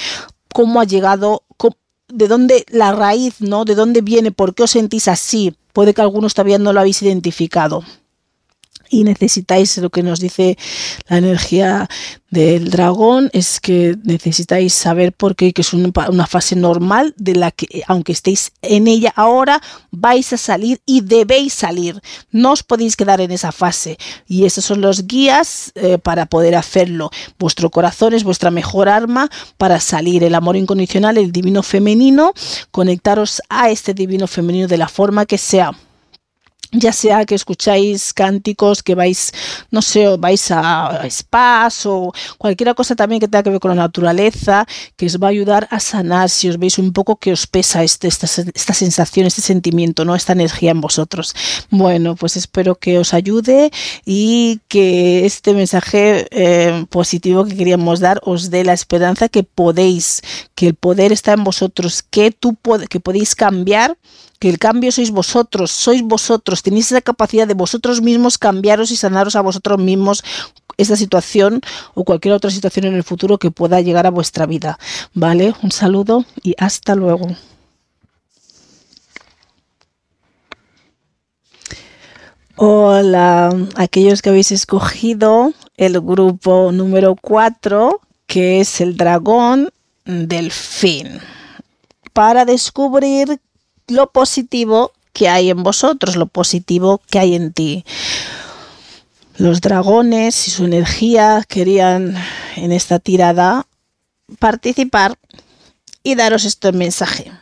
[0.53, 1.43] cómo ha llegado,
[2.09, 3.65] de dónde la raíz, ¿no?
[3.65, 5.57] De dónde viene, por qué os sentís así.
[5.73, 7.83] Puede que algunos todavía no lo habéis identificado
[8.95, 10.57] y necesitáis lo que nos dice
[11.09, 11.89] la energía
[12.31, 17.51] del dragón es que necesitáis saber por qué que es una, fase normal de la
[17.51, 22.01] que aunque estéis en ella ahora vais a salir y debéis salir.
[22.31, 23.99] No os podéis quedar en esa fase.
[24.27, 27.11] Y esos son los guías eh, para poder hacerlo.
[27.39, 30.25] Vuestro corazón es vuestra mejor arma para salir.
[30.25, 32.33] El amor incondicional el divino femenino
[32.73, 35.71] conectaros a este divino femenino de la forma que sea
[36.75, 39.33] ya sea que escucháis cánticos, que vais,
[39.71, 43.71] no sé, o vais a spas o cualquier cosa también que tenga que ver con
[43.71, 44.67] la naturaleza,
[44.97, 47.83] que os va a ayudar a sanar si os veis un poco que os pesa
[47.83, 50.15] este, esta, esta sensación, este sentimiento, ¿no?
[50.15, 51.35] esta energía en vosotros.
[51.71, 53.71] Bueno, pues espero que os ayude
[54.05, 60.23] y que este mensaje eh, positivo que queríamos dar os dé la esperanza que podéis,
[60.55, 62.57] que el poder está en vosotros, que, tú
[62.89, 63.97] que podéis cambiar
[64.39, 68.97] que el cambio sois vosotros, sois vosotros, tenéis esa capacidad de vosotros mismos cambiaros y
[68.97, 70.23] sanaros a vosotros mismos
[70.77, 71.61] esta situación
[71.95, 74.79] o cualquier otra situación en el futuro que pueda llegar a vuestra vida.
[75.15, 75.55] ¿Vale?
[75.63, 77.29] Un saludo y hasta luego.
[82.57, 89.71] Hola, aquellos que habéis escogido el grupo número 4, que es el dragón
[90.05, 91.19] del fin,
[92.13, 93.41] para descubrir
[93.89, 97.85] lo positivo que hay en vosotros, lo positivo que hay en ti.
[99.37, 102.15] Los dragones y su energía querían
[102.57, 103.67] en esta tirada
[104.39, 105.17] participar
[106.03, 107.33] y daros este mensaje.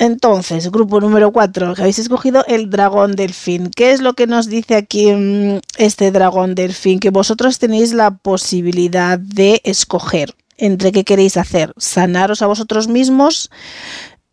[0.00, 3.70] Entonces, grupo número 4, que habéis escogido el dragón delfín.
[3.70, 6.98] ¿Qué es lo que nos dice aquí mm, este dragón delfín?
[6.98, 13.50] Que vosotros tenéis la posibilidad de escoger entre qué queréis hacer, sanaros a vosotros mismos,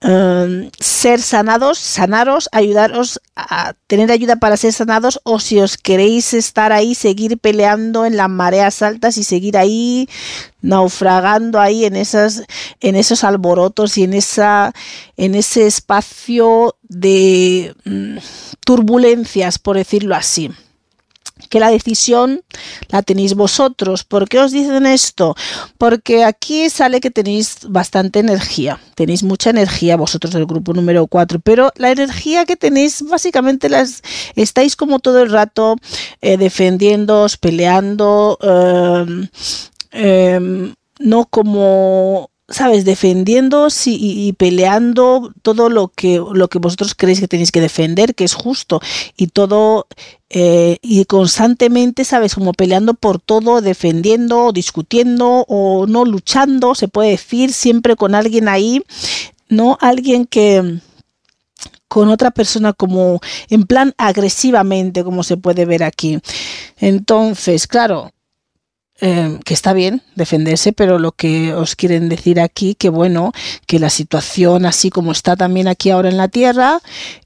[0.03, 6.33] Em, ser sanados, sanaros, ayudaros a tener ayuda para ser sanados o si os queréis
[6.33, 10.09] estar ahí, seguir peleando en las mareas altas y seguir ahí
[10.63, 12.43] naufragando ahí en esas
[12.79, 14.73] en esos alborotos y en esa
[15.17, 18.17] en ese espacio de mm,
[18.65, 20.49] turbulencias por decirlo así
[21.51, 22.41] que la decisión
[22.87, 24.05] la tenéis vosotros.
[24.05, 25.35] ¿Por qué os dicen esto?
[25.77, 31.41] Porque aquí sale que tenéis bastante energía, tenéis mucha energía vosotros del grupo número 4,
[31.41, 34.01] pero la energía que tenéis básicamente las
[34.35, 35.75] estáis como todo el rato
[36.21, 36.37] eh,
[37.41, 39.27] peleando, em,
[39.91, 47.27] em, no como sabes, defendiendo y, peleando todo lo que, lo que vosotros creéis que
[47.27, 48.81] tenéis que defender, que es justo,
[49.17, 49.87] y todo,
[50.29, 57.11] eh, y constantemente, sabes, como peleando por todo, defendiendo, discutiendo o no luchando, se puede
[57.11, 58.83] decir, siempre con alguien ahí,
[59.49, 60.79] no alguien que
[61.87, 66.19] con otra persona como en plan agresivamente, como se puede ver aquí.
[66.77, 68.11] Entonces, claro,
[69.03, 73.31] Em, que está bien defenderse, pero lo que os quieren decir aquí, que bueno,
[73.65, 76.79] que la situación así como está también aquí ahora en la Tierra,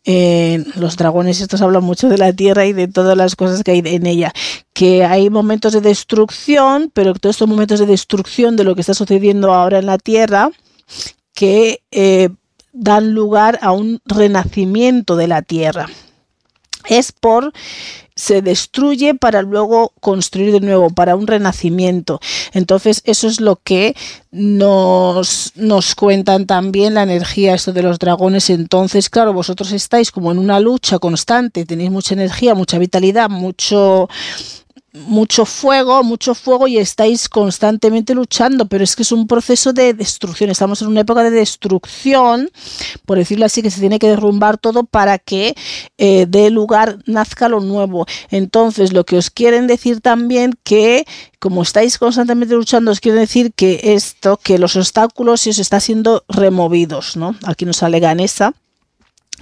[0.05, 3.71] eh, los dragones estos hablan mucho de la Tierra y de todas las cosas que
[3.71, 4.31] hay en ella,
[4.71, 8.93] que hay momentos de destrucción, pero todos estos momentos de destrucción de lo que está
[8.93, 10.51] sucediendo ahora en la Tierra,
[11.33, 12.29] que eh,
[12.71, 15.89] dan lugar a un renacimiento de la Tierra.
[16.87, 17.51] Es por
[18.15, 22.19] se destruye para luego construir de nuevo, para un renacimiento.
[22.53, 23.95] Entonces, eso es lo que
[24.31, 28.49] nos, nos cuentan también la energía esto de los dragones.
[28.49, 34.07] Entonces, claro, vosotros estáis como en una lucha constante, tenéis mucha energía, mucha vitalidad, mucho
[34.95, 39.93] mucho fuego, mucho fuego y estáis constantemente luchando, pero es que es un proceso de
[39.93, 40.49] destrucción.
[40.49, 42.49] Estamos en una época de destrucción,
[43.05, 45.55] por decirlo así, que se tiene que derrumbar todo para que
[45.97, 48.05] eh, dé lugar, nazca lo nuevo.
[48.31, 51.05] Entonces, lo que os quieren decir también que
[51.39, 55.79] como estáis constantemente luchando, os quieren decir que esto, que los obstáculos se os está
[55.79, 57.35] siendo removidos, ¿no?
[57.43, 58.53] Aquí nos sale Ganesa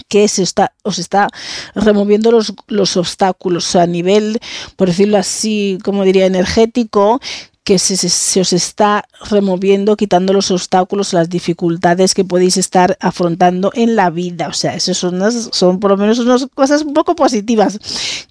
[0.08, 1.28] que se está, os está
[1.76, 4.40] removiendo los, los obstáculos a nivel,
[4.76, 7.20] por decirlo así, como diría, energético,
[7.64, 13.96] que se, os está removiendo, quitando los obstáculos, las dificultades que podéis estar afrontando en
[13.96, 14.50] la vida.
[14.50, 17.80] O sea, eso son, son por lo menos unas cosas un poco positivas,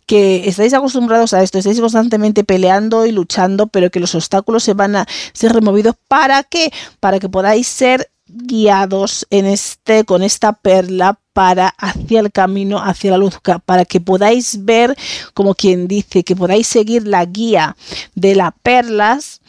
[0.07, 4.75] que estáis acostumbrados a esto, estáis constantemente peleando y luchando, pero que los obstáculos se
[4.75, 5.95] van a ser removidos.
[6.09, 6.71] ¿Para qué?
[7.01, 13.13] Para que podáis ser guiados en este con esta perla para hacia el camino hacia
[13.13, 14.97] la luz para que podáis ver
[15.35, 17.77] como quien dice que podáis seguir la guía
[18.15, 19.41] de las perlas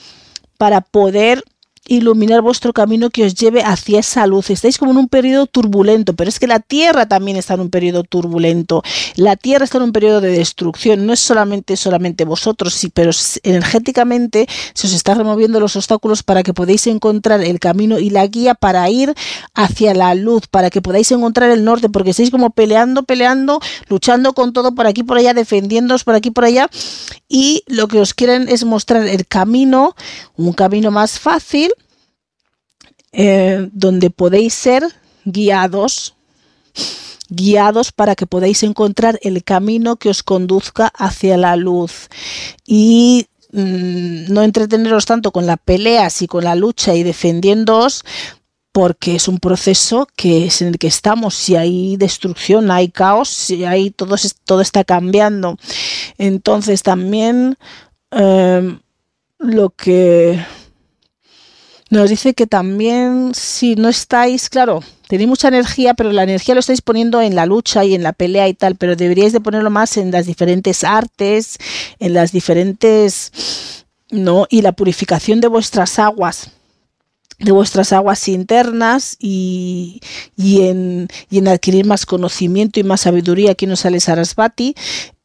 [0.58, 1.44] para poder
[1.86, 4.50] iluminar vuestro camino que os lleve hacia esa luz.
[4.50, 7.70] Estáis como en un periodo turbulento, pero es que la Tierra también está en un
[7.70, 8.84] periodo turbulento.
[9.16, 11.06] La Tierra está en un periodo de destrucción.
[11.06, 13.12] No es solamente, solamente vosotros, sí, pero
[13.44, 18.26] energéticamente se os está removiendo los obstáculos para que podáis encontrar el camino y la
[18.28, 19.14] guía para ir
[19.54, 23.60] hacia la luz, para que podáis encontrar el norte, porque estáis como peleando, peleando,
[23.90, 26.70] luchando con todo por aquí, por allá, defendiéndoos por aquí, por allá.
[27.28, 29.96] Y lo que os quieren es mostrar el camino,
[30.38, 31.73] un camino más fácil
[33.14, 34.84] eh, donde podéis ser
[35.24, 36.16] guiados,
[37.30, 42.10] guiados para que podáis encontrar el camino que os conduzca hacia la luz
[42.66, 48.04] y mm, no entreteneros tanto con las peleas y con la lucha y defendiéndoos
[48.72, 53.30] porque es un proceso que es en el que estamos, si hay destrucción, hay caos,
[53.30, 55.58] si hay todo, todo está cambiando.
[56.18, 57.60] Entonces también
[58.10, 58.80] eh,
[59.38, 60.44] lo que
[61.94, 66.60] nos dice que también si no estáis, claro, tenéis mucha energía, pero la energía lo
[66.60, 69.70] estáis poniendo en la lucha y en la pelea y tal, pero deberíais de ponerlo
[69.70, 71.58] más en las diferentes artes,
[72.00, 74.48] en las diferentes, ¿no?
[74.50, 76.50] Y la purificación de vuestras aguas
[77.40, 80.02] de vuestras aguas internas y,
[80.38, 83.52] y, en, y, en, adquirir más conocimiento y más sabiduría.
[83.52, 84.76] Aquí nos sale Sarasvati.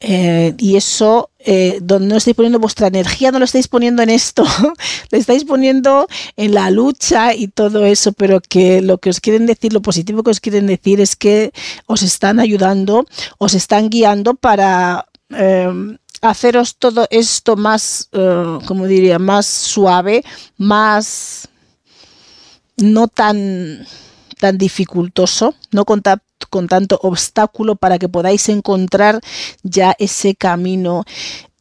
[0.01, 4.11] Eh, y eso, eh, donde no estáis poniendo vuestra energía, no lo estáis poniendo en
[4.11, 4.45] esto,
[5.11, 9.47] lo estáis poniendo en la lucha y todo eso, pero que lo que os quieren
[9.47, 11.53] decir, lo positivo que os quieren decir es que
[11.87, 13.07] os están ayudando,
[13.39, 15.07] os están guiando para...
[15.31, 18.09] Eh, haceros todo esto más,
[18.67, 20.25] como diría, más suave,
[20.57, 21.49] más
[22.79, 23.87] no tan,
[24.39, 26.03] tan dificultoso, no con,
[26.49, 29.21] con tanto obstáculo para que podáis encontrar
[29.63, 31.05] ya ese camino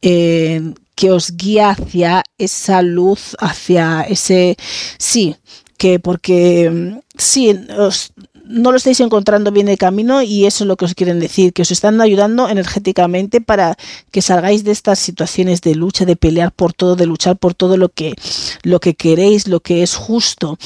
[0.02, 4.56] eh, que os guía hacia esa luz, hacia ese...
[4.98, 5.36] Sí,
[5.76, 8.12] que porque sí, os,
[8.48, 11.52] no lo estáis encontrando bien el camino y eso es lo que os quieren decir,
[11.52, 13.76] que os están ayudando energéticamente para
[14.10, 17.76] que salgáis de estas situaciones de lucha, de pelear por todo, de luchar por todo
[17.76, 18.14] lo que,
[18.62, 20.58] lo que queréis, lo que es justo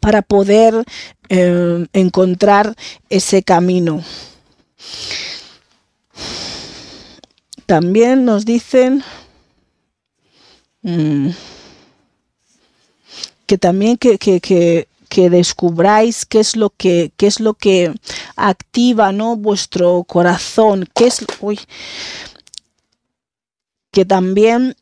[0.00, 0.84] para poder
[1.28, 2.74] eh, encontrar
[3.08, 4.02] ese camino.
[7.66, 9.02] También nos dicen
[10.82, 11.30] mm,
[13.46, 14.86] que también que, que,
[15.30, 17.94] descubráis qué es lo que qué es lo que
[18.34, 21.60] activa no vuestro corazón qué es uy,
[23.92, 24.74] que también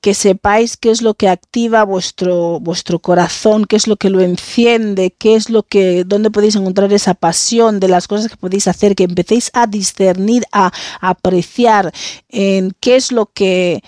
[0.00, 4.20] que sepáis qué es lo que activa vuestro, vuestro corazón, qué es lo que lo
[4.20, 8.68] enciende, qué es lo que, dónde podéis encontrar esa pasión de las cosas que podéis
[8.68, 11.92] hacer, que empecéis a discernir, a, apreciar
[12.28, 13.82] en qué es lo que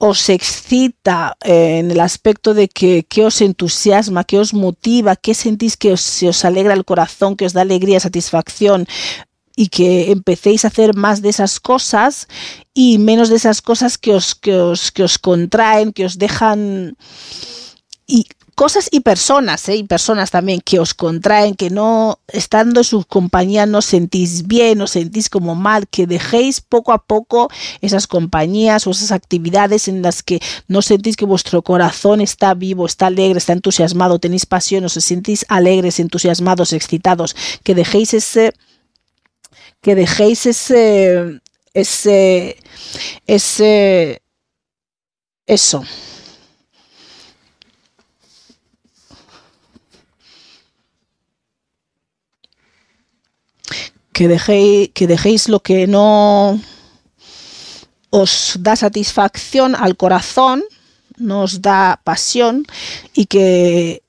[0.00, 5.76] os excita eh, en el aspecto de que, os entusiasma, que os motiva, qué sentís
[5.76, 8.86] que se os alegra el corazón, que os da alegría, satisfacción,
[9.58, 12.28] y que empecéis a hacer más de esas cosas
[12.74, 16.96] y menos de esas cosas que os, que os, que os contraen, que os dejan
[18.06, 19.74] y cosas y personas, ¿eh?
[19.74, 24.80] y personas también que os contraen, que no estando en su compañía no sentís bien,
[24.80, 27.50] os sentís como mal, que dejéis poco a poco
[27.80, 32.86] esas compañías o esas actividades en las que no sentís que vuestro corazón está vivo,
[32.86, 37.34] está alegre, está entusiasmado, tenéis pasión, os sentís alegres, entusiasmados, excitados,
[37.64, 38.54] que dejéis ese
[39.88, 41.40] que dejéis ese,
[41.72, 42.58] ese,
[43.26, 44.22] ese,
[45.46, 45.82] eso.
[54.12, 56.60] Que dejéis, que dejéis lo que no
[58.10, 60.64] os da satisfacción al corazón,
[61.16, 62.66] no os da pasión
[63.14, 64.02] y que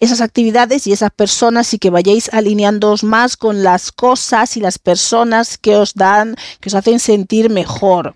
[0.00, 4.78] esas actividades y esas personas y que vayáis alineándoos más con las cosas y las
[4.78, 8.14] personas que os dan, que os hacen sentir mejor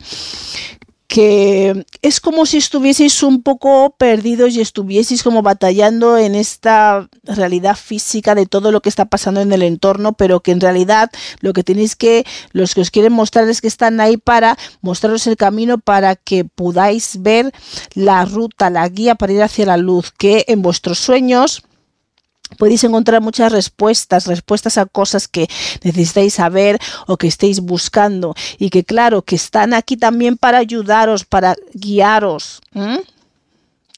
[1.10, 7.74] que es como si estuvieseis un poco perdidos y estuvieseis como batallando en esta realidad
[7.74, 11.52] física de todo lo que está pasando en el entorno, pero que en realidad lo
[11.52, 15.36] que tenéis que, los que os quieren mostrar es que están ahí para mostraros el
[15.36, 17.52] camino para que podáis ver
[17.94, 21.64] la ruta, la guía para ir hacia la luz, que en vuestros sueños
[22.58, 25.48] podéis encontrar muchas respuestas, respuestas a cosas que
[25.82, 31.24] necesitáis saber o que estéis buscando y que claro, que están aquí también para ayudaros,
[31.24, 32.60] para guiaros.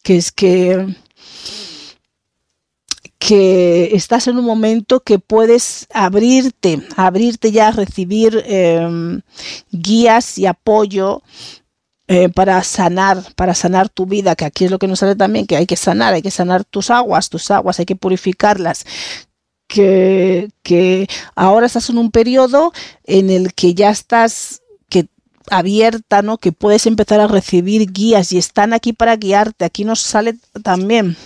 [0.03, 0.95] Que es que
[3.19, 9.21] que estás en un momento que puedes abrirte, abrirte ya a recibir em,
[9.71, 11.23] guías y apoyo
[12.09, 15.47] eh, para sanar, para sanar tu vida, que aquí es lo que nos sale también,
[15.47, 18.85] que hay que sanar, hay que sanar tus aguas, tus aguas, hay que purificarlas.
[19.69, 22.73] Que, que ahora estás en un periodo
[23.05, 24.63] en el que ya estás
[25.51, 26.39] abierta, ¿no?
[26.39, 29.65] Que puedes empezar a recibir guías y están aquí para guiarte.
[29.65, 31.17] Aquí nos sale también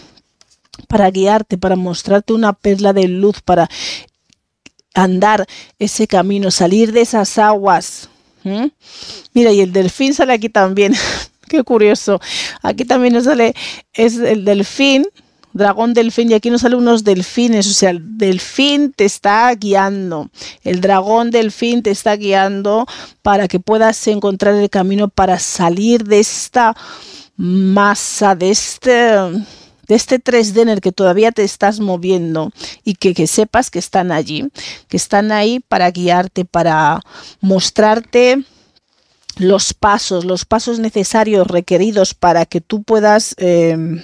[0.88, 3.68] para guiarte, para mostrarte una perla de luz, para
[4.94, 5.46] andar
[5.78, 8.08] ese camino, salir de esas aguas
[9.34, 10.94] Mira, y el delfín sale aquí también.
[11.48, 12.20] Qué curioso.
[12.62, 13.54] Aquí también nos sale,
[13.92, 15.06] es el delfín,
[15.52, 17.68] dragón delfín, y aquí nos salen unos delfines.
[17.68, 20.30] O sea, el delfín te está guiando.
[20.64, 22.86] El dragón delfín te está guiando
[23.22, 26.76] para que puedas encontrar el camino para salir de esta
[27.36, 29.10] masa, de este
[29.88, 32.52] de este 3D en el que todavía te estás moviendo
[32.84, 34.48] y que, que sepas que están allí,
[34.88, 37.00] que están ahí para guiarte, para
[37.40, 38.44] mostrarte
[39.36, 44.02] los pasos, los pasos necesarios requeridos para que tú puedas eh,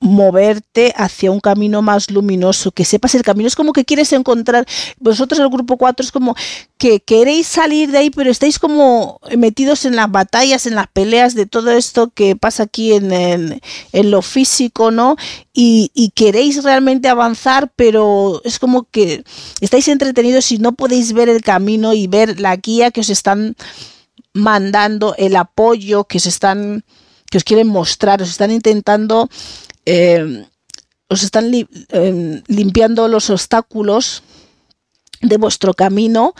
[0.00, 3.46] moverte hacia un camino más luminoso, que sepas el camino.
[3.46, 4.66] Es como que quieres encontrar,
[4.98, 6.36] vosotros el grupo 4 es como
[6.76, 11.34] que queréis salir de ahí, pero estáis como metidos en las batallas, en las peleas
[11.34, 15.16] de todo esto que pasa aquí en, en, lo físico, ¿no?
[15.54, 19.24] Y, y, queréis realmente avanzar, pero es como que
[19.60, 23.56] estáis entretenidos y no podéis ver el camino y ver la guía que os están
[24.34, 26.84] mandando, el apoyo que os están
[27.30, 29.28] que os quieren mostrar, os están intentando
[29.86, 30.46] eh,
[31.08, 34.22] os están eh, limpiando los obstáculos
[35.20, 36.34] de vuestro camino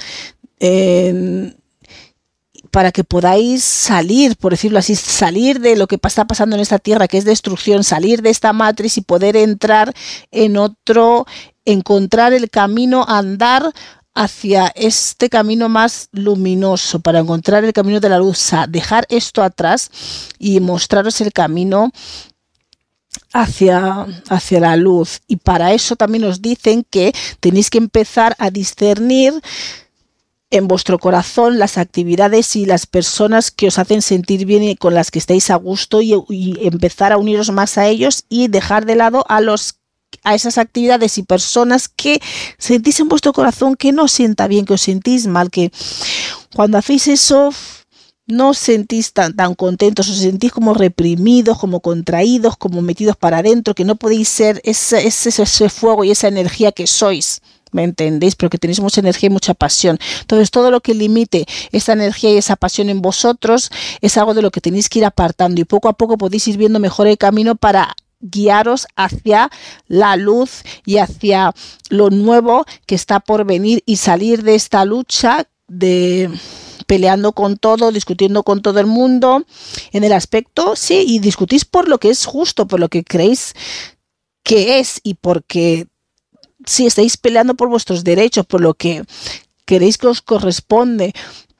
[2.74, 6.80] para que podáis salir, por decirlo así, salir de lo que está pasando en esta
[6.80, 9.94] tierra, que es destrucción, salir de esta matriz y poder entrar
[10.32, 11.24] en otro,
[11.64, 13.72] encontrar el camino, andar
[14.12, 19.92] hacia este camino más luminoso, para encontrar el camino de la luz, dejar esto atrás
[20.40, 21.92] y mostraros el camino
[23.34, 25.20] hacia, hacia la luz.
[25.26, 29.34] Y para eso también nos dicen que tenéis que empezar a discernir
[30.50, 34.94] en vuestro corazón las actividades y las personas que os hacen sentir bien y con
[34.94, 36.14] las que estáis a gusto y,
[36.62, 39.76] empezar a uniros más a ellos y dejar de lado a los
[40.22, 42.22] a esas actividades y personas que
[42.56, 45.72] sentís en vuestro corazón que no sienta bien, que os sentís mal, que
[46.54, 47.50] cuando hacéis eso
[48.26, 53.38] no os sentís tan, tan contentos, os sentís como reprimidos, como contraídos, como metidos para
[53.38, 57.42] adentro, que no podéis ser ese, ese, fuego y esa energía que sois.
[57.72, 58.36] ¿me entendéis?
[58.36, 59.98] Pero que tenéis mucha energía y mucha pasión.
[60.20, 63.68] Entonces, todo lo que limite esa energía y esa pasión en vosotros
[64.00, 66.56] es algo de lo que tenéis que ir apartando y poco a poco podéis ir
[66.56, 69.50] viendo mejor el camino para guiaros hacia
[69.88, 71.52] la luz y hacia
[71.88, 76.30] lo nuevo que está por venir y salir de esta lucha de
[76.86, 79.44] peleando con todo, discutiendo con todo el mundo,
[79.92, 83.54] en el aspecto, sí, y discutís por lo que es justo, por lo que creéis
[84.42, 85.86] que es y porque
[86.66, 89.04] si estáis peleando por vuestros derechos, por lo que
[89.64, 91.14] queréis que os corresponde,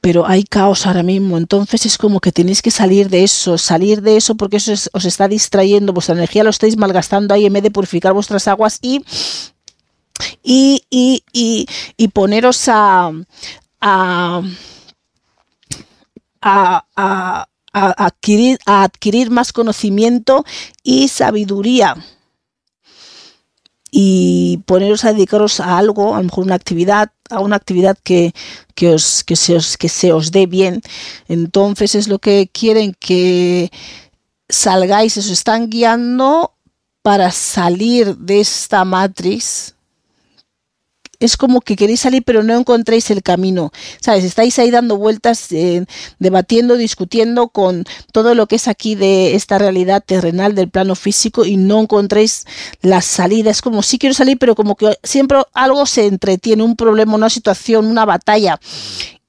[0.05, 1.37] pero hay caos ahora mismo.
[1.37, 5.05] Entonces es como que tenéis que salir de eso, salir de eso porque eso os
[5.05, 9.03] está distrayendo, vuestra energía lo estáis malgastando ahí en vez de purificar vuestras aguas y,
[10.43, 11.65] y, y,
[11.97, 13.11] y, poneros a,
[16.45, 20.45] a, adquirir más conocimiento
[20.81, 21.97] y sabiduría
[23.91, 28.33] y poneros a dedicaros a algo, a lo mejor una actividad, a una actividad que,
[28.75, 30.81] que, os, que, se, os, que se os dé bien.
[31.27, 33.71] Entonces es lo que quieren que
[34.49, 36.53] salgáis, os están guiando
[37.01, 39.74] para salir de esta matriz
[41.19, 44.23] es como que queréis salir pero no encontréis el camino, ¿sabes?
[44.23, 45.85] Estáis ahí dando vueltas, eh,
[46.19, 51.45] debatiendo, discutiendo con todo lo que es aquí de esta realidad terrenal del plano físico
[51.45, 52.45] y no encontréis
[52.81, 53.51] la salida.
[53.51, 57.29] Es como si quiero salir pero como que siempre algo se entretiene, un problema, una
[57.29, 58.59] situación, una batalla.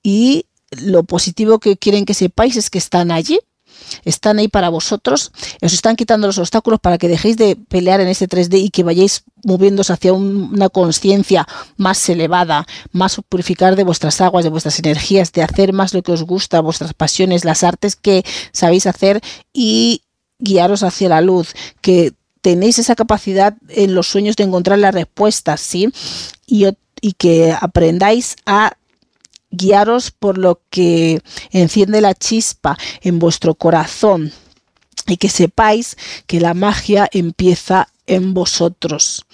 [0.03, 3.39] Y lo positivo que quieren que sepáis es que están allí,
[4.05, 5.33] están ahí para vosotros,
[5.63, 8.83] os están quitando los obstáculos para que dejéis de pelear en ese 3D y que
[8.83, 15.33] vayáis moviéndose hacia una conciencia más elevada, más purificar de vuestras aguas, de vuestras energías,
[15.33, 19.21] de hacer más lo que os gusta, vuestras pasiones, las artes que sabéis hacer
[19.53, 20.03] y
[20.39, 25.61] guiaros hacia la luz, que tenéis esa capacidad en los sueños de encontrar las respuestas,
[25.61, 25.93] ¿sí?
[26.47, 26.67] Y,
[27.01, 28.77] y que aprendáis a
[29.51, 31.21] guiaros por lo que
[31.51, 34.33] enciende la chispa en vuestro corazón
[35.07, 39.25] y que sepáis que la magia empieza en vosotros.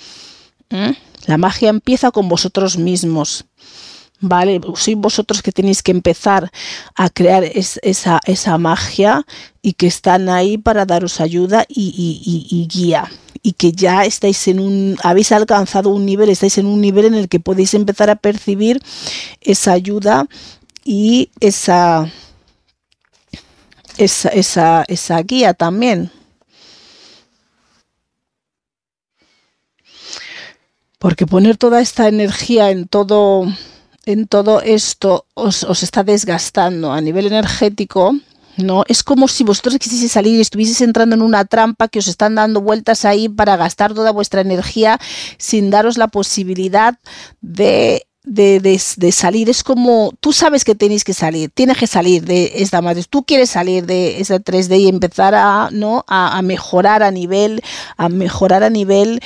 [0.70, 0.92] ¿Mm?
[1.26, 3.44] La magia empieza con vosotros mismos.
[4.24, 4.60] ¿Vale?
[4.76, 6.52] Sois vosotros que tenéis que empezar
[6.94, 9.26] a crear esa, esa, magia
[9.62, 13.10] y que están ahí para daros ayuda y guía
[13.42, 17.14] y que ya estáis en un, habéis alcanzado un nivel, estáis en un nivel en
[17.14, 18.80] el que podéis empezar a percibir
[19.40, 20.28] esa ayuda
[20.84, 22.10] y esa,
[23.98, 26.10] esa, esa, guía también.
[31.00, 33.46] Porque poner toda esta energía en todo,
[34.06, 38.14] en todo esto os, os está desgastando a nivel energético
[38.56, 38.84] ¿no?
[38.88, 42.34] Es como si vosotros quisieseis salir y estuvieseis entrando en una trampa que os están
[42.34, 44.98] dando vueltas ahí para gastar toda vuestra energía
[45.38, 46.98] sin daros la posibilidad
[47.40, 49.50] de de, de, salir.
[49.50, 53.02] Es como, tú sabes que tenéis que salir, tienes que salir de esta madre.
[53.08, 56.04] Tú quieres salir de esa 3D y empezar a, ¿no?
[56.06, 57.62] a, mejorar a nivel,
[57.96, 59.20] a mejorar a nivel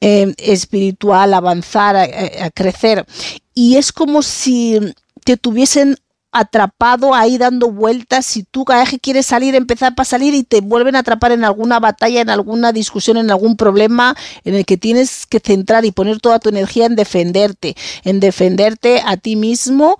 [0.00, 3.06] eh, espiritual, avanzar, a, crecer.
[3.54, 4.78] Y es como si
[5.24, 5.96] te tuviesen
[6.40, 10.42] atrapado ahí dando vueltas si tú cada vez que quieres salir empezar para salir y
[10.42, 14.64] te vuelven a atrapar en alguna batalla en alguna discusión en algún problema en el
[14.64, 19.36] que tienes que centrar y poner toda tu energía en defenderte en defenderte a ti
[19.36, 19.96] mismo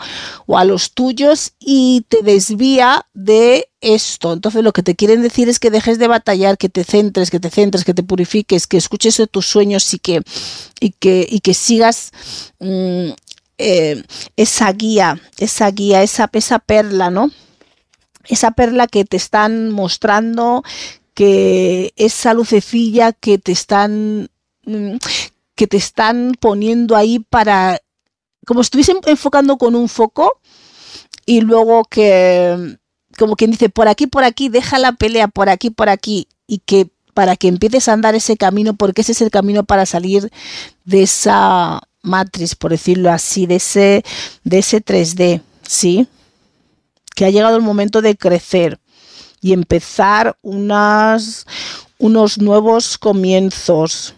[0.47, 4.32] o a los tuyos y te desvía de esto.
[4.32, 7.41] Entonces lo que te quieren decir es que dejes de batallar, que te centres, que
[7.41, 10.23] te centres, que te purifiques, que escuches de tus sueños y que,
[10.81, 12.10] y que, y que sigas
[12.59, 13.10] mmm,
[13.59, 14.02] eh,
[14.36, 17.30] esa guía, esa guía, esa, esa perla, ¿no?
[18.28, 20.62] Esa perla que te están mostrando,
[21.14, 24.30] que esa lucecilla que te están
[24.64, 24.98] mm,
[25.56, 27.80] que te están poniendo ahí para
[28.47, 30.40] como estuviesen enfocando con un foco
[31.26, 32.78] y luego que
[33.18, 36.59] como quien dice por aquí por aquí deja la pelea por aquí por aquí y
[36.59, 40.30] que para que empieces a andar ese camino porque ese es el camino para salir
[40.85, 44.05] de esa matriz, por decirlo así, de ese,
[44.44, 46.09] de ese 3D, ¿sí?
[47.14, 48.78] Que ha llegado el momento de crecer
[49.40, 51.47] y empezar unas,
[51.98, 54.14] unos nuevos comienzos,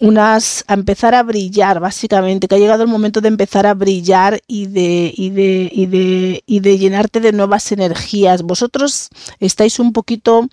[0.00, 4.40] unas a empezar a brillar, básicamente, que ha llegado el momento de empezar a brillar
[4.46, 8.42] y de, y de, y de, y de llenarte de nuevas energías.
[8.42, 9.08] Vosotros
[9.40, 10.48] estáis un poquito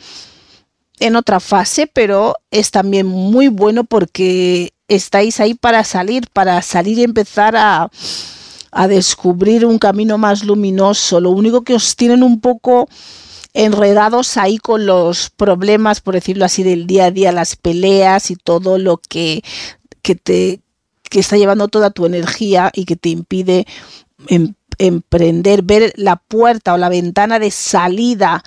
[0.99, 6.99] en otra fase, pero es también muy bueno porque estáis ahí para salir, para salir
[6.99, 7.89] y empezar a,
[8.71, 11.19] a descubrir un camino más luminoso.
[11.19, 12.87] Lo único que os tienen un poco
[13.53, 18.35] enredados ahí con los problemas, por decirlo así, del día a día, las peleas y
[18.35, 19.43] todo lo que,
[20.01, 20.61] que te
[21.09, 23.67] que está llevando toda tu energía y que te impide
[24.27, 28.43] em, emprender, ver la puerta o la ventana de salida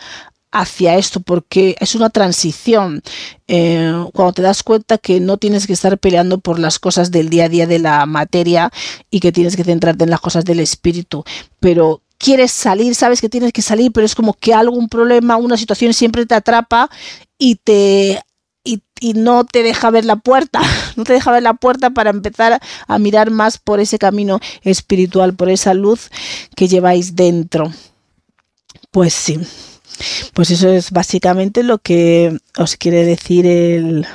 [0.55, 3.03] hacia esto porque es una transición.
[3.49, 7.29] Eh, cuando te das cuenta que no tienes que estar peleando por las cosas del
[7.29, 8.71] día a día de la materia
[9.11, 11.25] y que tienes que centrarte en las cosas del espíritu,
[11.61, 15.57] pero quieres salir, sabes que tienes que salir, pero es como que algún problema, una
[15.57, 16.89] situación siempre te atrapa
[17.37, 18.23] y te
[18.67, 20.63] y, y, no te deja ver la puerta,
[20.97, 25.35] no te deja ver la puerta para empezar a mirar más por ese camino espiritual,
[25.35, 26.11] por esa luz
[26.57, 27.73] que lleváis dentro.
[28.91, 29.41] Pues sí.
[30.33, 34.07] Pues eso es básicamente lo que os quiere decir el,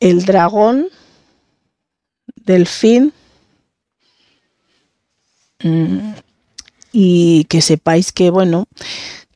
[0.00, 0.88] el dragón
[2.44, 3.12] delfín.
[5.62, 6.14] Mm,
[6.92, 8.66] y que sepáis que, bueno,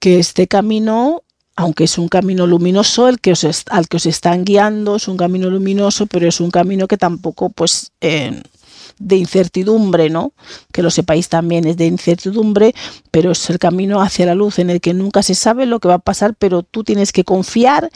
[0.01, 1.23] que este camino,
[1.55, 5.17] aunque es un camino luminoso, el que os al que os están guiando es un
[5.17, 8.43] camino luminoso, pero es un camino que tampoco, pues, eh,
[8.99, 10.33] de incertidumbre, ¿no?
[10.73, 12.75] Que lo sepáis también, es de incertidumbre,
[13.11, 15.89] pero es el camino hacia la luz en el que nunca se sabe lo que
[15.89, 17.91] va a pasar, pero tú tienes que confiar,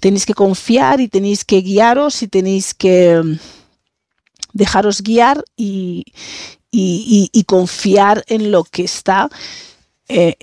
[0.00, 3.38] tenéis que confiar y tenéis que guiaros y tenéis que mm,
[4.54, 6.06] dejaros guiar y,
[6.70, 9.30] y, confiar en lo que está
[10.08, 10.36] eh,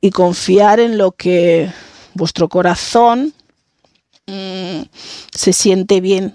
[0.00, 1.70] y confiar en lo que
[2.14, 3.32] vuestro corazón
[4.26, 4.82] mm,
[5.32, 6.34] se siente bien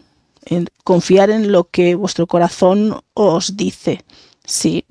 [0.84, 4.04] confiar en lo que vuestro corazón os dice.
[4.46, 4.86] Sí,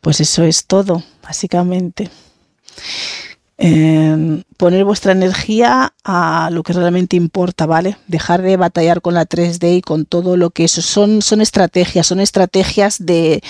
[0.00, 2.10] pues eso es todo, básicamente
[3.58, 7.96] poner vuestra energía a lo que realmente importa, ¿vale?
[8.06, 12.06] Dejar de batallar con la 3D y con todo lo que eso son, son estrategias,
[12.06, 13.42] son estrategias de,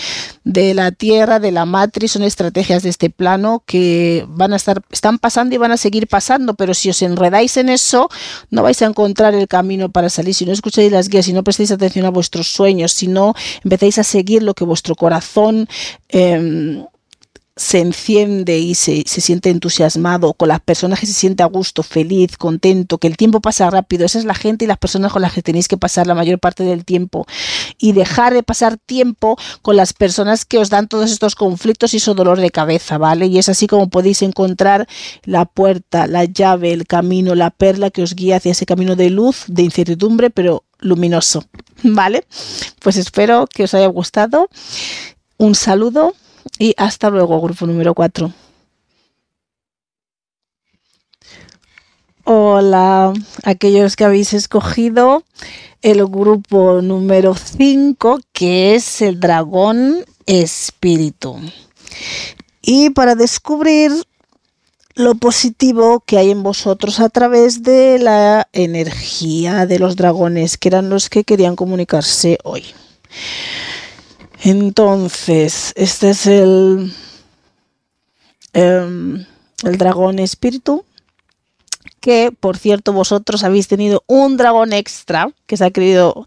[0.44, 4.82] de la Tierra, de la matriz, son estrategias de este plano que van a estar,
[4.90, 8.09] están pasando y van a seguir pasando, pero si os enredáis en eso,
[8.51, 10.35] no vais a encontrar el camino para salir.
[10.35, 13.98] Si no escucháis las guías, si no prestáis atención a vuestros sueños, si no empezáis
[13.98, 15.68] a seguir lo que vuestro corazón
[16.09, 16.82] eh,
[17.59, 22.36] se enciende y se, siente entusiasmado, con las personas que se siente a gusto, feliz,
[22.36, 24.06] contento, que el tiempo pasa rápido.
[24.06, 26.39] Esa es la gente y las personas con las que tenéis que pasar la mayor
[26.39, 27.26] parte del tiempo.
[27.76, 31.98] Y dejar de pasar tiempo con las personas que os dan todos estos conflictos y
[31.98, 33.26] su dolor de cabeza, ¿vale?
[33.26, 34.86] Y es así como podéis encontrar
[35.24, 39.10] la puerta, la llave, el camino, la perla que os guía hacia ese camino de
[39.10, 41.44] luz, de incertidumbre, pero luminoso,
[41.82, 42.24] ¿vale?
[42.80, 44.48] Pues espero que os haya gustado.
[45.39, 46.14] Un saludo
[46.58, 48.32] y hasta luego, grupo número 4.
[52.24, 53.14] Hola,
[53.44, 55.24] aquellos que habéis escogido
[55.80, 61.38] el grupo número 5, que es el dragón espíritu.
[62.60, 63.92] Y para descubrir
[64.94, 70.68] lo positivo que hay en vosotros a través de la energía de los dragones, que
[70.68, 72.64] eran los que querían comunicarse hoy.
[74.43, 76.93] Entonces, este es el,
[78.52, 79.24] em,
[79.65, 80.85] el dragón espíritu.
[82.01, 86.27] Que, por cierto, vosotros habéis tenido un dragón extra que se ha querido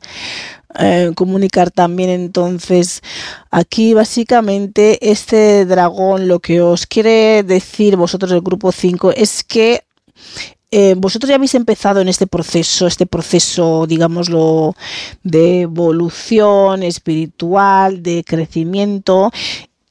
[0.80, 2.10] eh, comunicar también.
[2.10, 3.02] Entonces,
[3.50, 9.84] aquí básicamente este dragón lo que os quiere decir vosotros del grupo 5 es que
[10.72, 14.76] eh, vosotros ya habéis empezado en este proceso, este proceso, digámoslo,
[15.24, 19.32] de evolución espiritual, de crecimiento.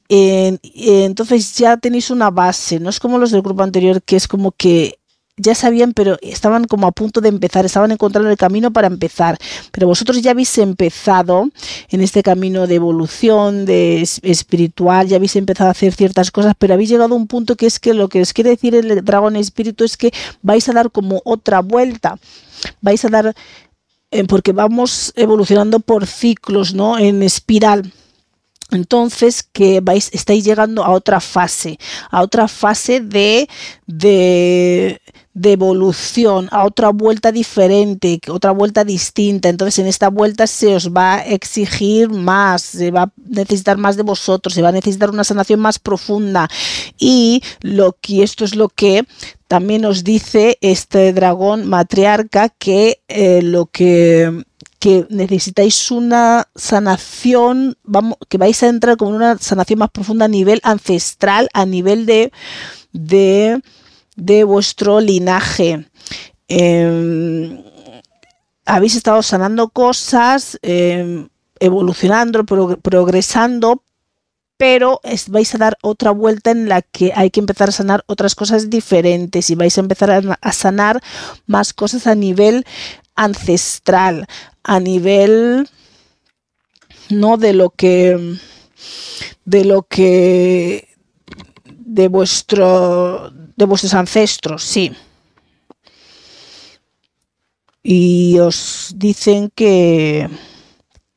[0.09, 4.51] entonces ya tenéis una base, no es como los del grupo anterior, que es como
[4.51, 4.99] que
[5.37, 9.37] ya sabían, pero estaban como a punto de empezar, estaban encontrando el camino para empezar.
[9.71, 11.49] Pero vosotros ya habéis empezado
[11.89, 16.73] en este camino de evolución, de espiritual, ya habéis empezado a hacer ciertas cosas, pero
[16.73, 19.35] habéis llegado a un punto que es que lo que os quiere decir el dragón
[19.35, 22.19] espíritu es que vais a dar como otra vuelta,
[22.81, 23.35] vais a dar,
[24.11, 26.99] eh, porque vamos evolucionando por ciclos, ¿no?
[26.99, 27.91] En espiral
[28.71, 31.77] entonces que vais, estáis llegando a otra fase,
[32.09, 33.49] a otra fase de,
[33.85, 35.01] de,
[35.33, 39.49] de evolución, a otra vuelta diferente, otra vuelta distinta.
[39.49, 43.95] Entonces en esta vuelta se os va a exigir más, se va a necesitar más
[43.97, 46.49] de vosotros, se va a necesitar una sanación más profunda.
[46.99, 49.05] Y lo que esto es lo que
[49.47, 54.43] también nos dice este dragón matriarca que eh, lo que
[54.81, 60.27] que necesitáis una sanación, vamos, que vais a entrar con una sanación más profunda a
[60.27, 62.31] nivel ancestral, a nivel de,
[62.91, 63.61] de,
[64.45, 65.85] vuestro linaje.
[66.47, 67.63] Em,
[68.65, 71.27] habéis estado sanando cosas, em,
[71.59, 73.83] evolucionando, progresando,
[74.57, 78.35] pero vais a dar otra vuelta en la que hay que empezar a sanar otras
[78.35, 81.01] cosas diferentes y vais a empezar a sanar
[81.47, 82.65] más cosas a nivel
[83.15, 84.27] ancestral,
[84.63, 85.67] a nivel
[87.09, 88.37] no de lo que
[89.45, 90.90] de lo que
[91.93, 94.93] de vuestro de vuestros ancestros, sí.
[97.83, 100.29] Y os dicen que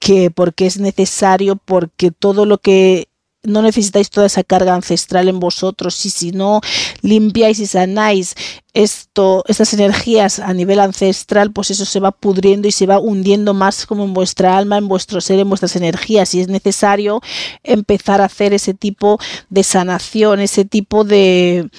[0.01, 3.07] que porque es necesario, porque todo lo que
[3.45, 6.61] no necesitáis toda esa carga ancestral en vosotros y si no
[7.03, 8.35] limpiáis y sanáis
[8.73, 13.55] esto, estas energías a nivel ancestral, pues eso se va pudriendo y se va hundiendo
[13.55, 17.21] más como en vuestra alma, en vuestro ser, en vuestras energías y es necesario
[17.63, 19.19] empezar a hacer ese tipo
[19.49, 21.71] de sanación, ese tipo de,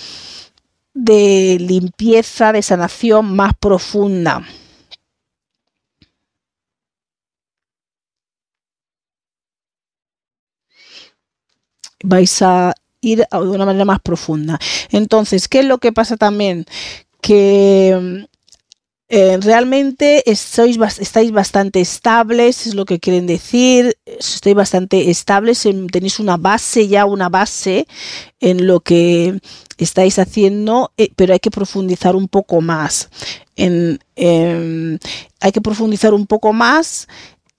[0.93, 4.45] de limpieza, de sanación más profunda.
[12.05, 14.59] Vais a ir de una manera más profunda.
[14.91, 16.65] Entonces, ¿qué es lo que pasa también?
[17.21, 18.25] Que
[19.07, 26.19] eh, realmente sois, estáis bastante estables, es lo que quieren decir, estáis bastante estables, tenéis
[26.19, 27.87] una base ya, una base
[28.39, 29.39] en lo que
[29.77, 33.09] estáis haciendo, eh, pero hay que profundizar un poco más.
[33.55, 33.99] En,
[35.39, 37.07] hay que profundizar un poco más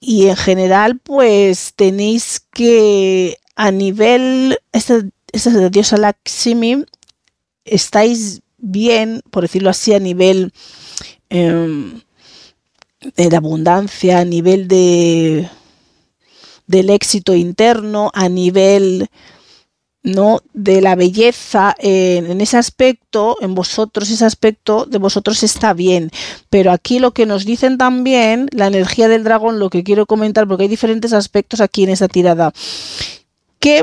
[0.00, 5.02] y en general pues tenéis que a nivel, esta,
[5.32, 6.84] esta diosa Lakshmi,
[7.64, 10.52] estáis bien, por decirlo así, a nivel
[11.30, 12.00] em,
[13.16, 15.48] de abundancia, a nivel de
[16.66, 19.08] del éxito interno, a nivel
[20.02, 20.40] ¿no?
[20.52, 26.10] de la belleza en, en, ese aspecto, en vosotros, ese aspecto de vosotros está bien.
[26.50, 30.48] Pero aquí lo que nos dicen también, la energía del dragón, lo que quiero comentar,
[30.48, 32.52] porque hay diferentes aspectos aquí en esta tirada
[33.58, 33.82] que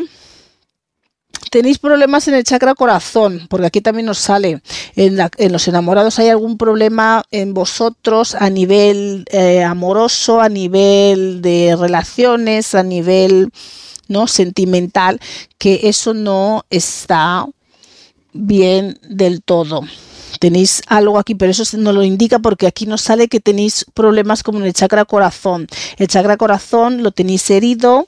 [1.53, 4.61] tenéis problemas en el chakra corazón, porque aquí también nos sale,
[4.95, 5.17] en,
[5.51, 12.73] los enamorados hay algún problema en vosotros a nivel eh, amoroso, a nivel de relaciones,
[12.73, 13.51] a nivel
[14.07, 15.19] no sentimental,
[15.59, 17.45] que eso no está
[18.33, 19.81] bien del todo.
[20.39, 24.43] Tenéis algo aquí, pero eso no lo indica porque aquí nos sale que tenéis problemas
[24.43, 25.68] como en el chakra corazón.
[25.97, 28.07] El chakra corazón lo tenéis herido,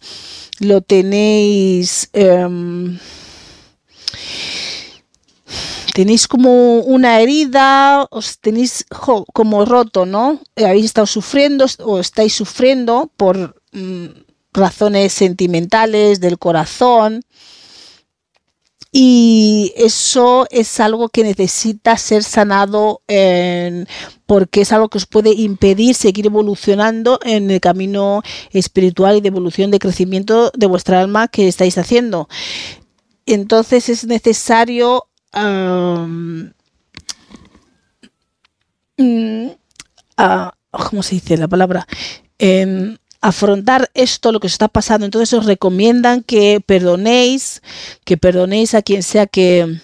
[0.60, 2.10] lo tenéis...
[2.14, 2.97] Em,
[5.93, 8.85] tenéis como una herida, os tenéis
[9.34, 10.41] como roto, ¿no?
[10.57, 14.07] Habéis estado sufriendo o estáis sufriendo por mm,
[14.52, 17.22] razones sentimentales del corazón.
[18.97, 23.01] Y eso es algo que necesita ser sanado
[24.26, 29.27] porque es algo que os puede impedir seguir evolucionando en el camino espiritual y de
[29.27, 32.30] evolución, de crecimiento de vuestra alma que estáis haciendo.
[33.26, 36.45] Entonces es necesario mm,
[40.72, 41.85] ¿cómo se dice la palabra?
[42.39, 45.06] Em, afrontar esto, lo que está pasando.
[45.06, 47.61] Entonces os recomiendan que perdonéis,
[48.03, 49.80] que perdonéis a quien sea que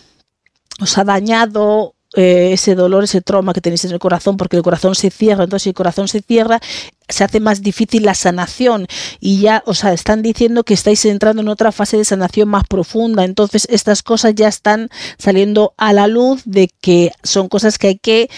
[0.79, 4.63] os ha dañado eh, ese dolor, ese trauma que tenéis en el corazón, porque el
[4.63, 5.45] corazón se cierra.
[5.45, 6.59] Entonces, si el corazón se cierra,
[7.09, 8.85] se hace más difícil la sanación
[9.19, 12.65] y ya, o sea, están diciendo que estáis entrando en otra fase de sanación más
[12.67, 13.25] profunda.
[13.25, 17.97] Entonces, estas cosas ya están saliendo a la luz de que son cosas que hay
[17.97, 18.29] que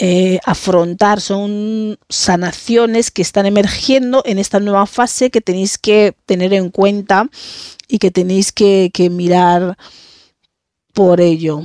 [0.00, 6.52] eh, afrontar, son sanaciones que están emergiendo en esta nueva fase que tenéis que tener
[6.54, 7.28] en cuenta
[7.88, 9.76] y que tenéis que, mirar
[10.94, 11.62] por ello.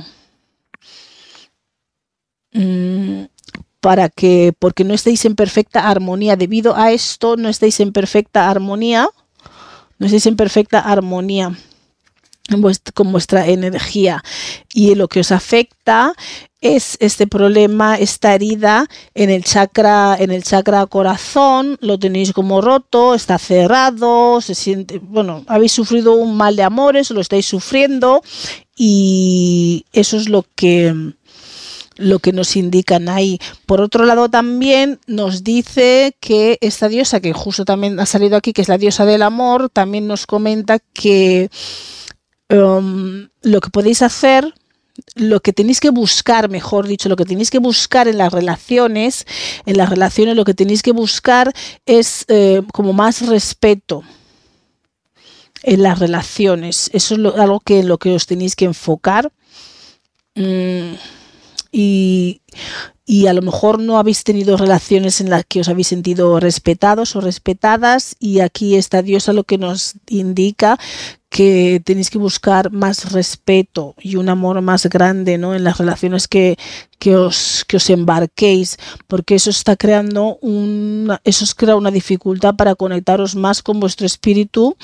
[2.52, 3.26] Mm,
[3.80, 8.50] para que, porque no estéis en perfecta armonía, debido a esto no estáis en perfecta
[8.50, 9.08] armonía,
[9.98, 11.56] no estáis en perfecta armonía
[12.94, 14.22] con vuestra energía.
[14.72, 16.14] Y lo que os afecta
[16.60, 22.60] es este problema, esta herida en el chakra, en el chakra corazón, lo tenéis como
[22.60, 28.22] roto, está cerrado, se siente, bueno, habéis sufrido un mal de amores, lo estáis sufriendo.
[28.76, 31.14] Y eso es lo que
[31.96, 33.38] lo que nos indican ahí.
[33.66, 38.52] Por otro lado, también nos dice que esta diosa, que justo también ha salido aquí,
[38.52, 41.50] que es la diosa del amor, también nos comenta que
[42.50, 44.52] um, lo que podéis hacer
[45.16, 49.26] lo que tenéis que buscar, mejor dicho, lo que tenéis que buscar en las relaciones,
[49.66, 51.52] en las relaciones lo que tenéis que buscar
[51.86, 54.02] es eh, como más respeto
[55.62, 56.90] en las relaciones.
[56.92, 59.32] Eso es algo que en lo que os tenéis que enfocar.
[60.36, 60.94] Mm,
[61.72, 62.40] y,
[63.04, 67.16] y, a lo mejor no habéis tenido relaciones en las que os habéis sentido respetados
[67.16, 70.78] o respetadas y aquí esta diosa lo que nos indica
[71.34, 75.52] que tenéis que buscar más respeto y un amor más grande ¿no?
[75.52, 76.56] en las relaciones que,
[77.00, 78.78] que, os, que os embarquéis,
[79.08, 84.06] porque eso está creando una, eso os crea una dificultad para conectaros más con vuestro
[84.06, 84.76] espíritu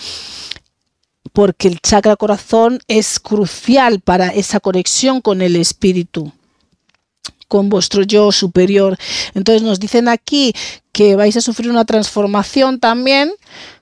[1.33, 6.33] porque el chakra corazón es crucial para esa conexión con el espíritu
[7.47, 8.97] con vuestro yo superior.
[9.35, 10.53] Entonces nos dicen aquí
[10.93, 13.33] que vais a sufrir una transformación también,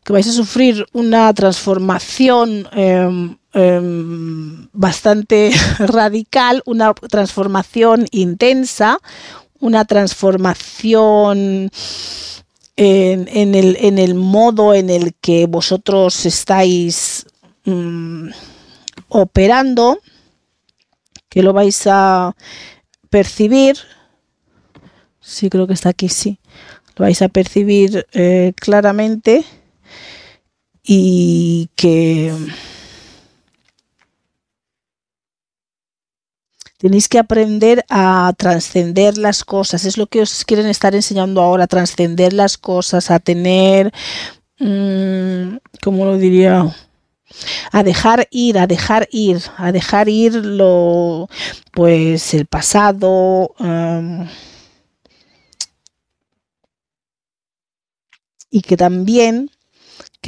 [0.08, 9.00] que vais a sufrir una transformación em, em, bastante radical, una transformación intensa,
[9.60, 11.70] una transformación
[12.76, 17.26] en, el, modo en el que vosotros estáis
[17.66, 18.30] mm,
[19.08, 19.98] operando,
[21.28, 22.34] que lo vais a
[23.10, 23.76] percibir,
[25.20, 26.40] sí creo que está aquí, sí,
[26.96, 29.44] lo vais a percibir eh, claramente
[30.90, 32.32] y que
[36.78, 41.66] tenéis que aprender a trascender las cosas, es lo que os quieren estar enseñando ahora,
[41.66, 43.92] trascender las cosas, a tener,
[44.58, 46.74] mm, ¿cómo lo diría?
[47.72, 51.28] a dejar ir, a dejar ir, a dejar ir lo,
[51.72, 53.54] pues el pasado.
[53.58, 54.26] Em,
[58.50, 59.50] y que también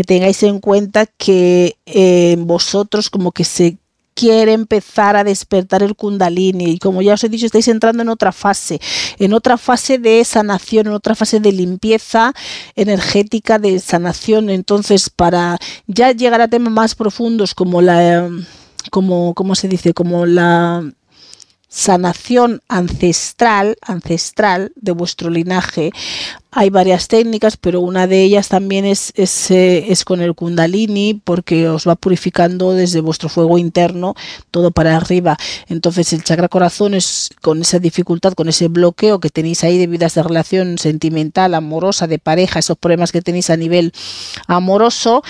[0.00, 3.76] que tengáis en cuenta que eh, vosotros como que se
[4.14, 6.70] quiere empezar a despertar el kundalini.
[6.70, 8.80] Y como ya os he dicho estáis entrando en otra fase,
[9.18, 12.32] en otra fase de sanación, en otra fase de limpieza
[12.76, 18.26] energética de sanación, entonces para ya llegar a temas más profundos como la
[18.90, 20.82] como cómo se dice, como la
[21.70, 25.92] sanación ancestral, ancestral de vuestro linaje.
[26.50, 31.14] Hay varias técnicas, pero una de ellas también es, es, eh, es, con el kundalini,
[31.14, 34.16] porque os va purificando desde vuestro fuego interno
[34.50, 35.38] todo para arriba.
[35.68, 40.04] Entonces el chakra corazón es con esa dificultad, con ese bloqueo que tenéis ahí debido
[40.04, 43.92] a esa relación sentimental, amorosa, de pareja, esos problemas que tenéis a nivel
[44.48, 45.22] amoroso,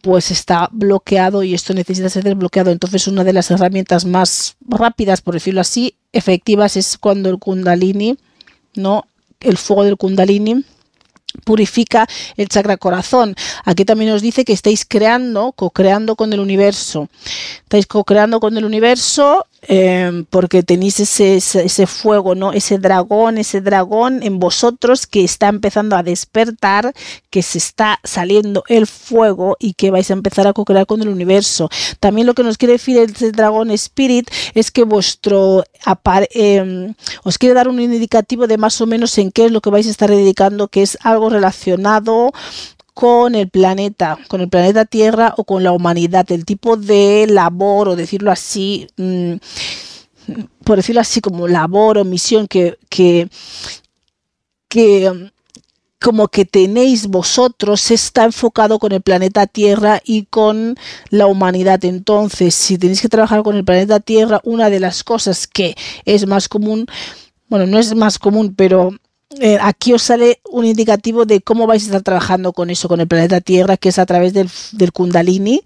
[0.00, 2.70] pues está bloqueado y esto necesita ser desbloqueado.
[2.70, 8.16] Entonces una de las herramientas más rápidas, por decirlo así, efectivas es cuando el kundalini,
[8.74, 9.04] ¿no?
[9.40, 10.64] El fuego del kundalini
[11.44, 12.06] purifica
[12.36, 13.34] el chakra corazón.
[13.64, 17.08] Aquí también nos dice que estáis creando, co-creando con el universo.
[17.62, 22.52] Estáis co-creando con el universo Em, porque tenéis ese, ese, fuego, ¿no?
[22.52, 26.94] Ese dragón, ese dragón en vosotros que está empezando a despertar,
[27.28, 31.08] que se está saliendo el fuego y que vais a empezar a co-crear con el
[31.08, 31.68] universo.
[31.98, 35.64] También lo que nos quiere decir el dragón Spirit es que vuestro
[36.34, 36.94] eh,
[37.24, 39.88] os quiere dar un indicativo de más o menos en qué es lo que vais
[39.88, 42.32] a estar dedicando, que es algo relacionado
[42.98, 47.90] con el planeta, con el planeta Tierra o con la humanidad, el tipo de labor
[47.90, 49.34] o decirlo así, mm,
[50.64, 53.28] por decirlo así como labor o misión que, que,
[54.68, 55.30] que
[56.00, 60.74] como que tenéis vosotros está enfocado con el planeta Tierra y con
[61.10, 61.84] la humanidad.
[61.84, 66.26] Entonces, si tenéis que trabajar con el planeta Tierra, una de las cosas que es
[66.26, 66.86] más común,
[67.48, 68.90] bueno, no es más común, pero
[69.40, 73.00] eh, aquí os sale un indicativo de cómo vais a estar trabajando con eso, con
[73.00, 74.48] el planeta Tierra, que es a través del,
[74.92, 75.62] Kundalini.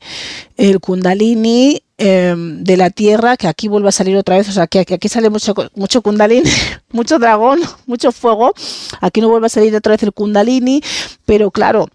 [0.56, 4.66] El Kundalini em, de la Tierra, que aquí vuelve a salir otra vez, o sea,
[4.66, 6.48] que, aquí sale mucho, mucho Kundalini,
[6.92, 8.52] mucho dragón, mucho fuego.
[9.00, 10.82] Aquí no vuelve a salir otra vez el Kundalini,
[11.24, 11.88] pero claro,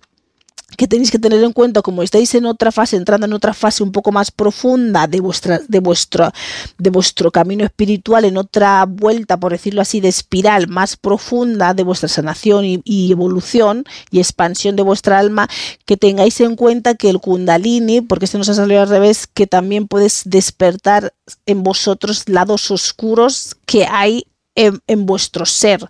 [0.78, 3.82] que tenéis que tener en cuenta, como estáis en otra fase, entrando en otra fase
[3.82, 6.32] un poco más profunda de, vuestra, de, vuestro,
[6.78, 11.82] de vuestro camino espiritual, en otra vuelta, por decirlo así, de espiral más profunda de
[11.82, 15.49] vuestra sanación y, evolución y expansión de vuestra alma,
[15.86, 19.48] que tengáis en cuenta que el kundalini, porque este nos ha salido al revés, que
[19.48, 21.14] también puedes despertar
[21.48, 25.90] en vosotros lados oscuros que hay en, en vuestro ser,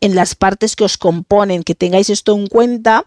[0.00, 3.04] en las partes que os componen, que tengáis esto en cuenta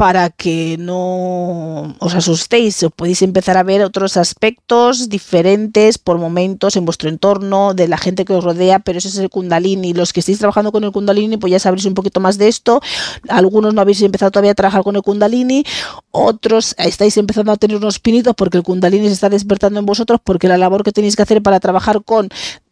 [0.00, 6.76] para que no os asustéis, os podéis empezar a ver otros aspectos diferentes por momentos
[6.76, 9.92] en vuestro entorno, de la gente que os rodea, pero ese es el kundalini.
[9.92, 12.80] Los que estéis trabajando con el kundalini, pues ya sabréis un poquito más de esto.
[13.28, 15.64] Algunos no habéis empezado todavía a trabajar con el kundalini,
[16.12, 20.18] otros estáis empezando a tener unos pinitos porque el kundalini se está despertando en vosotros,
[20.24, 22.30] porque la labor que tenéis que hacer para trabajar con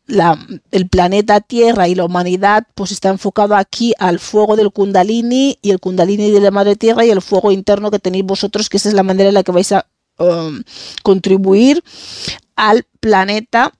[0.08, 0.38] la,
[0.72, 5.70] el planeta Tierra y la humanidad pues está enfocado aquí al fuego del kundalini y
[5.70, 8.88] el kundalini de la madre Tierra y el fuego interno que tenéis vosotros, que esa
[8.88, 9.86] es la manera en la que vais a
[10.18, 10.62] um,
[11.02, 11.84] contribuir
[12.56, 13.72] al planeta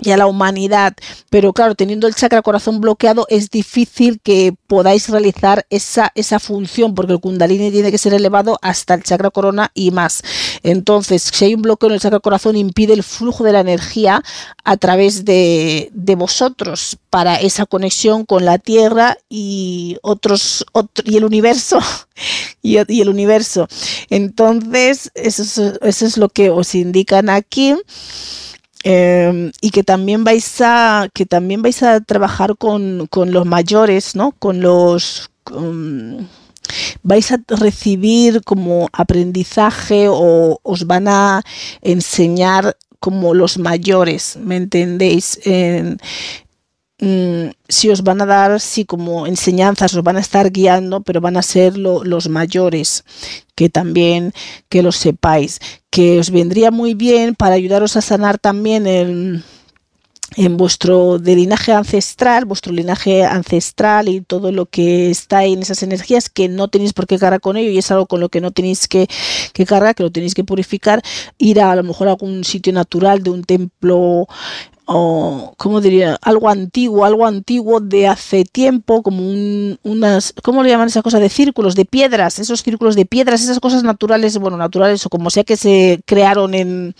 [0.00, 0.94] y a la humanidad.
[1.30, 6.94] Pero claro, teniendo el chakra corazón bloqueado es difícil que podáis realizar esa, esa función
[6.94, 10.22] porque el kundalini tiene que ser elevado hasta el chakra corona y más.
[10.62, 14.22] Entonces, si hay un bloqueo en el chakra corazón impide el flujo de la energía
[14.64, 20.64] a través de, de vosotros para esa conexión con la Tierra y otros
[21.04, 21.78] y el universo
[22.62, 23.68] y, y, el universo.
[24.10, 27.74] Entonces, eso es, eso es lo que os indican aquí.
[28.86, 34.14] Eh, y que también vais a que también vais a trabajar con, con los mayores,
[34.14, 34.32] ¿no?
[34.32, 35.30] Con los
[37.02, 41.42] vais a recibir como aprendizaje o os van a
[41.82, 45.38] enseñar como los mayores, ¿me entendéis?
[47.04, 51.20] Mm, si os van a dar, sí, como enseñanzas, os van a estar guiando, pero
[51.20, 53.04] van a ser los mayores,
[53.54, 54.32] que también,
[54.70, 55.60] que lo sepáis,
[55.90, 59.44] que os vendría muy bien para ayudaros a sanar también el
[60.36, 65.82] en vuestro de linaje ancestral, vuestro linaje ancestral y todo lo que está en esas
[65.82, 68.40] energías que no tenéis por qué cargar con ello y es algo con lo que
[68.40, 69.06] no tenéis que,
[69.52, 71.02] que cargar, que lo tenéis que purificar,
[71.38, 74.26] ir a, a lo mejor a algún sitio natural de un templo
[74.86, 76.18] o, ¿cómo diría?
[76.22, 81.20] Algo antiguo, algo antiguo de hace tiempo, como un, unas, ¿cómo le llaman esas cosas?
[81.20, 85.30] De círculos, de piedras, esos círculos de piedras, esas cosas naturales, bueno, naturales o como
[85.30, 86.94] sea que se crearon en,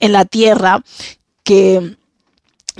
[0.00, 0.82] en la tierra,
[1.44, 1.96] que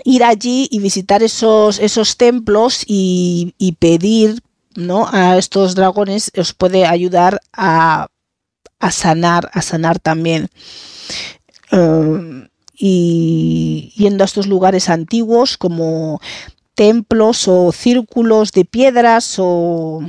[0.05, 4.43] ir allí y visitar esos, esos templos y, y pedir
[4.75, 5.09] ¿no?
[5.11, 8.09] a estos dragones os puede ayudar a,
[8.81, 10.49] a sanar, a sanar también.
[11.73, 12.49] Um,
[12.79, 16.21] y yendo a estos lugares antiguos como
[16.75, 20.01] templos o círculos de piedras o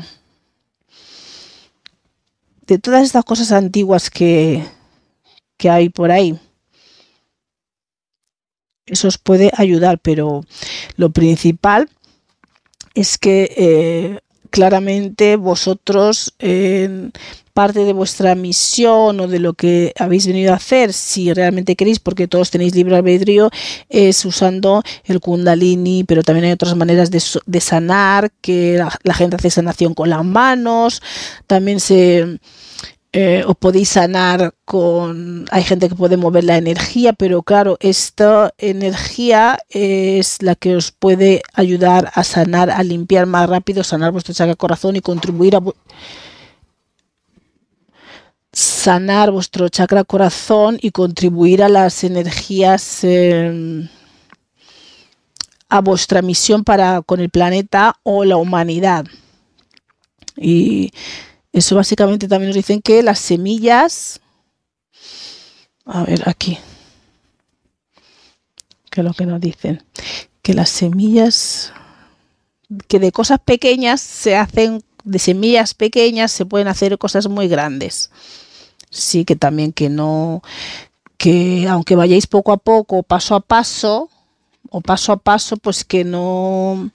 [2.68, 4.64] de todas estas cosas antiguas que,
[5.58, 6.40] que hay por ahí.
[8.86, 10.46] Eso os puede ayudar, pero
[10.96, 11.90] lo principal
[12.94, 14.20] es que eh,
[14.52, 17.10] claramente vosotros eh,
[17.60, 22.00] parte de vuestra misión o de lo que habéis venido a hacer, si realmente queréis,
[22.00, 23.50] porque todos tenéis libre albedrío,
[23.90, 29.50] es usando el kundalini, pero también hay otras maneras de, sanar, que la, gente hace
[29.50, 31.02] sanación con las manos,
[31.48, 32.40] también se...
[33.12, 35.46] Eh, podéis sanar con...
[35.52, 40.94] Hay gente que puede mover la energía, pero claro, esta energía es la que os
[40.94, 45.62] puede ayudar a sanar, a limpiar más rápido, sanar vuestro chakra corazón y contribuir a
[48.52, 53.88] sanar vuestro chakra corazón y contribuir a las energías eh,
[55.70, 59.06] a vuestra misión para con el planeta o la humanidad.
[60.36, 60.92] Y
[61.52, 64.22] eso básicamente también nos dicen que las semillas,
[65.86, 66.58] a ver aquí,
[68.90, 69.84] que es lo que nos dicen,
[70.42, 71.74] que las semillas,
[72.88, 78.12] que de cosas pequeñas se hacen, de semillas pequeñas se pueden hacer cosas muy grandes.
[78.90, 80.42] Sí que también que no,
[81.18, 84.10] que aunque vayáis poco a poco, paso a paso,
[84.70, 86.92] o paso a paso, pues que no,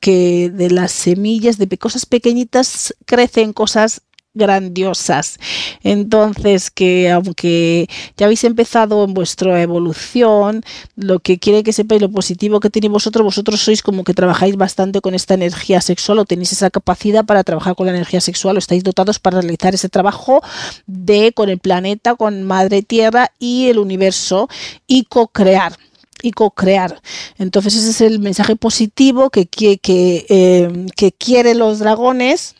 [0.00, 4.02] que de las semillas, de cosas pequeñitas, crecen cosas
[4.38, 5.38] grandiosas.
[5.82, 10.62] Entonces, que aunque ya habéis empezado en vuestra evolución,
[10.96, 14.56] lo que quiere que sepáis, lo positivo que tenéis vosotros, vosotros sois como que trabajáis
[14.56, 18.56] bastante con esta energía sexual o tenéis esa capacidad para trabajar con la energía sexual
[18.56, 20.40] o estáis dotados para realizar ese trabajo
[20.86, 24.48] de con el planeta, con Madre Tierra y el universo
[24.86, 25.76] y co-crear
[26.22, 27.00] y co-crear.
[27.38, 32.54] Entonces ese es el mensaje positivo que, que, que, eh, que quieren los dragones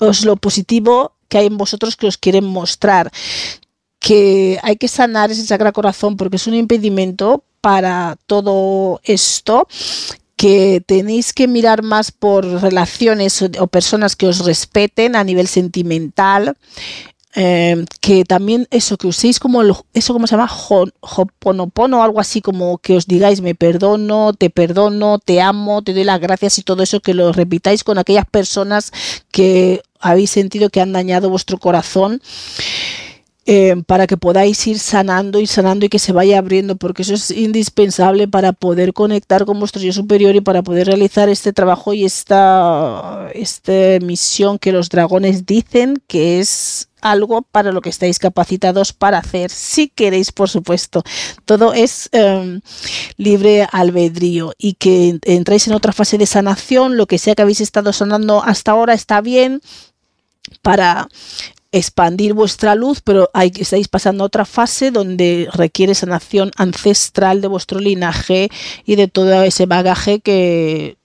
[0.00, 3.10] os lo positivo que hay en vosotros que os quieren mostrar.
[3.98, 9.68] Que hay que sanar ese chakra corazón porque es un impedimento para todo esto
[10.40, 16.56] que tenéis que mirar más por relaciones o, personas que os respeten a nivel sentimental,
[17.34, 19.62] eh, que también eso, que uséis como
[19.92, 20.50] eso como se llama
[21.00, 26.04] hoponopono, algo así como que os digáis me perdono, te perdono, te amo, te doy
[26.04, 28.92] las gracias y todo eso, que lo repitáis con aquellas personas
[29.30, 32.20] que habéis sentido que han dañado vuestro corazón
[33.46, 37.14] eh, para que podáis ir sanando y sanando y que se vaya abriendo, porque eso
[37.14, 41.94] es indispensable para poder conectar con vuestro yo superior y para poder realizar este trabajo
[41.94, 43.72] y esta, esta
[44.02, 49.50] misión que los dragones dicen que es algo para lo que estáis capacitados para hacer,
[49.50, 51.02] si queréis, por supuesto.
[51.44, 52.60] Todo es em,
[53.16, 57.62] libre albedrío y que entráis en otra fase de sanación, lo que sea que habéis
[57.62, 59.60] estado sanando hasta ahora está bien
[60.62, 61.08] para
[61.72, 67.48] expandir vuestra luz, pero hay, estáis pasando a otra fase donde requiere sanación ancestral de
[67.48, 68.50] vuestro linaje
[68.84, 70.96] y de todo ese bagaje que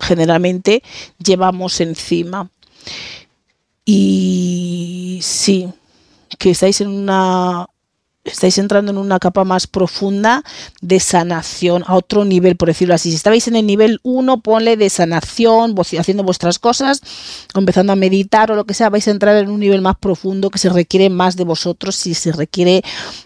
[0.00, 0.82] generalmente
[1.18, 2.50] llevamos encima.
[3.84, 5.68] Y sí,
[6.38, 7.66] que estáis en una
[8.24, 10.44] estáis entrando en una capa más profunda
[10.80, 13.10] de sanación, a otro nivel, por decirlo así.
[13.10, 17.00] Si estabais en el nivel 1, ponle de sanación, haciendo vuestras cosas,
[17.54, 20.50] empezando a meditar o lo que sea, vais a entrar en un nivel más profundo
[20.50, 22.82] que se requiere más de vosotros, si se requiere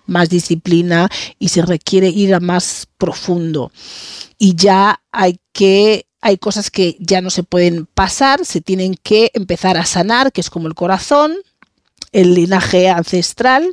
[0.06, 1.08] más disciplina
[1.38, 3.70] y se requiere ir a más profundo.
[4.38, 9.30] Y ya hay que hay cosas que ya no se pueden pasar, se tienen que
[9.34, 11.36] empezar a sanar, que es como el corazón,
[12.10, 13.72] el linaje ancestral,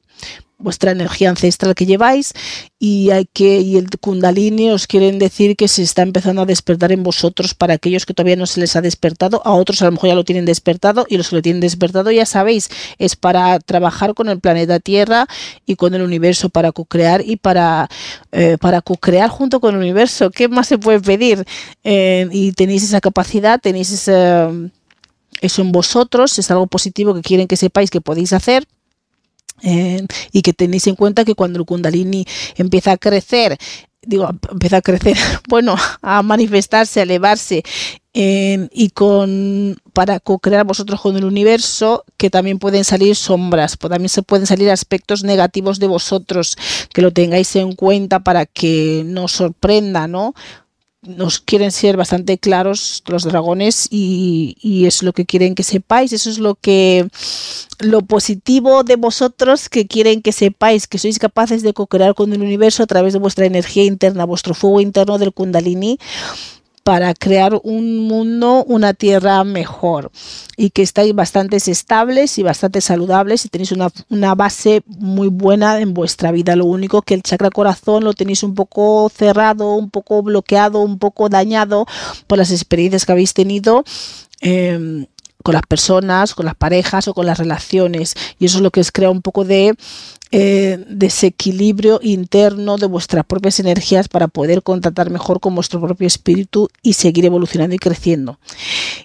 [0.64, 2.34] vuestra energía ancestral que lleváis
[2.80, 6.92] y hay que y el kundalini os quieren decir que se está empezando a despertar
[6.92, 9.92] en vosotros para aquellos que todavía no se les ha despertado, a otros a lo
[9.92, 13.60] mejor ya lo tienen despertado y los que lo tienen despertado ya sabéis, es para
[13.60, 15.28] trabajar con el planeta Tierra
[15.66, 17.90] y con el universo para co-crear y para
[18.32, 21.46] eh, para co-crear junto con el universo, ¿qué más se puede pedir?
[21.84, 27.58] Eh, y tenéis esa capacidad, tenéis eso en vosotros, es algo positivo que quieren que
[27.58, 28.66] sepáis que podéis hacer
[29.64, 32.26] eh, y que tenéis en cuenta que cuando el kundalini
[32.56, 33.58] empieza a crecer,
[34.06, 35.18] digo, empieza a crecer,
[35.48, 37.64] bueno, a manifestarse, a elevarse
[38.14, 44.10] eh, y con para co-crear vosotros con el universo que también pueden salir sombras, también
[44.10, 46.58] se pueden salir aspectos negativos de vosotros
[46.94, 50.34] que lo tengáis en cuenta para que no sorprenda, ¿no?
[51.06, 56.14] Nos quieren ser bastante claros los dragones y, y, es lo que quieren que sepáis,
[56.14, 57.08] eso es lo que
[57.80, 62.42] lo positivo de vosotros que quieren que sepáis que sois capaces de co-crear con el
[62.42, 66.00] universo a través de vuestra energía interna, vuestro fuego interno del kundalini
[66.84, 70.12] para crear un mundo, una tierra mejor
[70.58, 75.94] y que estáis bastante estables y bastante saludables y tenéis una, base muy buena en
[75.94, 76.56] vuestra vida.
[76.56, 81.00] Lo único que el chakra corazón lo tenéis un poco cerrado, un poco bloqueado, un
[81.00, 81.86] poco dañado
[82.28, 83.84] por las experiencias que habéis tenido.
[84.42, 85.08] Eh,
[85.44, 88.16] con las personas, con las parejas o con las relaciones.
[88.40, 89.76] Y eso es lo que os crea un poco de
[90.36, 96.70] eh, desequilibrio interno de vuestras propias energías para poder contactar mejor con vuestro propio espíritu
[96.82, 98.40] y seguir evolucionando y creciendo.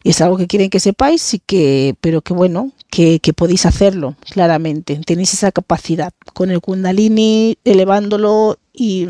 [0.02, 3.66] Y es algo que quieren que sepáis y que, pero que bueno, que, que podéis
[3.66, 4.98] hacerlo claramente.
[5.04, 9.08] Tenéis esa capacidad con el kundalini elevándolo y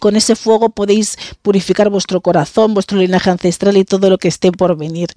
[0.00, 4.52] con ese fuego podéis purificar vuestro corazón, vuestro linaje ancestral y todo lo que esté
[4.52, 5.08] por venir.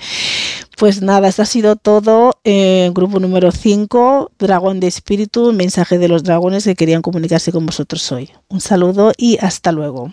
[0.77, 2.31] Pues nada, esto ha sido todo.
[2.43, 8.11] Grupo número 5, Dragón de Espíritu, mensaje de los dragones que querían comunicarse con vosotros
[8.11, 8.31] hoy.
[8.49, 10.11] Un saludo y hasta luego.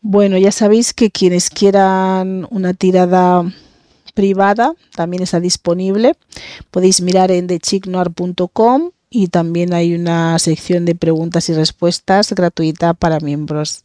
[0.00, 3.44] Bueno, ya sabéis que quienes quieran una tirada
[4.14, 6.14] privada también está disponible.
[6.70, 13.20] Podéis mirar en thechignoir.com y también hay una sección de preguntas y respuestas gratuita para
[13.20, 13.84] miembros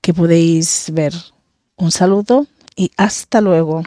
[0.00, 1.14] que podéis ver.
[1.76, 2.46] Un saludo
[2.76, 3.82] y hasta luego.